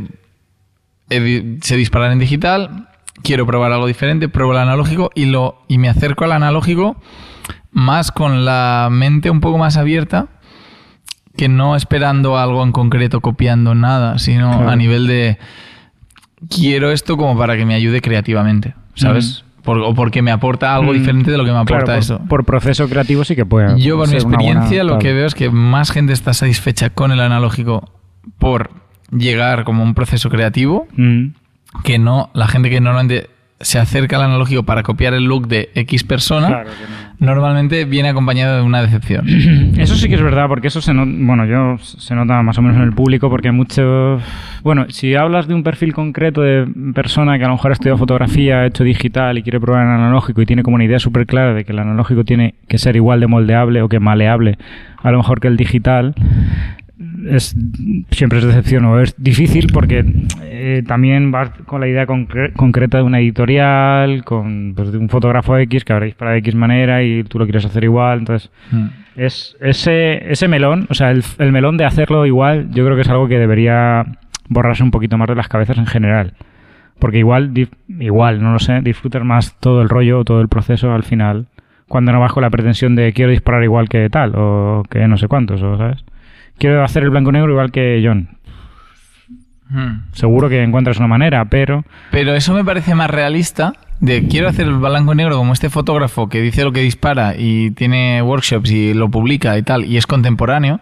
[1.10, 2.88] di- sé disparar en digital,
[3.24, 7.02] quiero probar algo diferente, pruebo el analógico y, lo, y me acerco al analógico
[7.72, 10.28] más con la mente un poco más abierta
[11.36, 14.70] que no esperando algo en concreto, copiando nada, sino Claro.
[14.70, 15.38] a nivel de
[16.50, 19.44] quiero esto como para que me ayude creativamente, ¿sabes?
[19.68, 20.96] Por- o porque me aporta algo Mm.
[20.96, 22.20] diferente de lo que me aporta Claro, por, eso.
[22.30, 23.80] por proceso creativo sí que puede.
[23.80, 27.12] Yo, por mi buena experiencia, lo que veo es que más gente está satisfecha con
[27.12, 27.92] el analógico
[28.40, 28.70] por
[29.12, 31.34] llegar como un proceso creativo Mm.
[31.84, 35.70] que no la gente que normalmente se acerca al analógico para copiar el look de
[35.74, 36.84] X persona, Claro que
[37.20, 37.26] no.
[37.32, 39.26] normalmente viene acompañado de una decepción.
[39.78, 42.62] Eso sí que es verdad, porque eso se nota, bueno, yo se nota más o
[42.62, 44.20] menos en el público, porque mucho,
[44.64, 47.98] bueno, si hablas de un perfil concreto de persona que a lo mejor ha estudiado
[47.98, 51.26] fotografía, ha hecho digital y quiere probar en analógico y tiene como una idea súper
[51.26, 54.58] clara de que el analógico tiene que ser igual de moldeable o que maleable
[55.02, 56.14] a lo mejor que el digital,
[57.30, 57.56] es
[58.12, 60.04] siempre es decepción o es difícil porque
[60.44, 65.10] eh, también vas con la idea concre- concreta de una editorial, con pues, de un
[65.10, 68.50] fotógrafo X que habrá disparado de X manera y tú lo quieres hacer igual, entonces
[68.72, 68.86] Mm.
[69.16, 73.02] es ese, ese melón, o sea, el, el melón de hacerlo igual, yo creo que
[73.04, 74.06] es algo que debería
[74.50, 76.34] borrarse un poquito más de las cabezas en general.
[77.00, 77.52] Porque igual,
[78.00, 81.46] igual, no lo sé, disfrutas más todo el rollo, todo el proceso al final,
[81.88, 85.16] cuando no vas con la pretensión de quiero disparar igual que tal, o que no
[85.18, 86.04] sé cuántos, o ¿sabes?
[86.58, 88.38] Quiero hacer el blanco y negro igual que John.
[89.70, 90.14] Mm.
[90.14, 91.84] Seguro que encuentras una manera, pero...
[92.12, 93.74] Pero eso me parece más realista.
[94.00, 97.34] De quiero hacer el blanco y negro como este fotógrafo que dice lo que dispara
[97.36, 100.80] y tiene workshops y lo publica y tal, y es contemporáneo,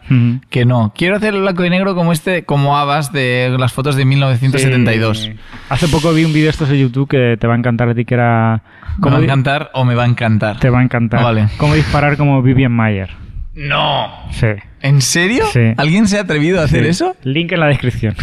[0.49, 0.91] que no.
[0.93, 5.17] Quiero hacer el blanco y negro como este, como Abbas de las fotos de 1972.
[5.17, 5.33] Sí.
[5.69, 8.03] Hace poco vi un vídeo estos de YouTube que te va a encantar a ti,
[8.03, 8.63] que era...
[8.97, 10.59] ¿Me cómo va a encantar o me va a encantar?
[10.59, 11.23] Te va a encantar.
[11.23, 11.47] Vale.
[11.55, 13.24] Cómo disparar como Vivian Mayer.
[13.55, 14.09] No.
[14.31, 14.47] Sí.
[14.81, 15.45] ¿En serio?
[15.51, 15.73] Sí.
[15.77, 16.89] ¿Alguien se ha atrevido a hacer Sí.
[16.89, 17.15] eso?
[17.23, 18.15] Link en la descripción.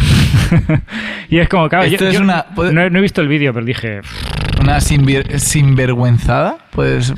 [1.29, 3.27] y es como, claro, Esto yo- es yo una- no, he- no he visto el
[3.27, 4.01] vídeo, pero dije,
[4.61, 6.57] Una sinver- sinvergüenzada.
[6.71, 7.15] Podría Sí,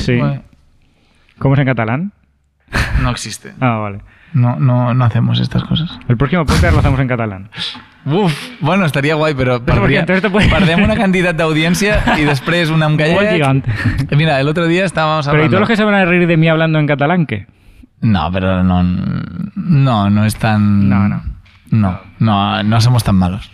[0.00, 0.16] sí.
[0.16, 0.42] Bueno,
[1.38, 2.12] ¿cómo es en catalán?
[3.02, 3.52] no existe.
[3.60, 3.98] Ah, vale.
[4.34, 5.90] No, no, no hacemos estas cosas.
[6.08, 7.50] El próximo podcast lo hacemos en catalán.
[8.04, 12.88] Uf, bueno, estaría guay, però perdria, puede- perdem una cantidad de audiencia y después una
[12.96, 13.32] gallec.
[13.32, 13.70] gigante.
[14.16, 15.50] Mira, el otro día estábamos Pero ¿y hablando...
[15.56, 17.46] todos los que se van a reír de mí hablando en catalán qué?
[18.00, 18.82] No, pero no,
[19.54, 20.88] no, no es tan...
[20.88, 21.22] No, no.
[21.70, 23.50] No, no, no somos tan malos.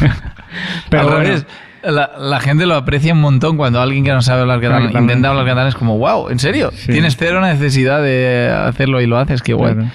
[0.88, 1.44] Pero Al bueno,
[1.82, 5.00] la, la gente lo aprecia un montón cuando alguien que no sabe hablar catalán Claro,
[5.00, 6.70] intenta hablar catalán es como, wow, ¿en serio?
[6.74, 6.92] Sí.
[6.92, 9.74] Tienes cero necesidad de hacerlo y lo haces, qué guay.
[9.74, 9.90] Claro.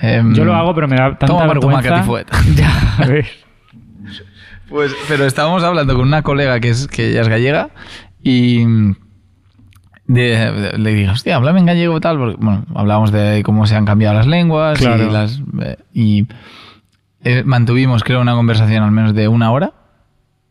[0.00, 2.02] Em, yo lo hago, pero me da tanta toma vergüenza.
[2.04, 2.28] fuet.
[2.56, 3.26] Ya, ves.
[4.68, 7.70] Pues, pero estábamos hablando con una colega que es que ella es gallega
[8.22, 8.64] y
[10.14, 13.84] de- le dije, hostia, háblame en gallego tal, porque, bueno, hablábamos de cómo se han
[13.84, 15.06] cambiado las lenguas Claro.
[15.08, 16.26] y las eh, y
[17.22, 19.72] eh, mantuvimos creo una conversación al menos de una hora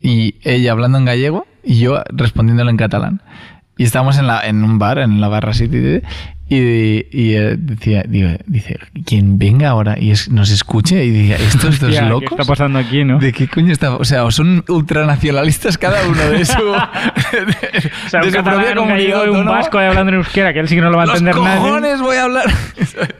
[0.00, 3.20] y ella hablando en gallego y yo respondiéndolo en catalán.
[3.80, 6.02] Y estábamos en, la, en un bar, en la barra City,
[6.52, 6.56] y,
[7.16, 8.76] y, eh, decía, digo, dice,
[9.06, 12.32] quien venga ahora y es- nos escuche y diga, estos dos Hostia, ¿qué locos.
[12.32, 13.18] está pasando aquí, no?
[13.20, 13.94] ¿De qué coño está?
[13.96, 18.42] O sea, o son ultranacionalistas cada uno de su, de, O sea, de un su
[18.42, 19.50] propia un comunidad un autónoma.
[19.52, 21.42] vasco ahí hablando en euskera, que él sí que no lo va a Los entender
[21.42, 21.58] nadie.
[21.60, 22.44] cojones voy a hablar.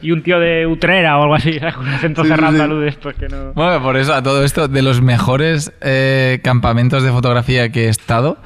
[0.02, 1.76] Y un tío de Utrera o algo así, ¿sabes?
[1.76, 2.60] Un acento Sí, sí, cerrado sí.
[2.60, 3.52] andaluz de estos que no...
[3.54, 7.88] Bueno, por eso a todo esto, de los mejores eh, campamentos de fotografía que he
[7.88, 8.38] estado,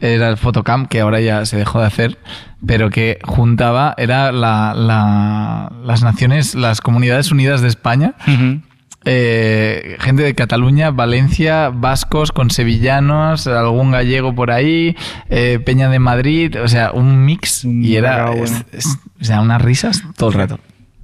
[0.00, 2.18] era el Photocamp, que ahora ya se dejó de hacer,
[2.66, 8.14] pero que juntaba, era la, la- las naciones, las comunidades unidas de España,
[9.04, 14.96] eh, gente de Cataluña, Valencia, vascos con sevillanos, algún gallego por ahí,
[15.30, 19.62] eh, Peña de Madrid, o sea, un mix y era es- es- o sea, unas
[19.62, 20.58] risas todo el rato.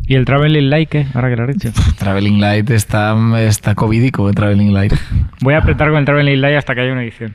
[0.06, 1.06] ¿Y el Traveling Light qué?
[1.14, 1.70] Ahora que lo has dicho.
[1.98, 4.92] Traveling Light está, está covidico, Traveling Light.
[5.40, 7.34] Voy a apretar con el Traveling Light hasta que haya una edición.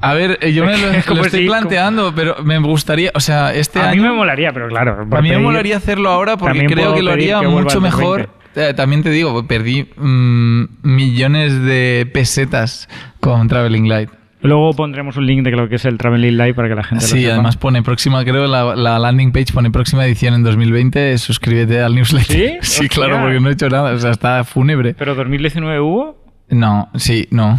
[0.00, 3.10] A ver, eh, yo me lo, Es como lo estoy si- planteando, pero me gustaría,
[3.14, 4.02] o sea, este a año...
[4.02, 5.06] mí me molaría, pero claro.
[5.10, 8.28] a mí me molaría hacerlo ahora porque creo que lo haría que mucho mejor.
[8.56, 12.88] Eh, también te digo, perdí mm, millones de pesetas
[13.20, 14.10] con Traveling Light.
[14.44, 17.04] Luego pondremos un link de lo que es el Traveling Light para que la gente
[17.04, 17.32] lo Sí, sepa.
[17.34, 21.94] además pone próxima, creo, la, la landing page pone próxima edición en 2020, suscríbete al
[21.94, 22.36] newsletter.
[22.36, 22.56] ¿Sí?
[22.82, 24.94] sí, claro, porque no he hecho nada, o sea, está fúnebre.
[24.94, 26.24] ¿Pero 2019 hubo?
[26.50, 27.56] No, sí, no.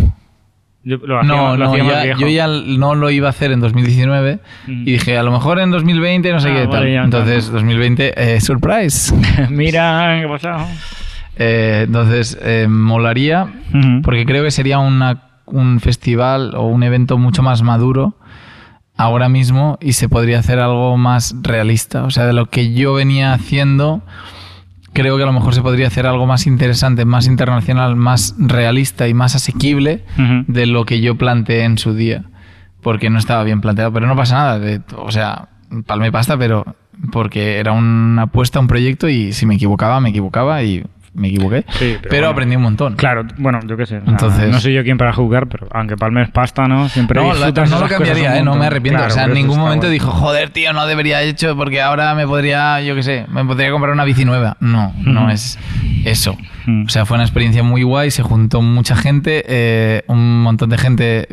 [0.83, 3.51] Yo, lo hacía- No, lo no, hacía ya- yo ya no lo iba a hacer
[3.51, 4.33] en 2019
[4.65, 4.71] Ujú.
[4.71, 7.05] y dije, a lo mejor en 2020 no sé Ah, qué vale, tal.
[7.05, 9.11] Entonces, 2020, eh, surprise.
[9.49, 10.67] Mira, ¿qué pasado?
[11.37, 13.47] Eh, entonces, eh, molaría,
[14.03, 18.15] porque creo que sería una- un festival o un evento mucho más maduro
[18.97, 22.03] ahora mismo y se podría hacer algo más realista.
[22.03, 24.01] O sea, de lo que yo venía haciendo,
[24.93, 29.07] creo que a lo mejor se podría hacer algo más interesante, más internacional, más realista
[29.07, 30.03] y más asequible
[30.47, 32.23] de lo que yo planteé en su día.
[32.81, 33.91] Porque no estaba bien planteado.
[33.91, 34.59] Pero no pasa nada.
[34.59, 35.49] de- o sea,
[35.87, 36.65] palmé pasta, pero
[37.11, 40.85] porque era una apuesta, un proyecto y si me equivocaba, me equivocaba y
[41.15, 41.65] me equivoqué.
[41.69, 42.29] Sí, pero pero bueno.
[42.29, 42.95] aprendí un montón.
[42.95, 44.01] Claro, bueno, yo qué sé.
[44.05, 46.87] Entonces- no soy yo quien para juzgar, pero aunque palmes pasta, ¿no?
[46.89, 48.43] Siempre No, la- no lo cambiaría, ¿eh?
[48.43, 48.97] no me arrepiento.
[48.99, 52.13] Claro, o sea, en ningún momento dijo, joder, tío, no debería haber hecho porque ahora
[52.15, 54.57] me podría, yo qué sé, me podría comprar una bici nueva.
[54.59, 55.57] No, no es
[56.05, 56.37] eso.
[56.65, 56.85] Mm.
[56.85, 60.77] O sea, fue una experiencia muy guay, se juntó mucha gente, eh, un montón de
[60.77, 61.27] gente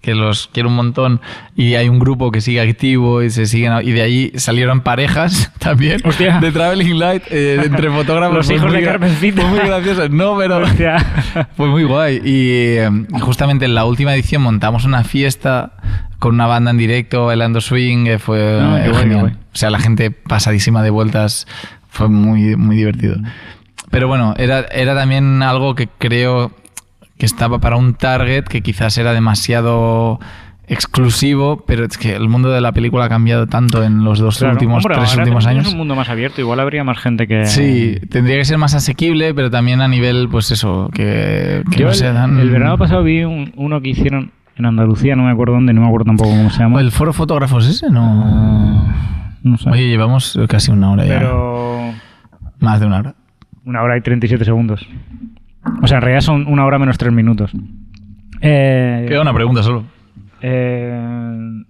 [0.00, 1.20] que los quiero un montón
[1.56, 5.52] y hay un grupo que sigue activo y se siguen y de ahí salieron parejas
[5.58, 6.38] también Hostia.
[6.40, 8.36] de Traveling Light eh, entre fotógrafos.
[8.36, 9.42] Los hijos muy de Carmencita.
[9.42, 10.08] Fue muy gracioso.
[10.08, 10.62] No, pero
[11.56, 12.16] fue muy guay.
[12.24, 12.90] Y eh,
[13.20, 15.72] justamente en la última edición montamos una fiesta
[16.18, 19.20] con una banda en directo, bailando swing, eh, fue Ah, qué eh, guay, genial.
[19.20, 19.32] guay.
[19.32, 21.46] O sea, la gente pasadísima de vueltas,
[21.88, 23.16] fue muy, muy divertido.
[23.90, 26.50] Pero bueno, era, era también algo que creo
[27.18, 30.18] que estaba para un target que quizás era demasiado
[30.66, 34.38] exclusivo, pero es que el mundo de la película ha cambiado tanto en los dos
[34.38, 34.54] Claro.
[34.54, 35.68] últimos, Hombre, tres últimos años.
[35.70, 37.44] un mundo más abierto, igual habría más gente que...
[37.46, 41.86] Sí, tendría que ser más asequible, pero también a nivel, pues eso, que, que Yo
[41.86, 42.38] no el, se dan...
[42.38, 45.82] el verano pasado vi un- uno que hicieron en Andalucía, no me acuerdo dónde, no
[45.82, 46.80] me acuerdo tampoco cómo se llama.
[46.80, 47.90] ¿El foro fotógrafos ese?
[47.90, 48.88] No.
[49.42, 49.68] No sé.
[49.68, 51.18] Oye, llevamos casi una hora ya.
[51.18, 51.92] Pero
[52.60, 53.14] Más de una hora.
[53.64, 54.86] Una hora y 37 segundos.
[55.82, 57.52] O sea, en realidad son una hora menos tres minutos.
[58.40, 59.84] Eh, Queda una pregunta solo.
[60.40, 61.62] eh,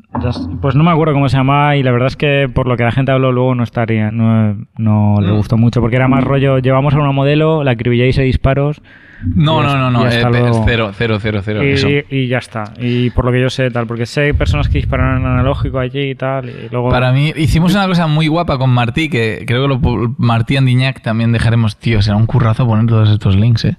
[0.60, 2.84] pues no me acuerdo cómo se llamaba y la verdad es que por lo que
[2.84, 6.59] la gente habló luego no estaría, no, no le gustó mucho porque era más rollo,
[6.59, 8.82] llevamos a una modelo, la acribilláis a disparos
[9.24, 10.06] No, no, no, no.
[10.06, 11.62] eh, es cero, cero, cero, cero.
[11.62, 11.89] eso.
[11.89, 12.74] y, ya está.
[12.78, 16.10] Y por lo que yo sé, tal, porque sé personas que dispararon en analógico allí
[16.10, 16.90] y tal, y luego...
[16.90, 21.01] Para mí, hicimos una cosa muy guapa con Martí, que creo que lo, Martí Andiñac
[21.01, 21.76] también dejaremos.
[21.76, 23.76] Tío, será un currazo poner todos estos links, ¿eh?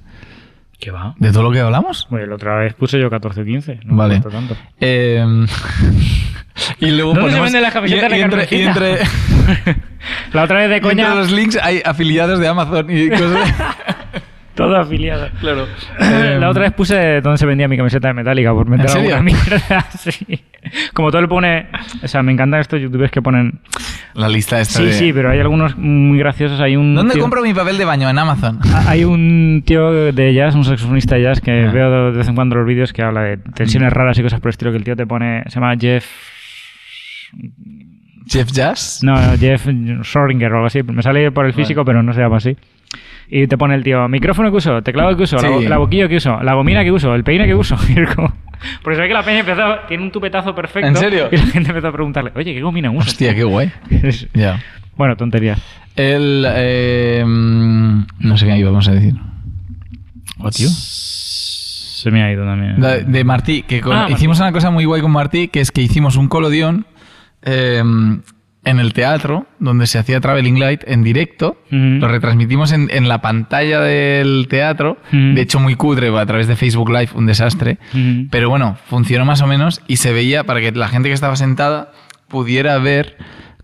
[0.83, 1.15] ¿Qué va?
[1.17, 2.07] De todo lo que hablamos.
[2.09, 4.15] Bueno, la otra vez puse yo 14 o 15, no Vale.
[4.15, 4.57] me tanto.
[4.81, 5.23] Eh,
[6.81, 7.43] y luego ¿Dónde se ponemos.
[7.45, 8.97] venden las camisetas y, y entre, y entre-
[10.33, 13.53] La otra vez de y entre coña, los links hay afiliados de Amazon y cosas.
[14.55, 15.29] todo afiliado.
[15.39, 15.67] claro.
[16.39, 19.15] la otra vez puse dónde se vendía mi camiseta de Metallica por meter ¿En serio?
[19.15, 20.39] alguna mierda sí.
[20.93, 21.67] Como todo le pone...
[22.03, 23.59] O sea, me encantan estos youtubers que ponen...
[24.13, 26.59] La lista esta Sí, de- sí, pero hay algunos muy graciosos.
[26.61, 28.09] Hay un ¿Dónde tío- compro mi papel de baño?
[28.09, 28.59] En Amazon.
[28.87, 31.71] Hay un tío de jazz, un saxofonista de jazz, que Ah.
[31.71, 34.49] veo de vez en cuando los vídeos que habla de tensiones raras y cosas por
[34.49, 35.43] el estilo, que el tío te pone...
[35.47, 36.05] Se llama Jeff...
[38.25, 39.01] Jeff Jazz.
[39.03, 39.67] No, Jeff
[40.03, 40.81] Schrodinger o algo así.
[40.83, 42.55] Me sale por el físico, pero no se llama así.
[43.35, 45.67] Y te pone el tío, micrófono que uso, teclado que uso, la, Sí.
[45.67, 47.75] la boquilla que uso, la gomina que uso, el peine que uso.
[48.83, 50.87] Porque se ve que la peña empezó, tiene un tupetazo perfecto.
[50.87, 51.29] ¿En serio?
[51.31, 53.07] Y la gente empezó a preguntarle, oye, ¿qué gomina usas?
[53.07, 53.71] Hostia, qué guay.
[54.35, 54.59] Ya.
[54.95, 55.59] bueno, tonterías.
[55.95, 56.45] El.
[56.47, 59.15] eh, no sé qué íbamos a decir.
[60.37, 60.67] Oh, tío.
[60.69, 62.79] Se me ha ido también.
[62.79, 64.13] De, de Martí, que con- Ah, Martí.
[64.13, 66.85] hicimos una cosa muy guay con Martí, que es que hicimos un colodión
[67.41, 67.81] eh,
[68.65, 71.57] en el teatro, donde se hacía Traveling Light en directo.
[71.69, 74.97] Lo retransmitimos en, en la pantalla del teatro.
[75.11, 77.77] De hecho, muy cutre, a través de Facebook Live, un desastre.
[78.29, 81.35] Pero bueno, funcionó más o menos y se veía para que la gente que estaba
[81.35, 81.91] sentada
[82.27, 83.17] pudiera ver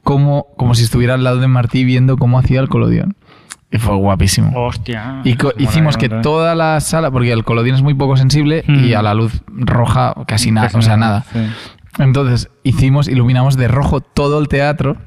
[0.03, 3.15] cómo, como si estuviera al lado de Martí viendo cómo hacía el colodión.
[3.71, 4.51] Y fue guapísimo.
[4.55, 5.21] Hostia.
[5.23, 9.01] Y hicimos que toda la sala, porque el colodión es muy poco sensible y a
[9.01, 11.23] la luz roja casi nada, o sea, nada.
[11.31, 11.39] sí.
[11.97, 14.97] Entonces hicimos, iluminamos de rojo todo el teatro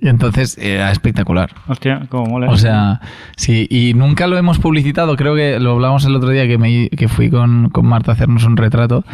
[0.00, 1.50] y entonces era espectacular.
[1.66, 2.50] Hostia, cómo mola.
[2.50, 3.00] O sea,
[3.36, 6.88] sí, y nunca lo hemos publicitado, creo que lo hablamos el otro día que, me,
[6.90, 9.04] que fui con, con Marta a hacernos un retrato.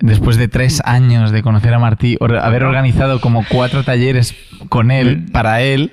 [0.00, 4.34] Después de tres años de conocer a Martí, or- haber organizado como cuatro talleres
[4.68, 5.30] con él, Mm.
[5.32, 5.92] para él,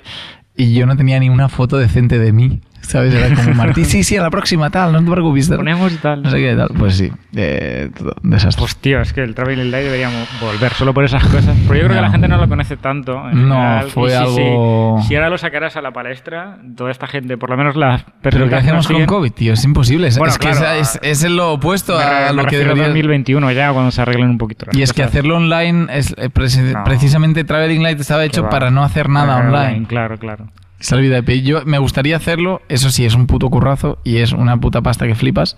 [0.56, 2.60] y yo no tenía ni una foto decente de mí.
[2.86, 3.14] ¿Sabes?
[3.14, 5.48] Era como Martí, sí, sí, a la próxima, tal, no te preocupes.
[5.48, 5.56] tal".
[5.58, 6.22] Ponemos y tal.
[6.22, 6.68] No sé qué tal.
[6.78, 8.60] Pues sí, eh, todo un desastre.
[8.60, 11.56] Pues tío, es que el Traveling Light deberíamos volver solo por esas cosas.
[11.66, 13.28] Pero yo creo que la gente no lo conoce tanto.
[13.30, 13.90] en No, general.
[13.90, 17.56] fue algo- Si, si ahora lo sacaras a la palestra, toda esta gente, por lo
[17.56, 19.52] menos las personas Pero ¿qué que hacemos con siguen- COVID, tío?
[19.54, 20.08] Es imposible.
[20.08, 22.84] Es, Bueno, es que claro, es, es, es lo opuesto a me lo que debería...
[22.88, 26.30] 2021 ya, cuando se arreglen un poquito las Y es que hacerlo online es eh,
[26.72, 26.84] No.
[26.84, 29.86] precisamente Traveling Light estaba hecho para no hacer nada Para online.
[29.86, 30.46] Claro, claro.
[30.84, 31.40] Esa es la vida de.
[31.40, 35.06] Yo me gustaría hacerlo, eso sí, es un puto currazo y es una puta pasta
[35.06, 35.56] que flipas,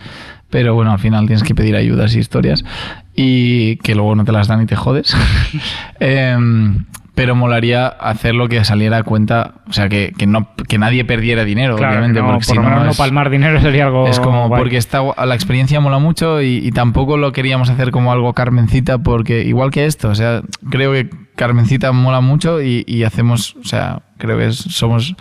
[0.51, 2.65] pero bueno, al final tienes que pedir ayudas y historias
[3.13, 5.17] y que luego no te las dan y te jodes.
[5.99, 6.85] Em,
[7.17, 11.45] pero molaría hacerlo que saliera a cuenta, o sea, que, que no, que nadie perdiera
[11.45, 14.21] dinero, Claro, obviamente, no, porque por si lo no es- palmar dinero sería algo es
[14.21, 14.61] como guay.
[14.61, 18.99] porque está, la experiencia mola mucho y, y tampoco lo queríamos hacer como algo Carmencita
[18.99, 23.65] porque igual que esto, o sea, creo que Carmencita mola mucho y, y hacemos, o
[23.65, 25.17] sea, creo que es- somos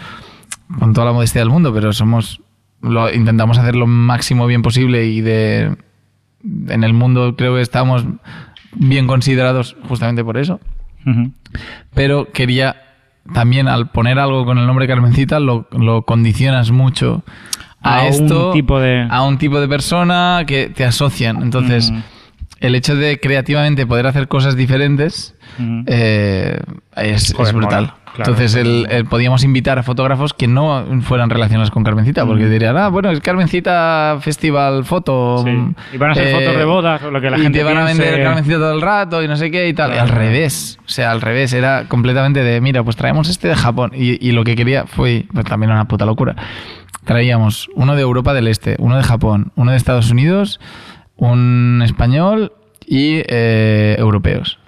[0.78, 2.42] con toda la modestia del mundo, pero somos
[2.82, 5.76] lo intentamos hacer lo máximo bien posible y de
[6.68, 8.06] en el mundo creo que estamos
[8.74, 10.60] bien considerados justamente por eso
[11.94, 12.76] Pero quería
[13.34, 17.23] también al poner algo con el nombre Carmencita lo, lo condicionas mucho
[17.82, 21.91] a, A un esto tipo de- a un tipo de persona que te asocian entonces
[21.91, 21.99] Mm.
[22.60, 25.84] el hecho de creativamente poder hacer cosas diferentes Ujú.
[25.88, 26.60] eh,
[26.98, 28.32] es, Joder, es brutal mola, claro.
[28.32, 32.50] entonces el, el- podíamos invitar a fotógrafos que no fueran relacionados con Carmencita porque Mm.
[32.52, 35.52] dirían ah bueno es Carmencita Festival Foto Sí.
[35.94, 37.78] Y van a ser fotos de bodas o lo que la y gente te van
[37.78, 39.94] a vender Carmencita todo el rato y no sé qué y tal.
[39.94, 40.80] Y al revés.
[40.86, 41.54] O sea, al revés.
[41.54, 43.92] Era completamente de, mira, pues traemos este de Japón.
[43.94, 46.36] Y, y lo que quería fue, pues también una puta locura.
[47.04, 50.60] Traíamos uno de Europa del Este, uno de Japón, uno de Estados Unidos,
[51.18, 52.54] un español
[52.88, 54.60] y eh, europeos.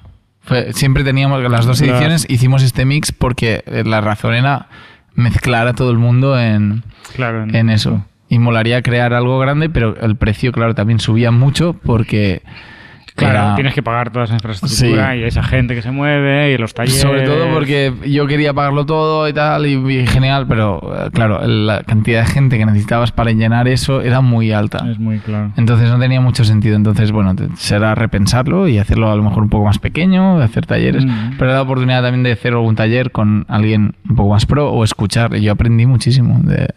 [0.48, 1.94] Fue- siempre teníamos las dos Claro.
[1.94, 4.68] ediciones, hicimos este mix porque eh, la razón era
[5.14, 6.84] mezclar a todo el mundo en,
[7.16, 8.06] Claro, en- en eso.
[8.30, 12.42] Y molaría crear algo grande, pero el precio, claro, también subía mucho porque.
[13.18, 15.20] Claro, era- tienes que pagar toda esa infraestructura Sí.
[15.20, 17.02] y esa gente que se mueve y los talleres.
[17.02, 21.46] Sobre todo porque yo quería pagarlo todo y tal, y, y genial, pero eh, claro,
[21.46, 24.86] la cantidad de gente que necesitabas para llenar eso era muy alta.
[24.90, 25.52] Es muy claro.
[25.58, 26.76] Entonces no tenía mucho sentido.
[26.76, 30.66] Entonces, bueno, te- será repensarlo y hacerlo a lo mejor un poco más pequeño, hacer
[30.66, 31.06] talleres.
[31.06, 31.38] Mm.
[31.40, 34.84] Pero dado oportunidad también de hacer algún taller con alguien un poco más pro o
[34.84, 35.36] escuchar.
[35.36, 36.68] Y yo aprendí muchísimo de,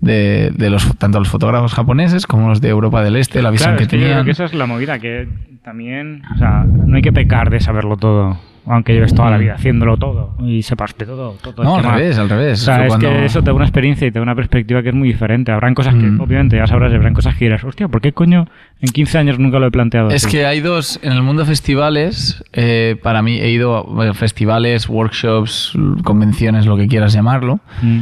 [0.00, 3.68] de, de los tanto los fotógrafos japoneses como los de Europa del Este, la visión
[3.70, 4.24] Claro, que es que yo creo tenían.
[4.24, 5.28] que esa es la movida, que
[5.62, 9.54] también, o sea, no hay que pecar de saberlo todo, aunque lleves toda la vida
[9.54, 11.32] haciéndolo todo y sepas de todo.
[11.42, 11.96] todo No, al tema.
[11.96, 12.62] revés, al revés.
[12.62, 14.82] O sea, es cuando- que eso te da una experiencia y te da una perspectiva
[14.82, 15.52] que es muy diferente.
[15.52, 16.20] Habrán cosas que, Mm.
[16.20, 18.46] obviamente, ya sabrás, habrán cosas que dirás, hostia, ¿por qué coño
[18.80, 20.38] en 15 años nunca lo he planteado Es así?
[20.38, 24.88] que hay dos, en el mundo de festivales, eh, para mí he ido a festivales,
[24.88, 25.74] workshops,
[26.04, 27.60] convenciones, lo que quieras llamarlo.
[27.82, 28.00] Mm.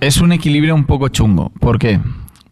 [0.00, 1.50] Es un equilibrio un poco chungo.
[1.60, 2.00] ¿Por qué?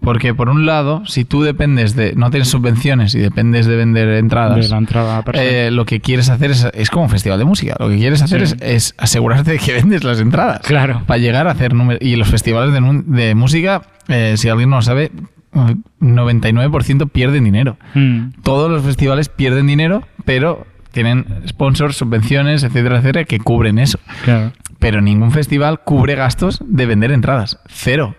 [0.01, 4.09] Porque por un lado, si tú dependes de, no tienes subvenciones y dependes de vender
[4.09, 7.44] entradas, De la entrada eh, lo que quieres hacer es, es como un festival de
[7.44, 7.77] música.
[7.78, 8.55] Lo que quieres hacer Sí.
[8.60, 10.60] es, es asegurarte de que vendes las entradas.
[10.62, 11.02] Claro.
[11.06, 12.02] Para llegar a hacer números.
[12.02, 15.12] Y los festivales de, de música, eh, si alguien no lo sabe,
[15.55, 17.77] eh, 99% pierden dinero.
[17.94, 18.40] Mm.
[18.43, 23.98] Todos los festivales pierden dinero, pero tienen sponsors, subvenciones, etcétera, etcétera, que cubren eso.
[24.24, 24.52] Claro.
[24.82, 27.59] Pero ningún festival cubre gastos de vender entradas.
[27.68, 28.16] Cero.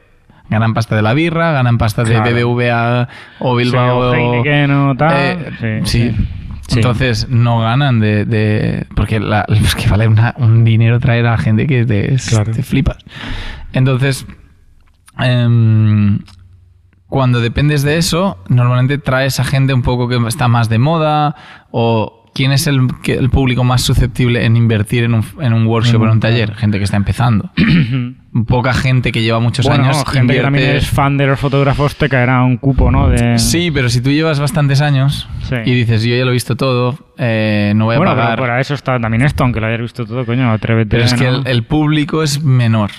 [0.49, 2.31] Ganan pasta de la birra, ganan pasta de Claro.
[2.31, 3.07] BBVA
[3.39, 4.13] o Bilbao.
[4.13, 5.13] Sí, o Heineken o tal.
[5.61, 6.15] Eh, Sí,
[6.67, 6.75] sí.
[6.77, 8.25] Entonces no ganan de.
[8.25, 12.13] de- porque la- es que vale una- un dinero traer a la gente que te,
[12.13, 12.51] es- Claro.
[12.51, 12.97] te flipas.
[13.73, 14.25] Entonces,
[15.19, 16.19] em,
[17.07, 21.35] cuando dependes de eso, normalmente traes a gente un poco que está más de moda
[21.71, 22.22] o.
[22.33, 22.87] ¿Quién es el,
[23.31, 26.55] público más susceptible en invertir en un, en un workshop o en un taller?
[26.55, 27.51] Gente que está empezando.
[28.47, 30.03] Poca gente que lleva muchos bueno, años.
[30.09, 33.07] gente que también es fan de los fotógrafos te caerá un cupo, ¿no?
[33.09, 33.37] De...
[33.37, 35.55] Sí, pero si tú llevas bastantes años Sí.
[35.65, 38.39] y dices, yo ya lo he visto todo, eh, no voy a Bueno, pero pagar.
[38.39, 40.89] para eso está también esto, aunque lo hayas visto todo, coño, atrévete.
[40.89, 42.89] Pero es que el, el público es menor.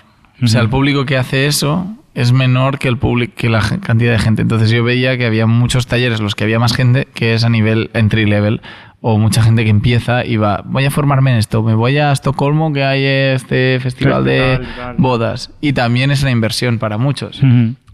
[0.42, 4.12] O sea, el público que hace eso es menor que el público que la cantidad
[4.12, 4.42] de gente.
[4.42, 7.48] Entonces yo veía que había muchos talleres los que había más gente que es a
[7.48, 8.60] nivel entry level
[9.00, 12.10] o mucha gente que empieza y va, voy a formarme en esto, me voy a
[12.10, 17.42] Estocolmo que hay este festival de Festival bodas y también es una inversión para muchos.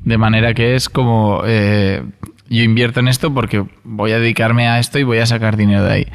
[0.05, 2.05] De manera que es como, eh,
[2.51, 5.85] yo invierto en esto porque voy a dedicarme a esto y voy a sacar dinero
[5.85, 6.07] de ahí.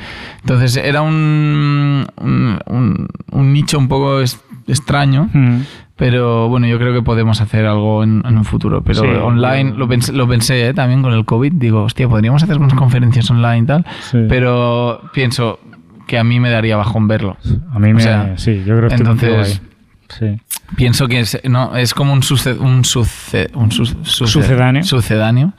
[0.41, 5.64] Entonces era un, un, un- un nicho un poco es- extraño, Ujú.
[5.95, 8.82] pero bueno, yo creo que podemos hacer algo en, en un futuro.
[8.84, 10.74] Pero Sí, online lo pensé, lo pensé ¿eh?
[10.74, 11.53] también con el COVID.
[11.53, 13.86] Digo, hostia, podríamos hacer unas conferencias online y tal.
[14.12, 14.18] Sí.
[14.28, 15.60] Pero pienso
[16.07, 17.38] que a mí me daría bajón verlo.
[17.72, 18.02] A mí O me...
[18.02, 19.62] sea, sí, yo creo que entonces-.
[20.10, 20.38] Sí.
[20.76, 24.84] Pienso que es, no, es como un, suce- un, suce- un su- suce- Sucedáneo.
[24.84, 25.53] sucedáneo.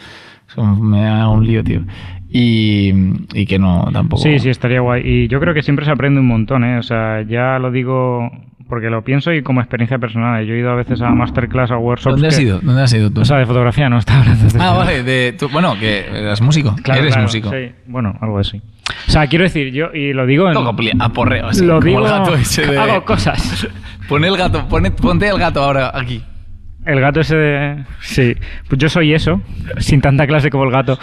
[0.80, 1.82] Me da un lío, tío.
[2.28, 2.92] Y,
[3.34, 4.22] y que no, tampoco.
[4.22, 5.02] Sí, sí, estaría guay.
[5.04, 6.78] Y yo creo que siempre se aprende un montón, ¿eh?
[6.78, 8.30] O sea, ya lo digo
[8.68, 10.44] porque lo pienso y como experiencia personal.
[10.44, 12.14] Yo he ido a veces a masterclass o workshops.
[12.14, 12.58] ¿Dónde has que- ido?
[12.60, 13.20] ¿Dónde has ido tú?
[13.20, 15.02] O sea, de fotografía no estaba hablando de ah, vale.
[15.02, 16.74] De, tú- bueno, que eras músico.
[16.82, 17.50] Claro, Eres claro, músico.
[17.50, 17.70] sí.
[17.86, 18.60] Bueno, algo así.
[19.08, 20.56] O sea, quiero decir, yo, y lo digo en...
[21.00, 22.04] A porreo, así, lo como digo...
[22.06, 22.78] el gato ese de...
[22.78, 23.68] Hago cosas.
[24.08, 26.22] Pon el gato, pone- ponte el gato ahora aquí.
[26.86, 27.84] El gato ese de...
[28.00, 28.34] Sí,
[28.68, 29.42] pues yo soy eso,
[29.78, 30.98] sin tanta clase como el gato.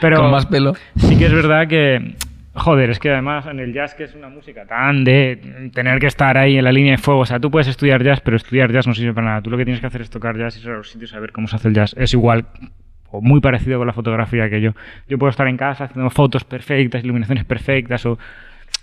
[0.00, 0.74] Pero Con más pelo.
[0.96, 2.14] sí que es verdad que
[2.56, 6.06] Joder, es que además en el jazz, que es una música tan de tener que
[6.06, 8.70] estar ahí en la línea de fuego, o sea, tú puedes estudiar jazz, pero estudiar
[8.70, 9.42] jazz no sirve para nada.
[9.42, 11.18] Tú lo que tienes que hacer es tocar jazz y ir a los sitios a
[11.18, 11.96] ver cómo se hace el jazz.
[11.98, 12.46] Es igual
[13.10, 14.70] o muy parecido con la fotografía que yo.
[15.08, 18.20] Yo puedo estar en casa haciendo fotos perfectas, iluminaciones perfectas o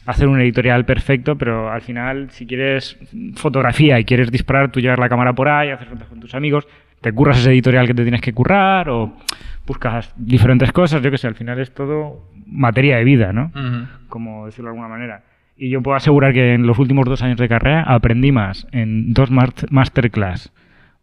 [0.06, 2.98] hacer un editorial perfecto, pero al final, si quieres
[3.36, 6.68] fotografía y quieres disparar, tú llevas la cámara por ahí, haces fotos con tus amigos,
[7.02, 9.14] te curras ese editorial que te tienes que currar o
[9.66, 13.52] buscas diferentes cosas, yo que sé, al final es todo materia de vida, ¿no?
[14.10, 15.24] Como decirlo de alguna manera.
[15.56, 19.14] Y yo puedo asegurar que en los últimos dos años de carrera aprendí más en
[19.14, 20.52] dos masterclass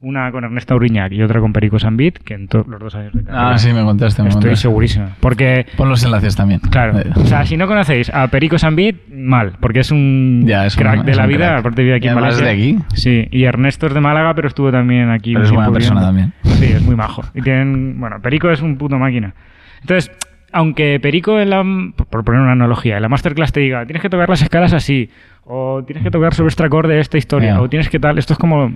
[0.00, 3.12] una con Ernesto Uriñac y otra con Perico Sambit, que en todos los dos años
[3.14, 3.50] de carrera.
[3.50, 4.22] Ah, sí, me contaste.
[4.22, 4.62] Me Estoy contaste.
[4.62, 5.06] segurísimo.
[5.18, 6.60] Porque, Pon los enlaces también.
[6.60, 10.76] claro, o sea, si no conocéis a Perico Sambit, mal, porque es un Ya, es
[10.76, 11.58] un- crack de la vida, crack.
[11.60, 12.44] aparte vive aquí Y en Malasia.
[12.46, 12.78] de aquí.
[12.94, 15.32] Sí, y Ernesto es de Málaga, pero estuvo también aquí.
[15.32, 16.32] Pero es buena persona viviendo.
[16.42, 16.58] también.
[16.60, 17.22] Sí, es muy majo.
[17.34, 19.34] Y tienen, bueno, Perico es un puto máquina.
[19.80, 20.12] Entonces,
[20.52, 21.64] aunque Perico, en la,
[22.08, 25.10] por poner una analogía, en la masterclass te diga, tienes que tocar las escalas así,
[25.44, 28.32] o tienes que tocar sobre este acorde de esta historia, o tienes que tal, esto
[28.34, 28.72] es como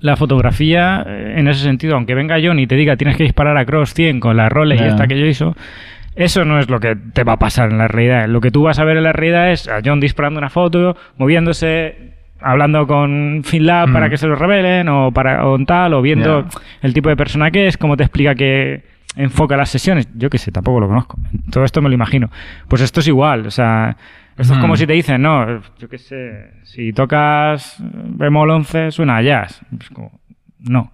[0.00, 3.56] la fotografía eh, en ese sentido, aunque venga John y te diga tienes que disparar
[3.56, 5.56] a cross 100 con la Rolex y esta que yo hizo,
[6.14, 8.26] eso no es lo que te va a pasar en la realidad.
[8.28, 10.96] Lo que tú vas a ver en la realidad es a John disparando una foto,
[11.18, 13.92] moviéndose, hablando con FinLab Mm.
[13.92, 16.44] para que se lo revelen o para o tal, o viendo
[16.82, 18.82] el tipo de persona que es, cómo te explica que
[19.16, 20.08] enfoca las sesiones.
[20.14, 21.18] Yo qué sé, tampoco lo conozco.
[21.50, 22.30] Todo esto me lo imagino.
[22.68, 23.96] Pues esto es igual, o sea,
[24.38, 24.60] esto es Mm.
[24.60, 29.60] como si te dicen, no, yo qué sé, si tocas bemol 11 suena a jazz.
[29.80, 30.20] Es como,
[30.60, 30.92] no.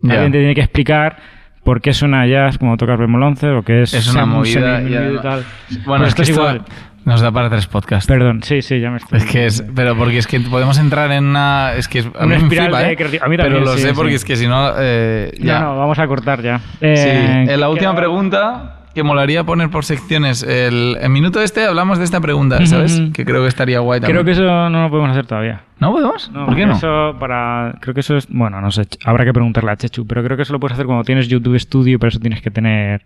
[0.00, 0.14] Ya.
[0.14, 1.16] Alguien te tiene que explicar
[1.64, 4.80] por qué suena jazz como tocas bemol 11 o qué es, Es una un movida
[4.82, 5.44] y tal.
[5.84, 6.62] Bueno, Pero es esto que es esto igual.
[7.04, 8.06] nos da para tres podcasts.
[8.06, 9.18] Perdón, sí, sí, ya me estoy...
[9.18, 12.10] Es que es, pero porque es que podemos entrar en una, es que es, a
[12.10, 12.96] Una mí me espiral flipa, de ¿eh?
[12.96, 13.94] creati- a mí pero también, lo sí, sé sí.
[13.94, 15.60] porque es que si no, eh, ya.
[15.60, 16.58] No, no, vamos a cortar ya.
[16.58, 20.42] Sí, Eh, en la última pregunta que molaría poner por secciones.
[20.42, 23.00] El, minuto este hablamos de esta pregunta, ¿sabes?
[23.14, 24.16] Que creo que estaría guay también.
[24.16, 25.62] Creo que eso no lo podemos hacer todavía.
[25.78, 26.28] ¿No podemos?
[26.32, 26.72] No, ¿Por qué no?
[26.74, 30.24] Eso para, creo que eso es, bueno, no sé, habrá que preguntarle a Chechu, pero
[30.24, 33.02] creo que eso lo puedes hacer cuando tienes YouTube Studio, pero eso tienes que tener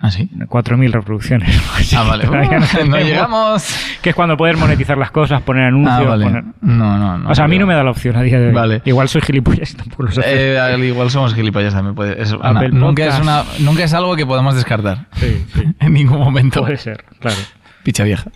[0.00, 0.30] ¿Ah, sí?
[0.32, 1.60] 4.000 reproducciones.
[1.76, 2.28] Así Ah, vale.
[2.28, 3.74] Uh, no llegamos.
[4.00, 6.24] Que es cuando puedes monetizar las cosas, poner anuncios, Ah, vale.
[6.24, 6.44] poner...
[6.60, 7.30] No, no, no.
[7.30, 8.54] o sea, a mí no me da la opción a día de hoy.
[8.54, 8.82] Vale.
[8.84, 10.22] Igual soy gilipollas tampoco lo sé.
[10.24, 11.94] Eh, igual somos gilipollas también.
[11.96, 15.06] Puede, es una- Apple nunca, es una, nunca es algo que podamos descartar.
[15.14, 15.64] Sí, sí.
[15.80, 16.60] En ningún momento.
[16.60, 17.36] Puede ser, claro.
[17.82, 18.30] Picha vieja.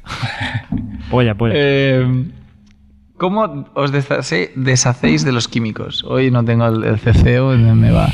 [1.10, 1.54] Polla, polla.
[1.56, 2.24] Eh,
[3.26, 6.02] ¿Cómo os deshacéis de los químicos?
[6.02, 8.08] Hoy no tengo el, CCO, me va.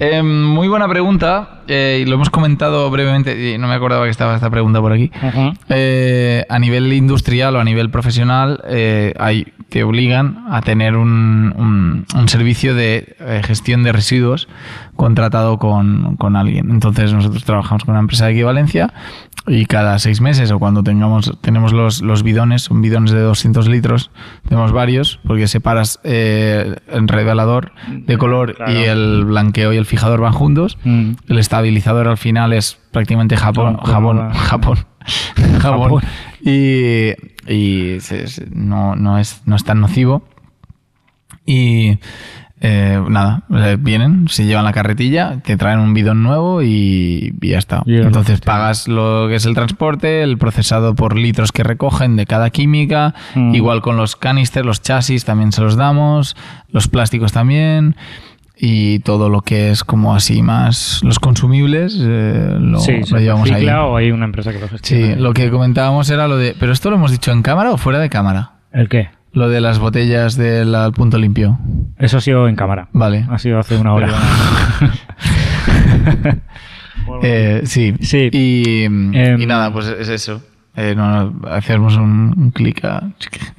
[0.00, 4.10] Eh, muy buena pregunta, eh, y lo hemos comentado brevemente, y no me acordaba que
[4.10, 5.10] estaba esta pregunta por aquí.
[5.68, 11.52] Eh, a nivel industrial o a nivel profesional, eh, hay, te obligan a tener un,
[11.54, 14.48] un- un servicio de gestión de residuos
[14.98, 16.70] contratado con, con alguien.
[16.70, 18.92] Entonces nosotros trabajamos con una empresa de equivalencia
[19.46, 23.68] y cada seis meses o cuando tengamos tenemos los, los bidones, son bidones de 200
[23.68, 24.10] litros,
[24.48, 28.72] tenemos varios, porque separas eh, el revelador de color Claro.
[28.72, 30.76] y el blanqueo y el fijador van juntos.
[30.82, 31.12] Mm.
[31.28, 34.34] El estabilizador al final es prácticamente jabón, No, jabón, no, no.
[34.34, 36.02] Jabón.
[36.42, 37.10] Y,
[37.46, 40.24] y se- se- no, no, es, no es tan nocivo.
[41.46, 41.98] Y
[42.60, 47.48] eh, nada, eh, vienen, se llevan la carretilla, te traen un bidón nuevo y, y
[47.48, 47.82] ya está.
[47.86, 52.26] Y Entonces pagas lo que es el transporte, el procesado por litros que recogen de
[52.26, 53.54] cada química, Mm.
[53.54, 56.36] igual con los canisters, los chasis también se los damos,
[56.70, 57.94] los plásticos también.
[58.60, 63.48] Y todo lo que es como así más los consumibles eh, lo, sí, lo llevamos
[63.52, 63.68] ahí.
[63.68, 65.14] o hay una empresa que lo gestiona.
[65.14, 66.56] Sí, lo que comentábamos era lo de.
[66.58, 68.54] ¿Pero esto lo hemos dicho en cámara o fuera de cámara?
[68.72, 69.10] ¿El qué?
[69.38, 71.58] Lo de las botellas del al punto limpio.
[71.96, 72.88] Eso ha sido en cámara.
[72.92, 73.24] Vale.
[73.30, 74.08] Ha sido hace una hora.
[77.22, 77.94] Eh, sí.
[78.00, 78.28] Sí.
[78.32, 80.42] Y, Em, y nada, pues es eso.
[80.76, 83.02] Eh, no, no, hacemos un, un clic a.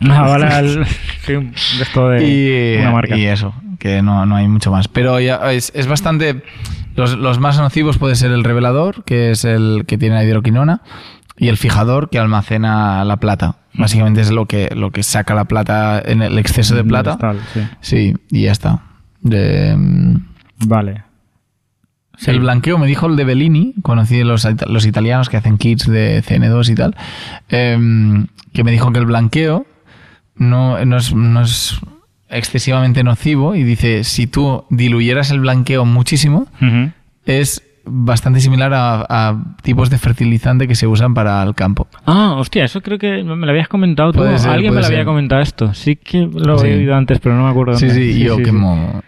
[0.07, 0.83] Ah, un-
[1.27, 1.51] de
[1.81, 3.17] esto de y, una marca.
[3.17, 4.87] y eso, que no, no hay mucho más.
[4.87, 6.43] Pero ya es, es bastante.
[6.95, 10.81] Los, los más nocivos puede ser el revelador, que es el que tiene la hidroquinona,
[11.39, 13.55] y el fijador, que almacena la plata.
[13.73, 17.17] Básicamente es lo que, lo que saca la plata en el exceso de Mm, plata.
[17.17, 17.61] tal, sí.
[17.81, 18.81] Sí, y ya está.
[19.21, 20.15] Mm,
[20.67, 21.03] Vale.
[22.17, 22.31] Sí.
[22.31, 26.21] El blanqueo me dijo el de Bellini, conocí los, los italianos que hacen kits de
[26.21, 26.95] CN2 y tal,
[27.47, 29.65] em, que me dijo que el blanqueo
[30.35, 31.79] no, no, es, no es
[32.29, 36.47] excesivamente nocivo y dice, si tú diluyeras el blanqueo muchísimo,
[37.25, 41.87] es bastante similar a, a tipos de fertilizante que se usan para el campo.
[42.05, 44.23] Ah, hostia, eso creo que me lo habías comentado tú.
[44.37, 45.73] Ser, Alguien me lo había comentado esto.
[45.73, 46.67] Sí que lo Sí.
[46.67, 47.75] he oído antes, pero no me acuerdo.
[47.75, 48.01] Sí, dónde.
[48.13, 48.55] sí, y yo sí, que sí.
[48.55, 49.01] mo-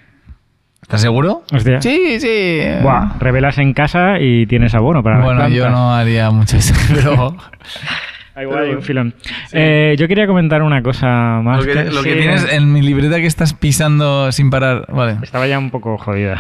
[0.81, 1.43] ¿Estás seguro?
[1.53, 1.81] Hostia.
[1.81, 2.59] Sí, sí.
[2.81, 7.35] Buah, revelas en casa y tienes abono para Bueno, yo no haría mucho eso, pero...
[8.39, 9.13] Igual hay un filón.
[9.51, 11.65] Eh, yo quería comentar una cosa más.
[11.65, 14.85] Lo que, lo que sí, tienes en mi libreta que estás pisando sin parar.
[14.91, 15.17] Vale.
[15.21, 16.37] Estaba ya un poco jodida.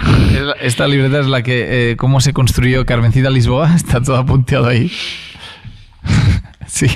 [0.61, 1.91] Esta libreta es la que.
[1.91, 3.75] eh, ¿Cómo se construyó Carmencita Lisboa?
[3.75, 4.89] Está todo apuntado ahí.
[6.67, 6.87] sí.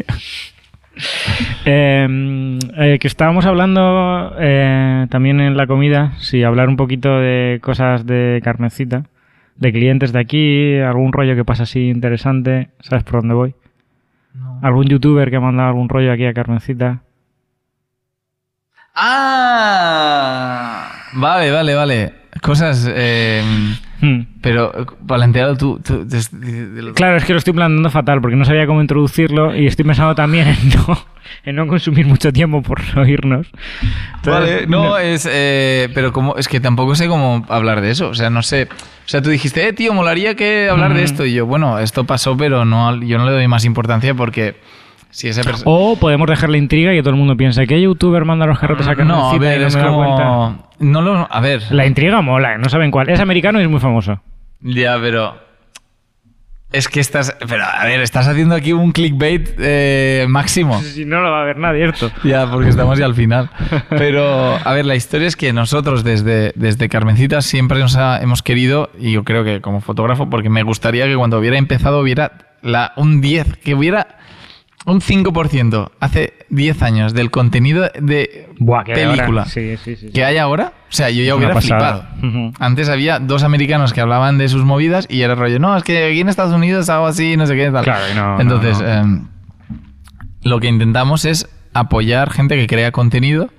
[1.66, 7.60] Eh, eh, que estábamos hablando eh, también en la comida, sí, hablar un poquito de
[7.62, 9.04] cosas de Carmencita,
[9.58, 13.56] de clientes de aquí, algún rollo que pasa así interesante, ¿sabes por dónde voy?
[14.62, 17.02] Algún youtuber que ha mandado algún rollo aquí a Carmencita.
[18.96, 20.92] ¡Ah!
[21.14, 22.14] Vale, vale, vale.
[22.42, 22.88] Cosas.
[22.90, 23.44] eh,
[24.02, 24.22] Hmm.
[24.42, 25.80] pero eh, planteado tú.
[25.80, 28.68] tú- des- de- de lo- Claro, es que lo estoy planteando fatal porque no sabía
[28.68, 30.98] cómo introducirlo y estoy pensando también en no,
[31.46, 33.48] en no consumir mucho tiempo por oírnos.
[34.26, 35.28] Vale, Entonces, no, es.
[35.32, 38.10] eh, pero como, es que tampoco sé cómo hablar de eso.
[38.10, 38.68] O sea, no sé.
[39.06, 41.06] O sea, tú dijiste, eh, tío, molaría que hablar de Ujú.
[41.06, 41.26] esto.
[41.26, 44.56] Y yo, bueno, esto pasó, pero no, yo no le doy más importancia porque
[45.16, 45.64] si esa persona.
[45.66, 48.60] O podemos dejar la intriga y que todo el mundo piense que youtuber manda los
[48.60, 50.68] carretes a no, a y ver, no es me como.
[50.80, 51.28] No lo.
[51.32, 51.64] A ver.
[51.72, 52.58] La intriga mola, ¿eh?
[52.58, 53.08] no saben cuál.
[53.10, 54.22] Es americano y es muy famoso.
[54.60, 55.38] Ya, pero.
[56.74, 57.34] Es que estás.
[57.48, 60.82] Pero, a ver, estás haciendo aquí un clickbait eh, máximo.
[60.82, 62.12] Si no lo va a ver nadie esto.
[62.26, 63.50] Ya, porque estamos ya al final.
[63.90, 68.44] Pero, a ver, la historia es que nosotros desde, desde Carmencita siempre nos ha- hemos
[68.44, 72.34] querido, y yo creo que como fotógrafo, porque me gustaría que cuando hubiera empezado hubiera
[72.62, 74.18] la, un 10, que hubiera
[74.86, 79.46] un 5% hace 10 años del contenido de Buah, película ahora.
[79.46, 80.08] Sí, sí, sí.
[80.08, 80.14] sí.
[80.14, 80.74] que hay ahora.
[80.90, 82.06] O sea, yo ya hubiera flipado.
[82.60, 86.12] Antes había dos americanos que hablaban de sus movidas y era rollo, no, es que
[86.12, 87.84] aquí en Estados Unidos hago así, no sé qué tal.
[87.84, 88.88] Claro, no, Entonces, no.
[88.88, 89.28] em,
[90.44, 93.50] lo que intentamos es apoyar gente que crea contenido.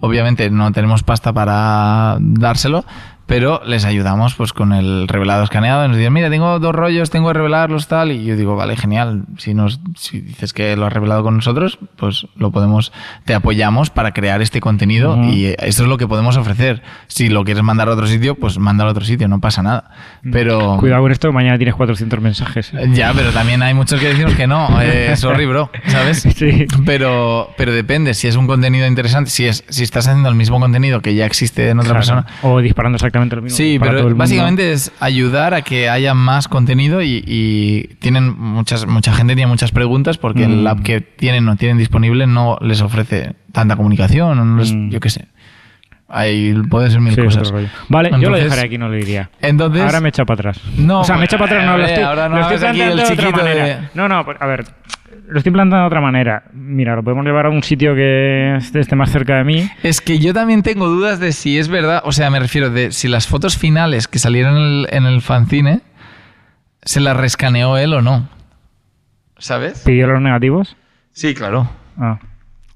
[0.00, 2.84] Obviamente no tenemos pasta para dárselo,
[3.26, 5.86] pero les ayudamos pues con el revelado escaneado.
[5.88, 8.12] Nos dicen, mira, tengo dos rollos, tengo que revelarlos tal.
[8.12, 9.22] Y yo digo, vale, genial.
[9.38, 12.92] Si nos si dices que lo has revelado con nosotros, pues lo podemos,
[13.24, 15.24] te apoyamos para crear este contenido Ujú.
[15.24, 16.82] y eso es lo que podemos ofrecer.
[17.06, 19.90] Si lo quieres mandar a otro sitio, pues mándalo a otro sitio, no pasa nada.
[20.30, 22.72] Pero Cuidado con esto, que mañana tienes 400 mensajes.
[22.74, 22.88] ¿eh?
[22.92, 24.68] ya, pero también hay muchos que decimos que no.
[24.84, 26.18] Eh, sorry, bro, ¿sabes?
[26.36, 26.66] Sí.
[26.84, 30.60] Pero, pero depende, si es un contenido interesante, si es, si estás haciendo el mismo
[30.60, 32.22] contenido que ya existe en otra Claro.
[32.22, 32.26] persona.
[32.42, 33.56] O disparando exactamente lo mismo.
[33.56, 34.18] Sí, para todo pero mundo.
[34.18, 39.48] básicamente es ayudar a que haya más contenido y, y tienen muchas, mucha gente tiene
[39.50, 40.52] muchas preguntas porque Mm.
[40.52, 44.72] el app que tienen o tienen disponible no les ofrece tanta comunicación, o no les-
[44.74, 44.90] Mm.
[44.90, 45.26] yo qué sé.
[46.08, 47.52] Ahí puede ser mil Sí, cosas.
[47.88, 49.30] Vale, yo lo dejaré aquí, no lo diría.
[49.40, 50.60] Entonces, Ahora me echa para atrás.
[50.76, 52.56] No, o sea, me echa para atrás, no, lo eh, estoy, ahora no lo estoy
[52.58, 53.90] hagas aquí el planteando de otra chiquito de- manera.
[53.94, 54.64] No, no, a ver,
[55.28, 56.44] lo estoy planteando de otra manera.
[56.52, 59.68] Mira, lo podemos llevar a un sitio que esté más cerca de mí.
[59.82, 62.92] Es que yo también tengo dudas de si es verdad, o sea, me refiero de
[62.92, 65.80] si las fotos finales que salieron en el, en el fanzine
[66.82, 68.28] se las rescaneó él o no.
[69.38, 69.82] ¿Sabes?
[69.84, 70.76] ¿Pidió los negativos?
[71.12, 71.68] Sí, claro.
[71.98, 72.18] Ah,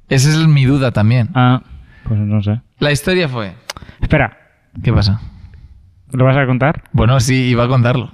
[0.09, 1.29] Esa es mi duda también.
[1.35, 1.63] ah
[2.05, 2.61] pues no sé.
[2.79, 3.53] La historia fue...
[4.01, 4.37] Espera,
[4.83, 5.21] ¿Qué pasa?
[6.13, 6.85] ¿lo vas a contar?
[6.93, 8.11] Bueno, sí, iba a contarlo.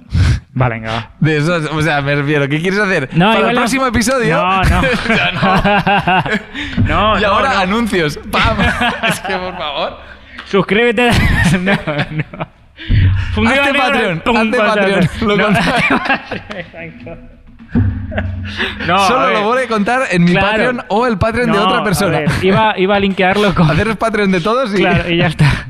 [0.57, 1.09] Vale, venga.
[1.19, 3.09] De eso, o sea, me refiero, ¿qué quieres hacer?
[3.11, 3.61] No, ¿Para el no.
[3.61, 4.37] próximo episodio?
[4.37, 4.81] No, no.
[5.09, 6.87] Ya no.
[7.13, 8.17] no, y no, ahora anuncios.
[8.31, 8.57] ¡Pam!
[9.07, 9.99] es que, por favor.
[10.45, 11.11] Suscríbete.
[11.59, 12.47] no, no.
[13.33, 14.57] Fundido Hazte Patreon, hazte.
[14.57, 15.47] Patreon, lo No.
[15.49, 17.17] Exacto.
[18.87, 20.47] No, Solo lo voy a contar en mi Claro.
[20.47, 22.19] Patreon o el Patreon de otra a persona.
[22.19, 23.69] ver, iba, iba a linkearlo con.
[23.69, 24.77] Haceros Patreon de todos y...
[24.77, 25.67] Claro, y ya está.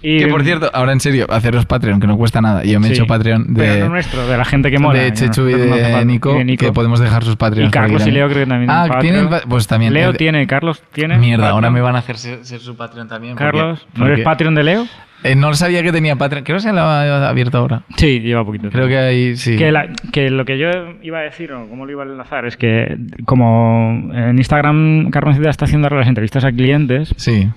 [0.00, 2.62] Y- Que por cierto, ahora en serio, haceros Patreon, que no cuesta nada.
[2.64, 5.00] Yo me he sí, hecho Patreon Pero no de, nuestro, de la gente que mola.
[5.00, 6.04] de que Chechu y no- no de.
[6.04, 6.66] Nico, Y de Nico.
[6.66, 7.68] que podemos dejar sus Patreons.
[7.68, 8.10] Y Carlos y.
[8.12, 8.70] Leo creo que también.
[8.70, 9.92] Ah, tienen pues también.
[9.92, 11.18] Leo Eh, tiene, Carlos tiene.
[11.18, 11.74] Mierda, ahora Patreon.
[11.74, 13.34] me van a hacer ser, ser su Patreon también.
[13.34, 14.86] porque- Carlos, ¿no porque- eres Patreon de Leo?
[15.24, 16.44] Eh, no sabía que tenía Patreon.
[16.44, 17.82] Creo que se lo ha abierto ahora.
[17.96, 18.70] Sí, lleva poquito.
[18.70, 19.56] Creo que ahí sí.
[19.56, 20.68] Que, la- que lo que yo
[21.02, 25.50] iba a decir, o cómo lo iba a enlazar, es que como en Instagram Carmencita
[25.50, 27.48] está haciendo ahora las entrevistas a clientes, Sí.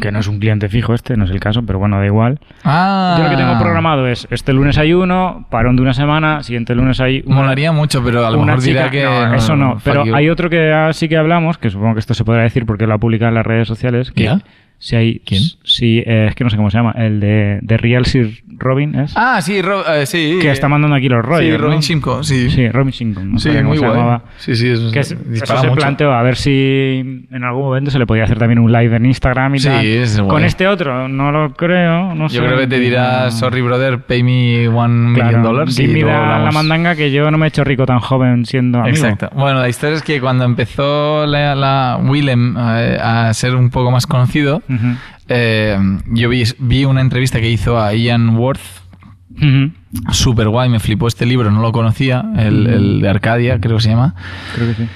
[0.00, 2.38] Que no es un cliente fijo este, no es el caso, pero bueno, da igual.
[2.64, 3.14] Ah.
[3.18, 6.74] Yo lo que tengo programado es, este lunes hay uno, parón de una semana, siguiente
[6.74, 7.36] lunes hay uno.
[7.36, 9.04] Molaría mucho, pero a lo mejor chica- dirá que.
[9.04, 12.14] no, eso no, pero hay otro que ah, sí que hablamos, que supongo que esto
[12.14, 14.10] se podrá decir porque lo ha publicado en las redes sociales.
[14.10, 14.40] Que ¿Ya?
[14.82, 15.42] Si hay, ¿Quién?
[15.62, 18.94] Sí, eh, es que no sé cómo se llama, el de, de Real Sir Robin,
[18.98, 19.12] ¿es?
[19.14, 20.38] Ah, sí, eh, sí.
[20.40, 21.44] que está mandando aquí los rollos.
[21.44, 21.58] Sí, ¿no?
[21.66, 22.48] Robin Shimko, sí.
[22.50, 23.32] Sí, Robin Shinkon.
[23.32, 23.90] No Sí, muy guay.
[23.90, 24.22] llamaba.
[24.38, 27.98] Sí, sí, eso, Que es- eso se planteó a ver si en algún momento se
[27.98, 29.84] le podía hacer también un live en Instagram y Sí, tal.
[29.84, 30.30] es guay.
[30.30, 32.14] Con este otro, no lo creo.
[32.14, 32.46] No Yo sé.
[32.46, 33.30] creo que te dirá, No.
[33.32, 35.78] sorry brother, pay me one Claro, million dollars.
[35.78, 38.78] y me luego la, mandanga que yo no me he hecho rico tan joven siendo
[38.80, 38.96] amigo.
[38.96, 39.28] Exacto.
[39.34, 43.90] Bueno, la historia es que cuando empezó la, la Willem eh, a ser un poco
[43.90, 44.62] más conocido,
[45.28, 45.78] Eh,
[46.12, 48.60] yo vi, vi una entrevista que hizo a Ian Worth,
[49.36, 49.70] Ujú.
[50.12, 53.82] súper guay, me flipó este libro, no lo conocía, el, el de Arcadia, creo que
[53.82, 54.14] se llama.
[54.54, 54.88] Creo que sí.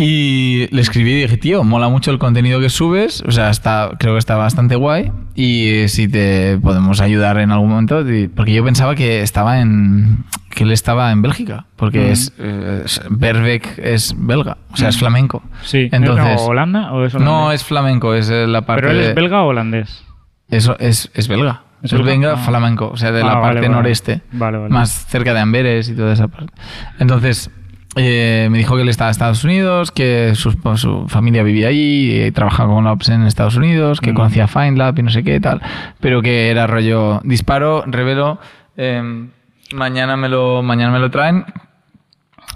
[0.00, 3.90] Y le escribí y dije, tío, mola mucho el contenido que subes, o sea, está,
[3.98, 8.04] creo que está bastante guay y si te podemos ayudar en algún momento,
[8.36, 13.00] porque yo pensaba que estaba en que él estaba en Bélgica, porque es, eh, es-
[13.10, 15.42] Berbeck es belga, o sea, es flamenco.
[15.62, 15.88] Sí.
[15.90, 17.34] Entonces, ¿O Holanda o es holandés?
[17.34, 20.04] no es flamenco, es eh, la parte ¿Pero él es belga o holandés?
[20.48, 21.62] Eso es, es belga.
[21.82, 22.34] ¿Es belga?
[22.34, 22.36] Ah.
[22.36, 23.68] flamenco, o sea, de Ah, la vale, parte vale.
[23.68, 24.20] noreste.
[24.30, 24.70] Vale, vale.
[24.72, 26.52] Más cerca de Amberes y toda esa parte.
[27.00, 27.50] Entonces,
[27.98, 32.22] eh, me dijo que él estaba en Estados Unidos, que su, su familia vivía allí,
[32.24, 34.14] y trabajaba con Labs en Estados Unidos, que Mm.
[34.14, 35.60] conocía FindLab y no sé qué tal,
[36.00, 38.38] pero que era rollo disparo, revelo,
[38.76, 39.28] eh,
[39.74, 41.44] mañana, me lo, mañana me lo traen,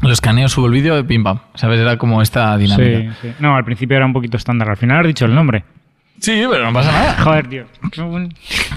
[0.02, 1.39] lo escaneo, subo el vídeo pim pam.
[1.55, 1.78] ¿Sabes?
[1.78, 3.14] Era como esta Sí, dinámica.
[3.23, 3.32] sí.
[3.39, 4.69] No, al principio era un poquito estándar.
[4.70, 5.64] Al final has dicho el nombre.
[6.23, 7.16] Sí, pero no pasa nada.
[7.20, 7.65] Joder, tío.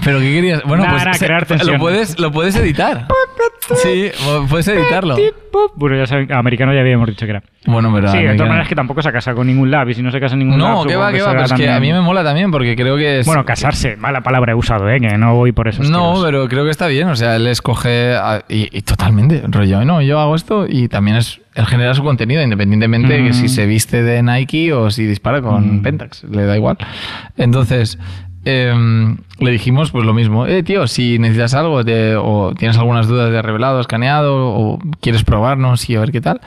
[0.04, 0.62] ¿Pero qué querías?
[0.64, 3.06] Bueno, pues crear lo, puedes, lo puedes editar.
[3.76, 4.10] Sí,
[4.48, 5.16] puedes editarlo.
[5.76, 7.42] Bueno, ya saben, americano ya habíamos dicho que era.
[7.66, 8.08] Bueno, pero...
[8.08, 10.10] Sí, de americano- todas maneras que tampoco se casa con ningún lab y si no
[10.10, 10.70] se casa ningún lab...
[10.70, 12.96] No, que va, que va, pero es que a mí me mola también porque creo
[12.96, 13.26] que es...
[13.26, 15.00] Bueno, casarse, mala palabra he usado, ¿eh?
[15.00, 15.82] Que no voy por eso.
[15.84, 19.84] No, pero creo que está bien, o sea, él escoge a- y, y totalmente, rollo,
[19.84, 23.34] no, yo hago esto y también es, él genera su contenido independientemente que Mm.
[23.34, 25.82] si se viste de Nike o si dispara con Mm.
[25.82, 26.76] Pentax, le da igual.
[27.36, 27.98] Entonces,
[28.44, 33.08] em, le dijimos pues lo mismo, eh, tío, si necesitas algo de- o tienes algunas
[33.08, 36.40] dudas de revelado, escaneado o quieres probarnos y a ver qué tal.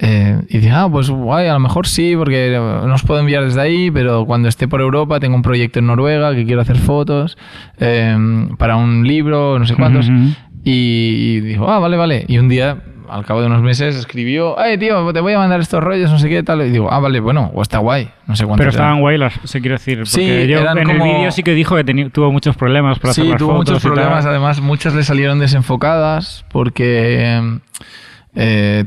[0.00, 3.44] eh, y dije, ah, pues guay, a lo mejor sí, porque no os puedo enviar
[3.44, 6.78] desde ahí, pero cuando esté por Europa tengo un proyecto en Noruega que quiero hacer
[6.78, 7.38] fotos
[7.78, 10.08] em, para un libro, no sé cuántos.
[10.08, 10.30] Ujú.
[10.64, 12.24] Y, y dijo, ah, vale, vale.
[12.26, 12.78] Y un día,
[13.08, 16.18] al cabo de unos meses, escribió, ay, tío, te voy a mandar estos rollos, no
[16.18, 16.62] sé qué, tal.
[16.62, 18.58] Y digo, ah, vale, bueno, o está guay, no sé cuánto.
[18.58, 19.98] Pero estaban guay las, se quiero decir.
[19.98, 22.98] Porque Sí, yo eran en como- el vídeo sí que dijo que tuvo muchos problemas
[22.98, 24.26] para hacer Sí, las tuvo fotos muchos problemas.
[24.26, 27.58] Además, muchas le salieron desenfocadas porque eh,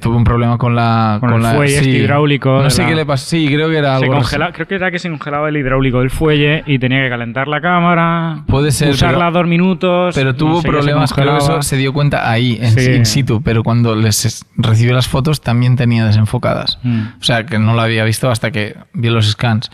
[0.02, 1.18] tuvo un problema con la.
[1.22, 3.26] Con el la, fuelle este hidráulico No sé la- qué le pasó.
[3.28, 4.16] Sí, creo que era Se algo.
[4.18, 7.48] congela- creo que era que se congelaba el hidráulico del fuelle y tenía que calentar
[7.48, 8.44] la cámara.
[8.48, 10.16] Puede ser, Usarla pero- dos minutos.
[10.16, 12.92] Pero tuvo seguía, se problemas, creo que eso se dio cuenta ahí, en, Sí.
[12.92, 16.80] in situ, pero cuando les es- recibió las fotos también tenía desenfocadas.
[16.84, 17.02] Mm.
[17.20, 19.72] O sea, que no lo había visto hasta que vio los scans.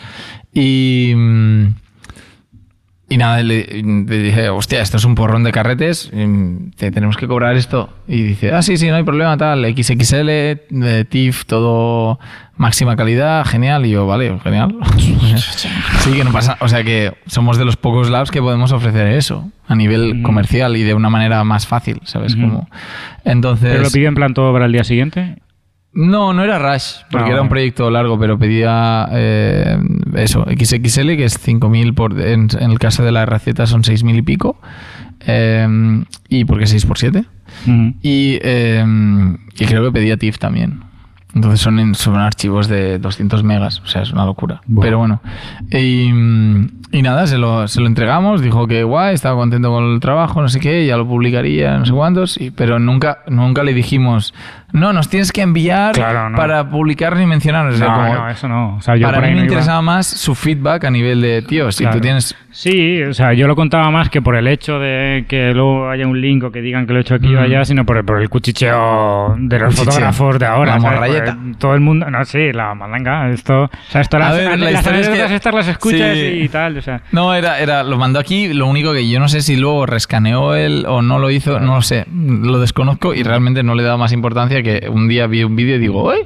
[0.53, 1.67] Y, mm,
[3.13, 7.15] y nada, le, le dije, hostia, esto es un porrón de carretes, mm, te tenemos
[7.15, 7.89] que cobrar esto.
[8.07, 10.25] Y dice, ah, sí, sí, no hay problema, tal, XXL,
[10.69, 12.19] de TIFF, todo
[12.55, 13.85] máxima calidad, genial.
[13.85, 14.75] Y yo, vale, genial.
[14.97, 19.07] sí, que no pasa, o sea que somos de los pocos labs que podemos ofrecer
[19.07, 20.23] eso a nivel Mm.
[20.23, 22.35] comercial y de una manera más fácil, ¿sabes?
[22.35, 22.67] Como,
[23.25, 23.69] entonces...
[23.71, 25.37] Pero lo pidió en plan todo para el día siguiente.
[25.95, 29.77] No, no era Rush, porque Ah, era un proyecto largo, pero pedía eh,
[30.15, 32.19] eso, XXL, que es 5.000 por...
[32.19, 34.59] En, en el caso de la receta son 6.000 y pico.
[35.25, 37.25] eh, y porque 6 por 7
[37.67, 37.93] Ujú.
[38.01, 38.83] y, eh,
[39.59, 40.81] y creo que pedía TIFF también.
[41.35, 44.61] Entonces son, en- son archivos de 200 megas, o sea, es una locura.
[44.81, 45.21] Pero bueno.
[45.71, 46.09] Y,
[46.91, 50.41] y nada, se lo, se lo entregamos, dijo que guay, estaba contento con el trabajo,
[50.43, 54.33] no sé qué, ya lo publicaría, no sé cuántos, y- pero nunca, nunca le dijimos,
[54.73, 56.35] no, nos tienes que enviar Claro, no.
[56.37, 57.67] para publicar ni mencionar.
[57.67, 58.75] O sea, no, como- no, eso no.
[58.75, 59.45] O sea, yo para mí me no iba.
[59.45, 61.97] interesaba más su feedback a nivel de, tío, si Claro.
[61.97, 62.35] tú tienes...
[62.51, 66.05] Sí, o sea, yo lo contaba más que por el hecho de que luego haya
[66.05, 67.43] un link o que digan que lo he hecho aquí o Mm.
[67.43, 69.85] allá, sino por, por el cuchicheo de los Cuchicheo.
[69.91, 70.73] fotógrafos de ahora.
[70.73, 71.35] La morralleta.
[71.35, 74.59] Porque Todo el mundo, no, sí, la malanga, esto, o sea, esto A las, ver,
[74.59, 76.39] la las historia es anécdotas que- estas las escuchas Sí.
[76.43, 77.01] y tal, o sea.
[77.11, 80.53] No, era, era, lo mandó aquí, lo único que yo no sé si luego rescaneó
[80.55, 83.85] él o no lo hizo, no lo sé, lo desconozco y realmente no le he
[83.85, 86.19] dado más importancia que un día vi un vídeo y digo, ¡Uy!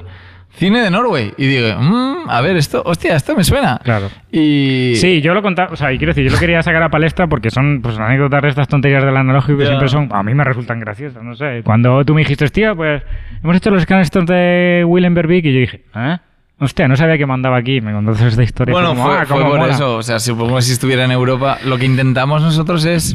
[0.50, 1.32] Cine de Norway.
[1.36, 3.80] Y digo, "Mm, a ver, esto, hostia, esto me suena.
[3.84, 4.08] Claro.
[4.32, 4.94] Y.
[4.96, 7.28] Sí, yo lo contaba, o sea, y quiero decir, yo lo quería sacar a palestra
[7.28, 10.42] porque son pues anécdotas de estas tonterías del analógico que siempre son, a mí me
[10.42, 11.60] resultan graciosas, no sé.
[11.64, 13.02] Cuando tú me dijiste, tío, pues
[13.44, 16.16] hemos hecho los scans estos de Willem Berbick y yo dije, ¿eh?
[16.58, 18.72] Hostia, no sabía que mandaba aquí, me contaste esta historia.
[18.72, 19.72] Bueno, como, fue, "Ah, fue por mola".
[19.72, 19.96] eso.
[19.98, 23.14] O sea, supongo que si estuviera en Europa, lo que intentamos nosotros es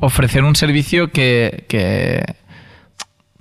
[0.00, 2.22] ofrecer un servicio que, que,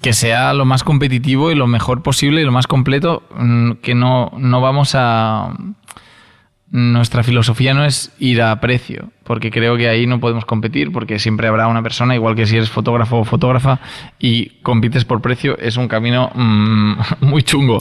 [0.05, 3.95] que sea lo más competitivo y lo mejor posible y lo más completo, mm, que
[3.95, 5.51] no, no vamos a...
[6.69, 11.17] Nuestra filosofía no es ir a precio, porque creo que ahí no podemos competir, porque
[11.17, 13.79] siempre habrá una persona, igual que si eres fotógrafo o fotógrafa
[14.19, 17.79] y compites por precio, es un camino mm, muy chungo.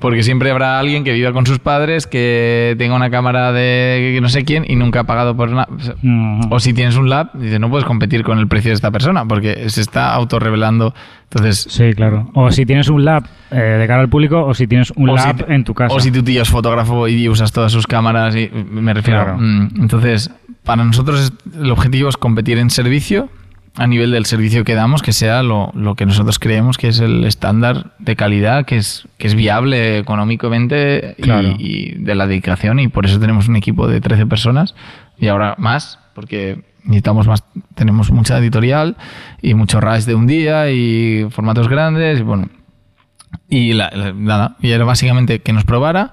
[0.00, 4.28] Porque siempre habrá alguien que viva con sus padres, que tenga una cámara de no
[4.30, 5.68] sé quién y nunca ha pagado por nada.
[6.50, 9.26] O si tienes un lab, dices, no puedes competir con el precio de esta persona,
[9.26, 10.94] porque se está autorrevelando.
[11.24, 12.30] Entonces, Sí, claro.
[12.34, 15.14] O si tienes un lab eh, de cara al público o si tienes un si
[15.26, 15.94] lab te- en tu casa.
[15.94, 19.22] O si tu tío es fotógrafo y usas todas sus cámaras, y me refiero.
[19.22, 19.38] Claro.
[19.38, 20.30] mm, Entonces,
[20.64, 23.28] para nosotros el objetivo es competir en servicio
[23.76, 26.98] a nivel del servicio que damos, que sea lo, lo que nosotros creemos que es
[27.00, 31.54] el estándar de calidad, que es, que es viable económicamente y- Claro.
[31.58, 32.80] y, de la dedicación.
[32.80, 34.74] Y por eso tenemos un equipo de 13 personas
[35.18, 37.44] y ahora más, porque necesitamos más,
[37.74, 38.96] tenemos mucha editorial
[39.40, 42.48] y mucho rush de un día y formatos grandes y bueno.
[43.48, 46.12] Y la- la- nada, y era básicamente que nos probara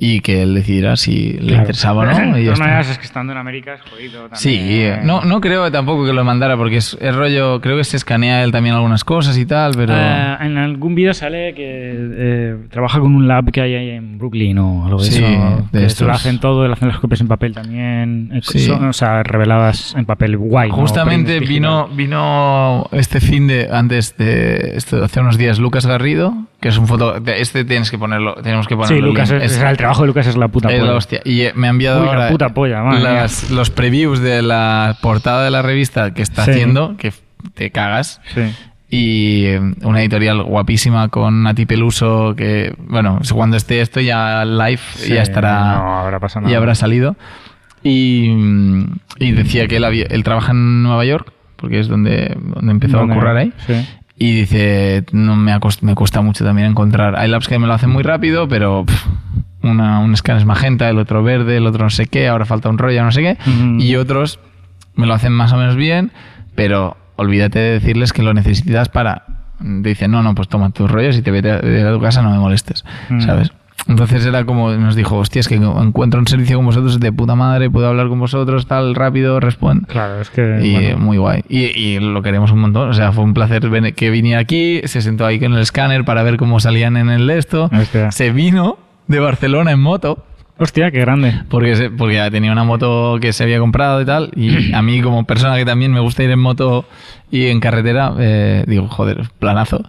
[0.00, 1.56] y que él decidiera si le Claro.
[1.62, 2.12] interesaba o no.
[2.36, 4.36] De todas maneras, es que estando en América es jodido también.
[4.36, 7.96] Sí, no, no creo tampoco que lo mandara porque es, es rollo, creo que se
[7.96, 9.92] escanea él también algunas cosas y tal, pero...
[9.96, 14.18] Eh, en algún vídeo sale que eh, trabaja con un lab que hay ahí en
[14.18, 15.68] Brooklyn o algo de Sí, eso.
[15.72, 16.06] de estos.
[16.06, 18.30] lo hacen todo, le hacen las copias en papel también.
[18.34, 18.60] eh, Sí.
[18.60, 20.68] son, o sea, reveladas en papel guay.
[20.70, 20.76] ¿no?
[20.76, 26.34] Justamente Prints vino, vino este fin de, antes de, esto, hace unos días, Lucas Garrido,
[26.60, 28.96] que es un foto, este tienes que ponerlo, tenemos que ponerlo.
[28.96, 29.42] Sí, Lucas, link.
[29.42, 30.96] es, el trabajo de Lucas es la puta es la polla.
[30.96, 31.20] hostia.
[31.24, 34.96] Y eh, me ha enviado Uy, la ahora puta polla, las- los previews de la
[35.00, 36.50] portada de la revista que está Sí.
[36.52, 37.12] haciendo, que
[37.54, 38.20] te cagas.
[38.34, 38.42] Sí.
[38.90, 44.80] y eh, una editorial guapísima con Nati Peluso que bueno cuando esté esto ya live
[44.94, 47.14] Sí, ya estará no habrá pasado ya habrá salido
[47.82, 52.34] y, mm, y decía que él, había- él trabaja en Nueva York porque es donde,
[52.38, 53.12] donde empezó ¿Dónde?
[53.12, 53.74] a currar ahí Sí.
[54.18, 57.90] Y dice no me, me cuesta mucho también encontrar hay labs que me lo hacen
[57.90, 59.06] muy rápido pero pff,
[59.62, 62.68] una, un scan es magenta el otro verde el otro no sé qué ahora falta
[62.68, 63.38] un rollo no sé qué
[63.78, 64.40] y otros
[64.94, 66.10] me lo hacen más o menos bien,
[66.56, 69.22] pero olvídate de decirles que lo necesitas para.
[69.60, 72.30] Dicen, no, no, pues toma tus rollos y te vete a, a tu casa, no
[72.30, 73.20] me molestes, Mm.
[73.20, 73.52] ¿sabes?
[73.88, 77.34] Entonces era como, nos dijo, hostia, es que encuentro un servicio con vosotros de puta
[77.34, 79.86] madre, puedo hablar con vosotros, tal, rápido, responde.
[79.86, 80.58] Claro, es que.
[80.62, 81.42] Y bueno, muy guay.
[81.48, 82.90] Y, y lo queremos un montón.
[82.90, 83.62] O sea, fue un placer
[83.96, 87.30] que viniera aquí, se sentó ahí con el escáner para ver cómo salían en el
[87.30, 87.70] esto.
[87.72, 88.12] Hostia.
[88.12, 90.24] Se vino de Barcelona en moto.
[90.60, 91.34] Hostia, qué grande.
[91.48, 94.30] Porque, se- porque ya tenía una moto que se había comprado y tal.
[94.36, 96.84] Y a mí, como persona que también me gusta ir en moto
[97.30, 99.88] y en carretera, eh, digo, joder, planazo.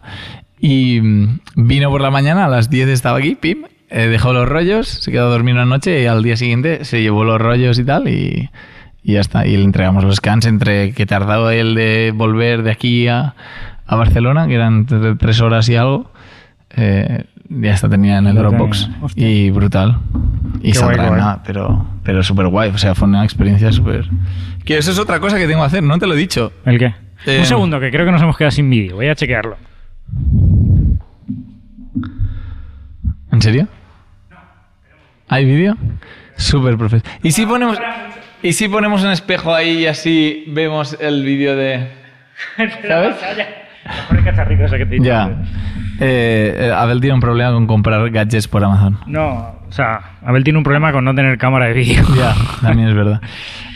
[0.60, 4.48] Y mm, vino por la mañana, a las 10 estaba aquí, pim, eh, dejó los
[4.48, 7.78] rollos, se quedó a dormir una noche y al día siguiente se llevó los rollos
[7.80, 8.08] y tal.
[8.08, 8.50] Y,
[9.04, 9.46] y ya está.
[9.48, 13.34] Y le entregamos los scans entre que tardaba él de volver de aquí a,
[13.86, 16.12] a Barcelona, que eran tre- tres horas y algo.
[16.76, 18.90] eh, ya está tenía en el Dropbox.
[19.16, 19.98] Y brutal.
[20.62, 22.70] Y saldrá nada, pero, pero súper guay.
[22.70, 24.06] O sea, fue una experiencia súper.
[24.66, 26.52] Que eso es otra cosa que tengo que hacer, no te lo he dicho.
[26.66, 26.94] ¿El qué?
[27.26, 28.98] Eh, Un segundo, que creo que nos hemos quedado sin vídeo.
[28.98, 29.58] Voy a chequearlo.
[33.32, 33.68] ¿En serio?
[35.30, 35.78] ¿Hay vídeo?
[36.36, 37.20] Súper profesional.
[37.24, 37.78] ¿Y si ponemos.
[38.42, 41.88] ¿Y si ponemos un espejo ahí y así vemos el vídeo de.
[42.88, 43.16] ¿Sabes?
[45.02, 45.30] Ya.
[46.00, 48.98] Eh, eh, Abel tiene un problema con comprar gadgets por Amazon.
[49.06, 52.04] No, o sea, Abel tiene un problema con no tener cámara de vídeo.
[52.16, 53.22] Ya, también es verdad.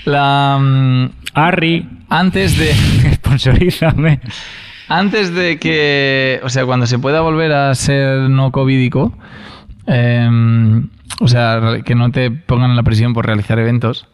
[0.05, 0.57] La.
[0.59, 2.73] mm, Harry, antes de.
[3.15, 4.19] sponsorízame.
[4.87, 9.17] Antes de que, o sea, cuando se pueda volver a ser no covidico,
[9.87, 10.89] em,
[11.19, 14.07] o sea, que no te pongan en la presión por realizar eventos,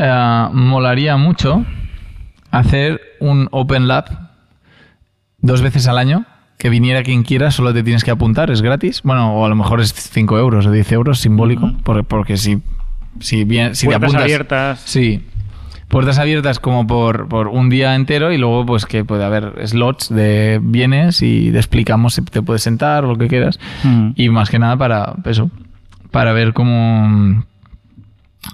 [0.00, 1.64] eh, molaría mucho
[2.50, 4.06] hacer un Open Lab
[5.38, 6.24] dos veces al año,
[6.58, 9.02] que viniera quien quiera, solo te tienes que apuntar, es gratis.
[9.02, 12.62] Bueno, o a lo mejor es 5 euros o 10 euros, simbólico, porque, porque si,
[13.20, 14.22] si, bien, si te Puertas apuntas...
[14.22, 14.82] abiertas.
[14.84, 15.22] Sí.
[15.88, 20.08] Puertas abiertas como por, por un día entero y luego pues que puede haber slots
[20.08, 23.60] de bienes y te explicamos si te puedes sentar o lo que quieras.
[23.84, 24.10] Mm.
[24.16, 25.50] Y más que nada para eso,
[26.14, 27.44] para ver cómo,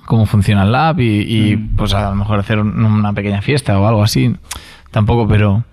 [0.07, 1.21] cómo funciona el lab y,
[1.53, 1.77] y, Mm.
[1.77, 4.35] pues a lo mejor hacer un- una pequeña fiesta o algo así.
[4.91, 5.65] Tampoco, pero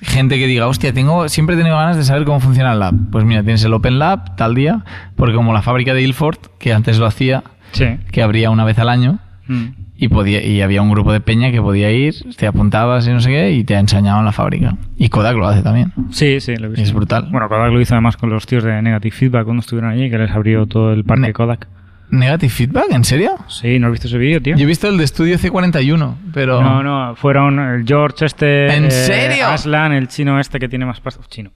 [0.00, 2.94] gente que diga, hostia, tengo, siempre he tenido ganas de saber cómo funciona el lab.
[3.12, 4.84] Pues mira, tienes el Open Lab tal día,
[5.16, 7.86] porque como la fábrica de Ilford, que antes lo hacía, Sí.
[8.10, 9.66] que abría una vez al año, Mm.
[9.96, 13.20] Y podía y había un grupo de peña que podía ir, te apuntabas y no
[13.20, 14.76] sé qué, y te enseñaban la fábrica.
[14.96, 15.92] Y Kodak lo hace también.
[16.10, 16.82] Sí, sí, lo he visto.
[16.82, 17.28] Es brutal.
[17.30, 20.18] Bueno, Kodak lo hizo además con los tíos de Negative Feedback cuando estuvieron allí, que
[20.18, 21.68] les abrió todo el parque Ne- Kodak.
[22.10, 22.90] ¿Negative feedback?
[22.90, 23.36] ¿En serio?
[23.48, 24.54] Sí, ¿no has visto ese vídeo, tío?
[24.54, 26.62] Yo he visto el de Estudio C41, pero...
[26.62, 28.66] No, no, fueron el George este...
[28.76, 29.46] ¿En eh, serio?
[29.46, 31.24] Aslan, el chino este que tiene más pasta.
[31.28, 31.52] Chino,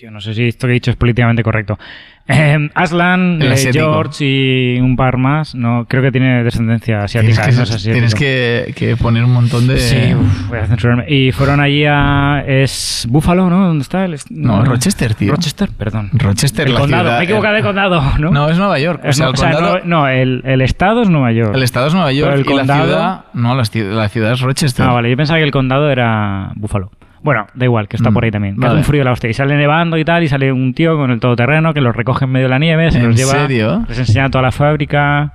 [0.00, 1.78] tío, no sé si esto que he dicho es políticamente correcto.
[2.26, 3.54] Eh, Aslan, eh.
[3.70, 5.54] George y un par más.
[5.54, 7.42] No, creo que tiene descendencia Tienes, asiática.
[7.50, 7.92] que, no es asiático.
[7.92, 9.76] tienes que, que poner un montón de...
[9.78, 11.04] Sí, uf, voy a censurarme.
[11.06, 12.42] Y fueron allí a...
[12.46, 13.66] Es Buffalo, ¿no?
[13.66, 14.04] ¿Dónde está?
[14.06, 15.32] El est- No, Rochester, tío.
[15.32, 16.08] Rochester, perdón.
[16.14, 17.02] Rochester, el la condado.
[17.02, 18.30] ciudad- Me he equivocado de condado, ¿no?
[18.30, 19.02] No, es Nueva York.
[19.04, 19.78] O Es sea, no- el o sea, condado...
[19.80, 21.54] no, no, el, el estado es Nueva York.
[21.54, 23.24] El estado es Nueva York Pero el y la condado- ciudad...
[23.34, 23.64] No, la,
[23.96, 24.86] la ciudad es Rochester.
[24.86, 26.90] Ah, vale, yo pensaba que el condado era Buffalo.
[27.22, 28.54] Bueno, da igual, que está Mm, por ahí también.
[28.54, 28.72] Que vale.
[28.72, 29.28] hace un frío de la hostia.
[29.28, 32.24] Y sale nevando y tal, y sale un tío con el todoterreno que los recoge
[32.24, 33.84] en medio de la nieve, se ¿En los lleva, serio?
[33.88, 35.32] les enseña toda la fábrica.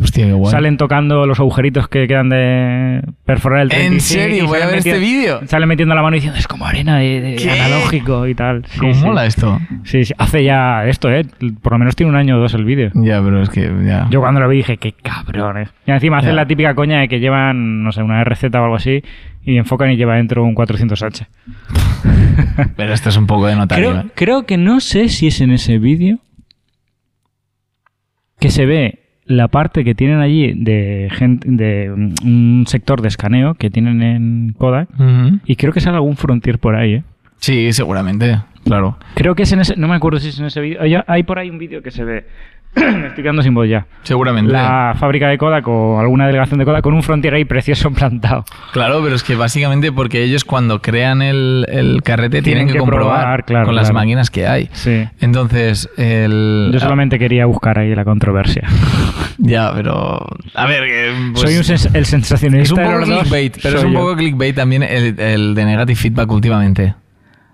[0.00, 0.50] Hostia, qué guay.
[0.50, 4.46] Salen tocando los agujeritos que quedan de perforar el 35 ¿En y serio?
[4.48, 5.40] Voy a ver este metiendo- vídeo.
[5.46, 8.64] Salen metiendo la mano y diciendo, es como arena de, analógico y tal.
[8.66, 9.04] Sí, ¿Cómo sí.
[9.04, 9.60] mola esto?
[9.84, 10.14] Sí, sí.
[10.16, 11.26] Hace ya esto, ¿eh?
[11.62, 12.90] Por lo menos tiene un año o dos el vídeo.
[12.94, 14.08] Ya, pero es que ya.
[14.10, 15.68] Yo cuando lo vi dije, qué cabrones.
[15.86, 16.36] Y encima hacen Ya.
[16.36, 19.02] la típica coña de que llevan, no sé, una RZ o algo así
[19.44, 21.26] y enfocan y lleva dentro un 400H.
[22.76, 23.90] Pero esto es un poco de notario.
[23.90, 24.06] Creo, ¿eh?
[24.14, 26.18] creo que no sé si es en ese vídeo
[28.40, 33.08] que se ve la parte que tienen allí de gente de mm, un sector de
[33.08, 34.88] escaneo que tienen en Kodak
[35.46, 37.02] y creo que sale algún Frontier por ahí, ¿eh?
[37.38, 38.38] Sí, seguramente.
[38.64, 38.96] Claro.
[39.14, 40.80] Creo que es en ese, no me acuerdo si es en ese vídeo.
[40.80, 42.24] Hay- Hay por ahí un vídeo que se ve.
[42.74, 43.86] Me estoy quedando sin voz ya.
[44.02, 44.52] Seguramente.
[44.52, 48.44] La fábrica de Kodak o alguna delegación de Kodak con un Frontier ahí precioso plantado.
[48.72, 52.72] Claro, pero es que básicamente porque ellos cuando crean el, el carrete tienen, Tienen que,
[52.74, 54.68] que comprobar probar, claro, con las máquinas que hay.
[54.72, 55.04] Sí.
[55.20, 56.70] Entonces, el...
[56.72, 58.66] Yo solamente quería buscar ahí la controversia.
[59.38, 60.24] Ya, pero...
[60.54, 61.12] A ver, que...
[61.32, 63.98] pues, Soy un sens- el sensacionalista Es un poco clickbait, pero es un yo.
[63.98, 66.94] poco clickbait también el, el de negative feedback últimamente.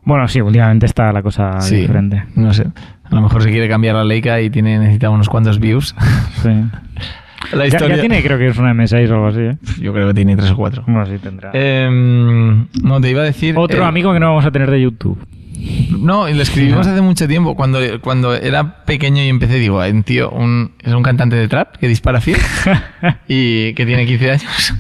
[0.05, 2.25] Bueno, sí, últimamente está la cosa Sí, diferente.
[2.35, 2.67] no sé.
[3.11, 5.95] A lo mejor se quiere cambiar la Leica y tiene necesita unos cuantos views.
[6.43, 6.51] Sí.
[7.57, 7.97] la historia...
[7.97, 9.57] ya tiene, creo que es una M6 o algo así, ¿eh?
[9.81, 10.83] Yo creo que tiene tres o cuatro.
[10.87, 11.51] Bueno, sí tendrá.
[11.53, 13.55] Em, no, te iba a decir...
[13.57, 15.19] Otro el- amigo que no vamos a tener de YouTube.
[15.99, 17.57] No, y lo escribimos hace mucho tiempo.
[17.57, 21.77] Cuando, cuando era pequeño y empecé, digo, un tío, un, es un cantante de trap
[21.77, 22.39] que dispara fiel
[23.29, 24.75] y que tiene 15 años.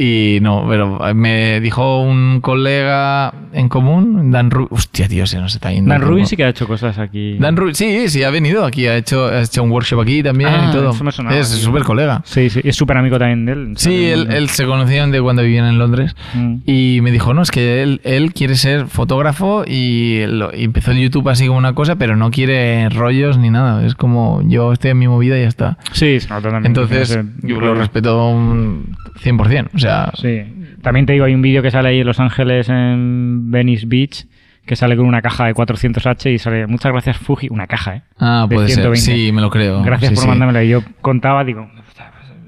[0.00, 4.68] Y no, pero me dijo un colega en común, Dan Rubin.
[4.70, 5.90] Hostia, tío, se nos está yendo.
[5.92, 7.36] Dan Rubin sí que ha hecho cosas aquí.
[7.38, 10.50] Dan Rubin, sí, sí, ha venido aquí, ha hecho, ha hecho un workshop aquí también
[10.50, 10.90] Ah, y todo.
[10.90, 12.22] eso me sonaba, es súper colega.
[12.24, 13.72] Sí, sí, es súper amigo también de él.
[13.76, 16.14] Sí, él, él se conocían de cuando vivían en Londres.
[16.34, 16.56] Mm.
[16.64, 20.92] Y me dijo, no, es que él, él quiere ser fotógrafo y, lo- y empezó
[20.92, 23.84] el YouTube así como una cosa, pero no quiere rollos ni nada.
[23.84, 25.78] Es como, yo estoy en mi movida y ya está.
[25.92, 26.66] Sí, también.
[26.66, 28.94] Entonces, yo lo respeto un
[29.24, 29.70] 100%.
[29.74, 30.42] O sea, Sí.
[30.82, 34.26] También te digo, hay un vídeo que sale ahí en Los Ángeles, en Venice Beach,
[34.66, 38.02] que sale con una caja de 400H y sale, muchas gracias Fuji, una caja, ¿eh?
[38.18, 38.76] ah, de puede ser.
[38.84, 39.00] 120.
[39.00, 39.82] Sí, me lo creo.
[39.82, 40.28] Gracias Sí, por sí.
[40.28, 40.62] mandármela.
[40.62, 41.68] Y yo contaba, digo,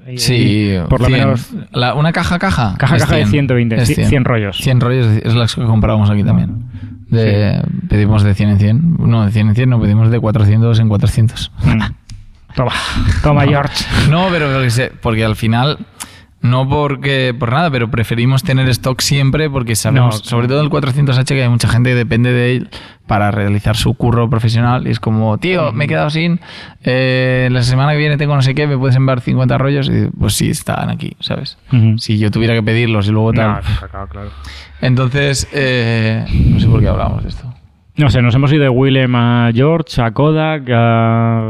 [0.05, 1.19] ahí- Sí, ahí, por lo 100.
[1.19, 2.75] menos La- una caja, caja.
[2.77, 4.57] Caja, es caja de 120, es ci- 100 rollos.
[4.57, 6.65] 100 rollos es las que comprábamos aquí también.
[7.09, 8.95] De, Pedimos de 100 en 100.
[8.99, 11.51] No, de 100 en 100 no, pedimos de 400 en 400.
[11.63, 11.81] Mm.
[12.55, 12.71] Toma,
[13.23, 13.83] toma, George.
[14.09, 14.47] No, pero
[15.01, 15.77] porque al final,
[16.41, 20.69] no porque por nada, pero preferimos tener stock siempre porque sabemos, No, sobre todo el
[20.69, 22.69] 400H, que hay mucha gente que depende de él
[23.05, 24.87] para realizar su curro profesional.
[24.87, 26.39] Y es como, tío, me he quedado sin,
[26.83, 29.87] eh, la semana que viene tengo no sé qué, me puedes enviar 50 rollos.
[29.89, 31.59] Y pues sí, están aquí, ¿sabes?
[31.97, 33.47] Si yo tuviera que pedirlos y luego tal.
[33.51, 34.29] No, claro, claro.
[34.81, 37.53] Entonces, eh, no sé por qué hablábamos de esto.
[37.97, 41.49] No sé, nos hemos ido de Willem a George, a Kodak, a...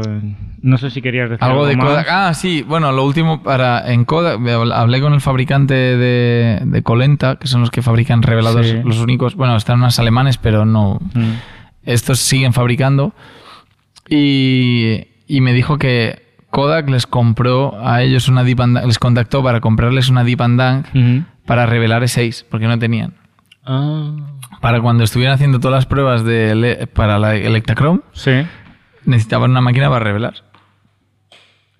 [0.62, 1.86] No sé si querías decir algo, Algo de más.
[1.86, 2.06] Kodak.
[2.08, 4.38] Ah, sí, bueno, lo último para en Kodak,
[4.72, 8.80] hablé con el fabricante de, de Colenta, que son los que fabrican revelados, Sí.
[8.84, 9.34] los únicos.
[9.34, 11.00] Bueno, están unos alemanes, pero no.
[11.14, 11.32] Mm.
[11.84, 13.12] Estos siguen fabricando.
[14.08, 19.42] Y, y me dijo que Kodak les compró a ellos una Deep and les contactó
[19.42, 23.14] para comprarles una Deep and Dunk para revelar E6, porque no tenían.
[23.64, 24.12] Ah.
[24.60, 28.42] Para cuando estuvieran haciendo todas las pruebas de, para la Electachrome, Sí.
[29.06, 30.34] necesitaban una máquina para revelar.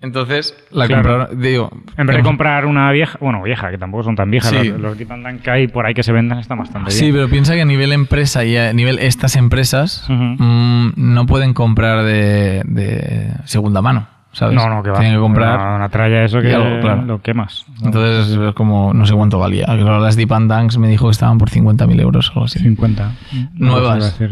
[0.03, 1.01] Entonces la Claro.
[1.09, 4.51] compraron, digo, En vez de comprar una vieja, bueno, vieja, que tampoco son tan viejas,
[4.51, 4.69] Sí.
[4.69, 7.05] los, los Deep and Dunk que hay por ahí que se vendan están bastante Sí,
[7.05, 7.15] bien.
[7.15, 12.03] pero piensa que a nivel empresa y a nivel estas empresas mm, no pueden comprar
[12.03, 14.55] de, de segunda mano, ¿sabes?
[14.55, 14.97] No, no, que va.
[14.99, 15.57] Tienen que comprar.
[15.57, 17.03] Una, una tralla eso que algo, claro.
[17.03, 17.65] lo quemas.
[17.81, 19.65] Entonces es como, no sé cuánto valía.
[19.67, 22.59] Las Deep and Dunks me dijo que estaban por 50.000 euros o algo así.
[22.59, 23.11] 50.
[23.53, 24.19] Nuevas.
[24.19, 24.27] No.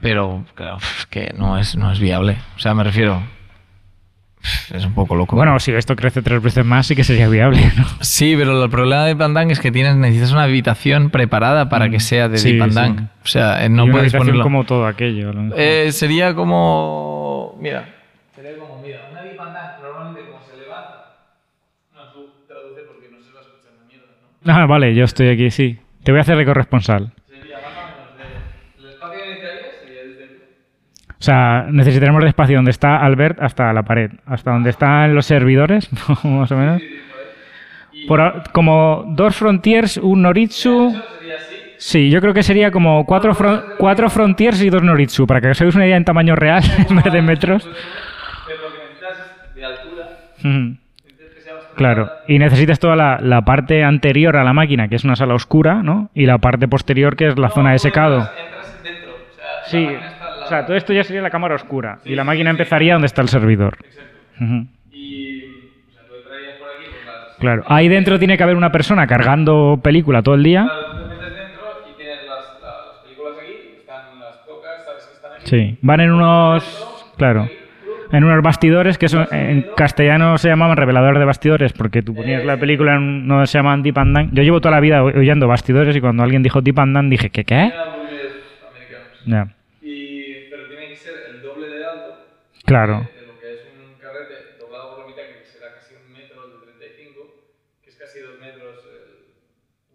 [0.00, 0.78] Pero claro,
[1.10, 2.38] que no es, no es viable.
[2.56, 3.22] O sea, me refiero,
[4.74, 5.36] es un poco loco.
[5.36, 7.60] Bueno, si esto crece tres veces más, sí que sería viable.
[7.76, 7.84] ¿no?
[8.00, 12.00] Sí, pero el problema de Pandang es que tienes, necesitas una habitación preparada para que
[12.00, 12.38] sea de Mm.
[12.38, 13.04] Sí, Deep and sí.
[13.24, 14.42] O sea, eh, no Y una puedes ponerlo.
[14.42, 15.30] como todo aquello.
[15.30, 15.60] a lo mejor.
[15.60, 17.56] Eh, sería como.
[17.60, 17.88] Mira.
[18.34, 21.14] Sería como, mira, una Deep and Dunk normalmente como se levanta.
[21.94, 24.06] No, tú traduce porque no se va a escuchar la mierda,
[24.42, 24.52] ¿no?
[24.52, 25.78] Ah, vale, yo estoy aquí, sí.
[26.02, 27.12] Te voy a hacer de corresponsal.
[27.28, 28.82] Sería más o menos de.
[28.82, 30.38] El espacio que necesitarías sería desde.
[31.22, 35.24] O sea, necesitaremos de espacio donde está Albert hasta la pared, hasta donde están los
[35.24, 35.88] servidores,
[36.24, 36.82] más o menos.
[38.08, 41.00] Por, como dos Frontiers, un Noritsu.
[41.78, 45.50] Sí, yo creo que sería como cuatro, fron- cuatro Frontiers y dos Noritsu, para que
[45.50, 47.68] os hagáis una idea en tamaño real, en vez de metros.
[48.46, 50.06] Pero lo que necesitas es de altura.
[50.40, 50.48] Ujú.
[50.48, 51.76] Necesitas que sea bastante.
[51.76, 55.34] Claro, y necesitas toda la, la parte anterior a la máquina, que es una sala
[55.34, 56.10] oscura, ¿no?
[56.14, 58.18] Y la parte posterior, que es la zona de secado.
[58.18, 59.12] Entras dentro.
[59.12, 59.88] O sea, Sí,
[60.44, 63.22] o sea, todo esto ya sería la cámara oscura, y la máquina empezaría donde está
[63.22, 63.78] el servidor.
[64.40, 64.66] Ujú.
[64.92, 65.44] Y.
[65.88, 67.64] O sea, tú entras Claro.
[67.66, 70.64] Ahí dentro tiene que haber una persona cargando película todo el día.
[70.64, 75.06] Claro, tú te metes dentro y tienes las, las películas aquí, están las tocas, sabes
[75.06, 75.42] que están aquí.
[75.44, 75.78] Sí.
[75.82, 77.14] Van en unos.
[77.16, 77.48] Claro.
[78.12, 82.44] En unos bastidores que eso en castellano se llamaban revelador de bastidores porque tú ponías
[82.44, 84.34] la película en no se llamaban Deep and.
[84.34, 87.44] Yo llevo toda la vida oyendo bastidores y cuando alguien dijo Deep and dije, ¿qué
[87.44, 87.72] qué?
[89.24, 89.46] Ya.
[89.46, 89.61] Y,
[92.64, 93.10] Claro.
[93.16, 96.48] de lo que es un carrete doblado por la mitad, que será casi un metro
[96.58, 97.20] de 35,
[97.82, 98.78] que es casi dos metros.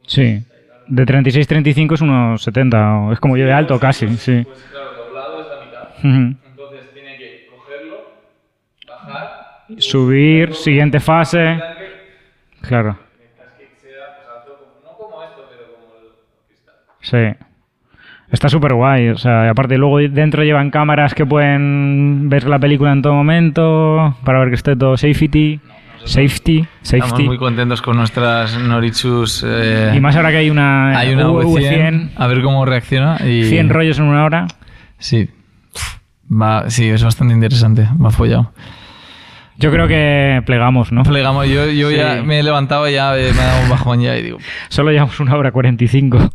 [0.04, 0.44] Un Sí.
[0.86, 4.46] De 36-35 es unos 70, o es como yo de alto casi, sí.
[4.46, 5.82] Pues claro, doblado es la mitad.
[6.00, 6.38] Ujú.
[6.50, 8.06] Entonces tiene que cogerlo,
[8.88, 11.62] bajar, Subir, siguiente fase.
[12.62, 16.08] Claro, mientras que sea pues, no como esto, pero como el
[16.48, 16.76] cristal.
[17.02, 17.47] sí.
[18.32, 22.60] Está súper guay, o sea, y aparte luego dentro llevan cámaras que pueden ver la
[22.60, 25.62] película en todo momento, para ver que esté todo safety,
[26.04, 27.24] safety, Estamos safety.
[27.24, 29.46] muy contentos con nuestras Norichus.
[29.48, 33.18] eh, Y más ahora que hay una, hay una V100, V100, a ver cómo reacciona.
[33.26, 34.48] Y, 100 rollos en una hora.
[34.98, 35.30] Sí.
[36.30, 37.88] Va, sí, es bastante interesante.
[37.98, 38.52] Me ha follado.
[39.58, 41.04] Yo creo que plegamos, ¿no?
[41.04, 41.96] Plegamos, yo, yo Sí.
[41.96, 44.38] ya me he levantado ya, eh, me ha dado un bajón ya y digo,
[44.68, 46.30] Solo llevamos una hora 45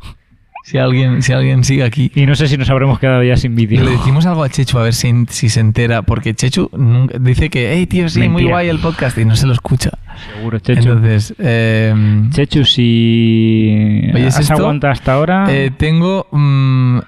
[0.64, 2.10] si alguien, si alguien sigue aquí.
[2.14, 3.82] y no sé si nos habremos quedado ya sin vídeo.
[3.84, 7.50] Le decimos algo a Chechu a ver si, si se entera, porque Chechu nunca- dice
[7.50, 9.90] que, hey tío, sí, muy guay el podcast y no se lo escucha.
[10.36, 10.80] Seguro, Chechu.
[10.80, 11.94] Entonces, eh,
[12.30, 14.54] Chechu, si ¿Oyes has esto?
[14.54, 16.98] aguantado hasta ahora, eh, tengo mm,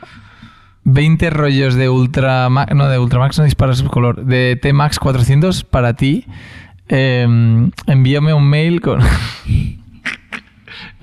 [0.84, 5.94] 20 rollos de Ultramax, no de Ultramax, no disparas su color, de T-Max 400 para
[5.94, 6.24] ti.
[6.88, 7.26] Eh,
[7.86, 9.00] envíame un mail con...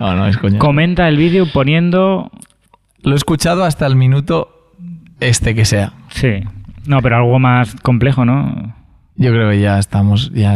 [0.01, 0.59] no, no, es coña.
[0.59, 2.31] comenta el vídeo poniendo...
[3.03, 4.73] Lo he escuchado hasta el minuto
[5.19, 5.93] este que sea.
[6.09, 6.43] Sí.
[6.85, 8.75] No, pero algo más complejo, ¿no?
[9.17, 10.31] Yo creo que ya estamos.
[10.33, 10.55] Ya,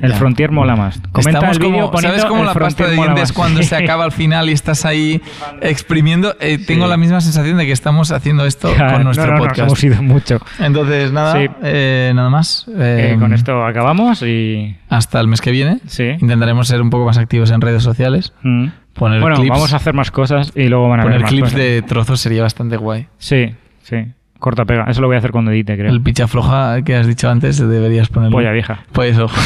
[0.00, 0.16] El ya.
[0.16, 1.00] Frontier mola más.
[1.12, 3.76] Comenta Estamos el vídeo como, poniendo ¿Sabes cómo el la pasta de dientes cuando se
[3.84, 5.20] acaba al final y estás ahí
[5.60, 6.34] exprimiendo?
[6.40, 9.58] Eh, Tengo la misma sensación de que estamos haciendo esto con nuestro no, no, podcast.
[9.70, 10.38] Nos hemos ido mucho.
[10.60, 11.48] Entonces, nada, Sí.
[11.62, 12.66] eh, nada más.
[12.68, 14.76] Eh, Eh, con esto acabamos y...
[14.88, 15.80] Hasta el mes que viene.
[15.86, 16.04] Sí.
[16.20, 18.32] Intentaremos ser un poco más activos en redes sociales.
[18.42, 18.66] Mm.
[18.98, 21.44] Poner Bueno, clips, vamos a hacer más cosas y luego van a poner más clips
[21.48, 21.58] cosas.
[21.58, 23.08] de trozos sería bastante guay.
[23.18, 24.06] Sí, sí.
[24.38, 24.84] Corta pega.
[24.88, 25.90] Eso lo voy a hacer cuando edite, creo.
[25.90, 28.36] El picha floja que has dicho antes deberías ponerlo.
[28.36, 28.80] Polla vieja.
[28.92, 29.28] Pues eso.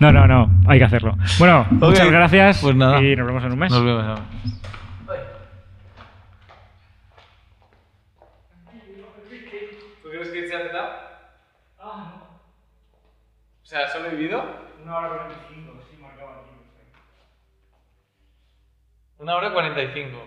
[0.00, 0.50] No, no, no.
[0.66, 1.16] Hay que hacerlo.
[1.38, 2.58] Bueno, muchas gracias.
[2.60, 3.00] Pues nada.
[3.00, 3.70] Y nos vemos en un mes.
[3.70, 4.22] Nos vemos ahora.
[10.02, 10.60] ¿Tú crees que se ha?
[11.78, 12.22] Ah, no.
[13.62, 14.42] O sea, ¿solo he vivido?
[14.82, 16.50] Una hora 45, sí, marcaba aquí.
[19.24, 20.18] Una hora cuarenta y cinco.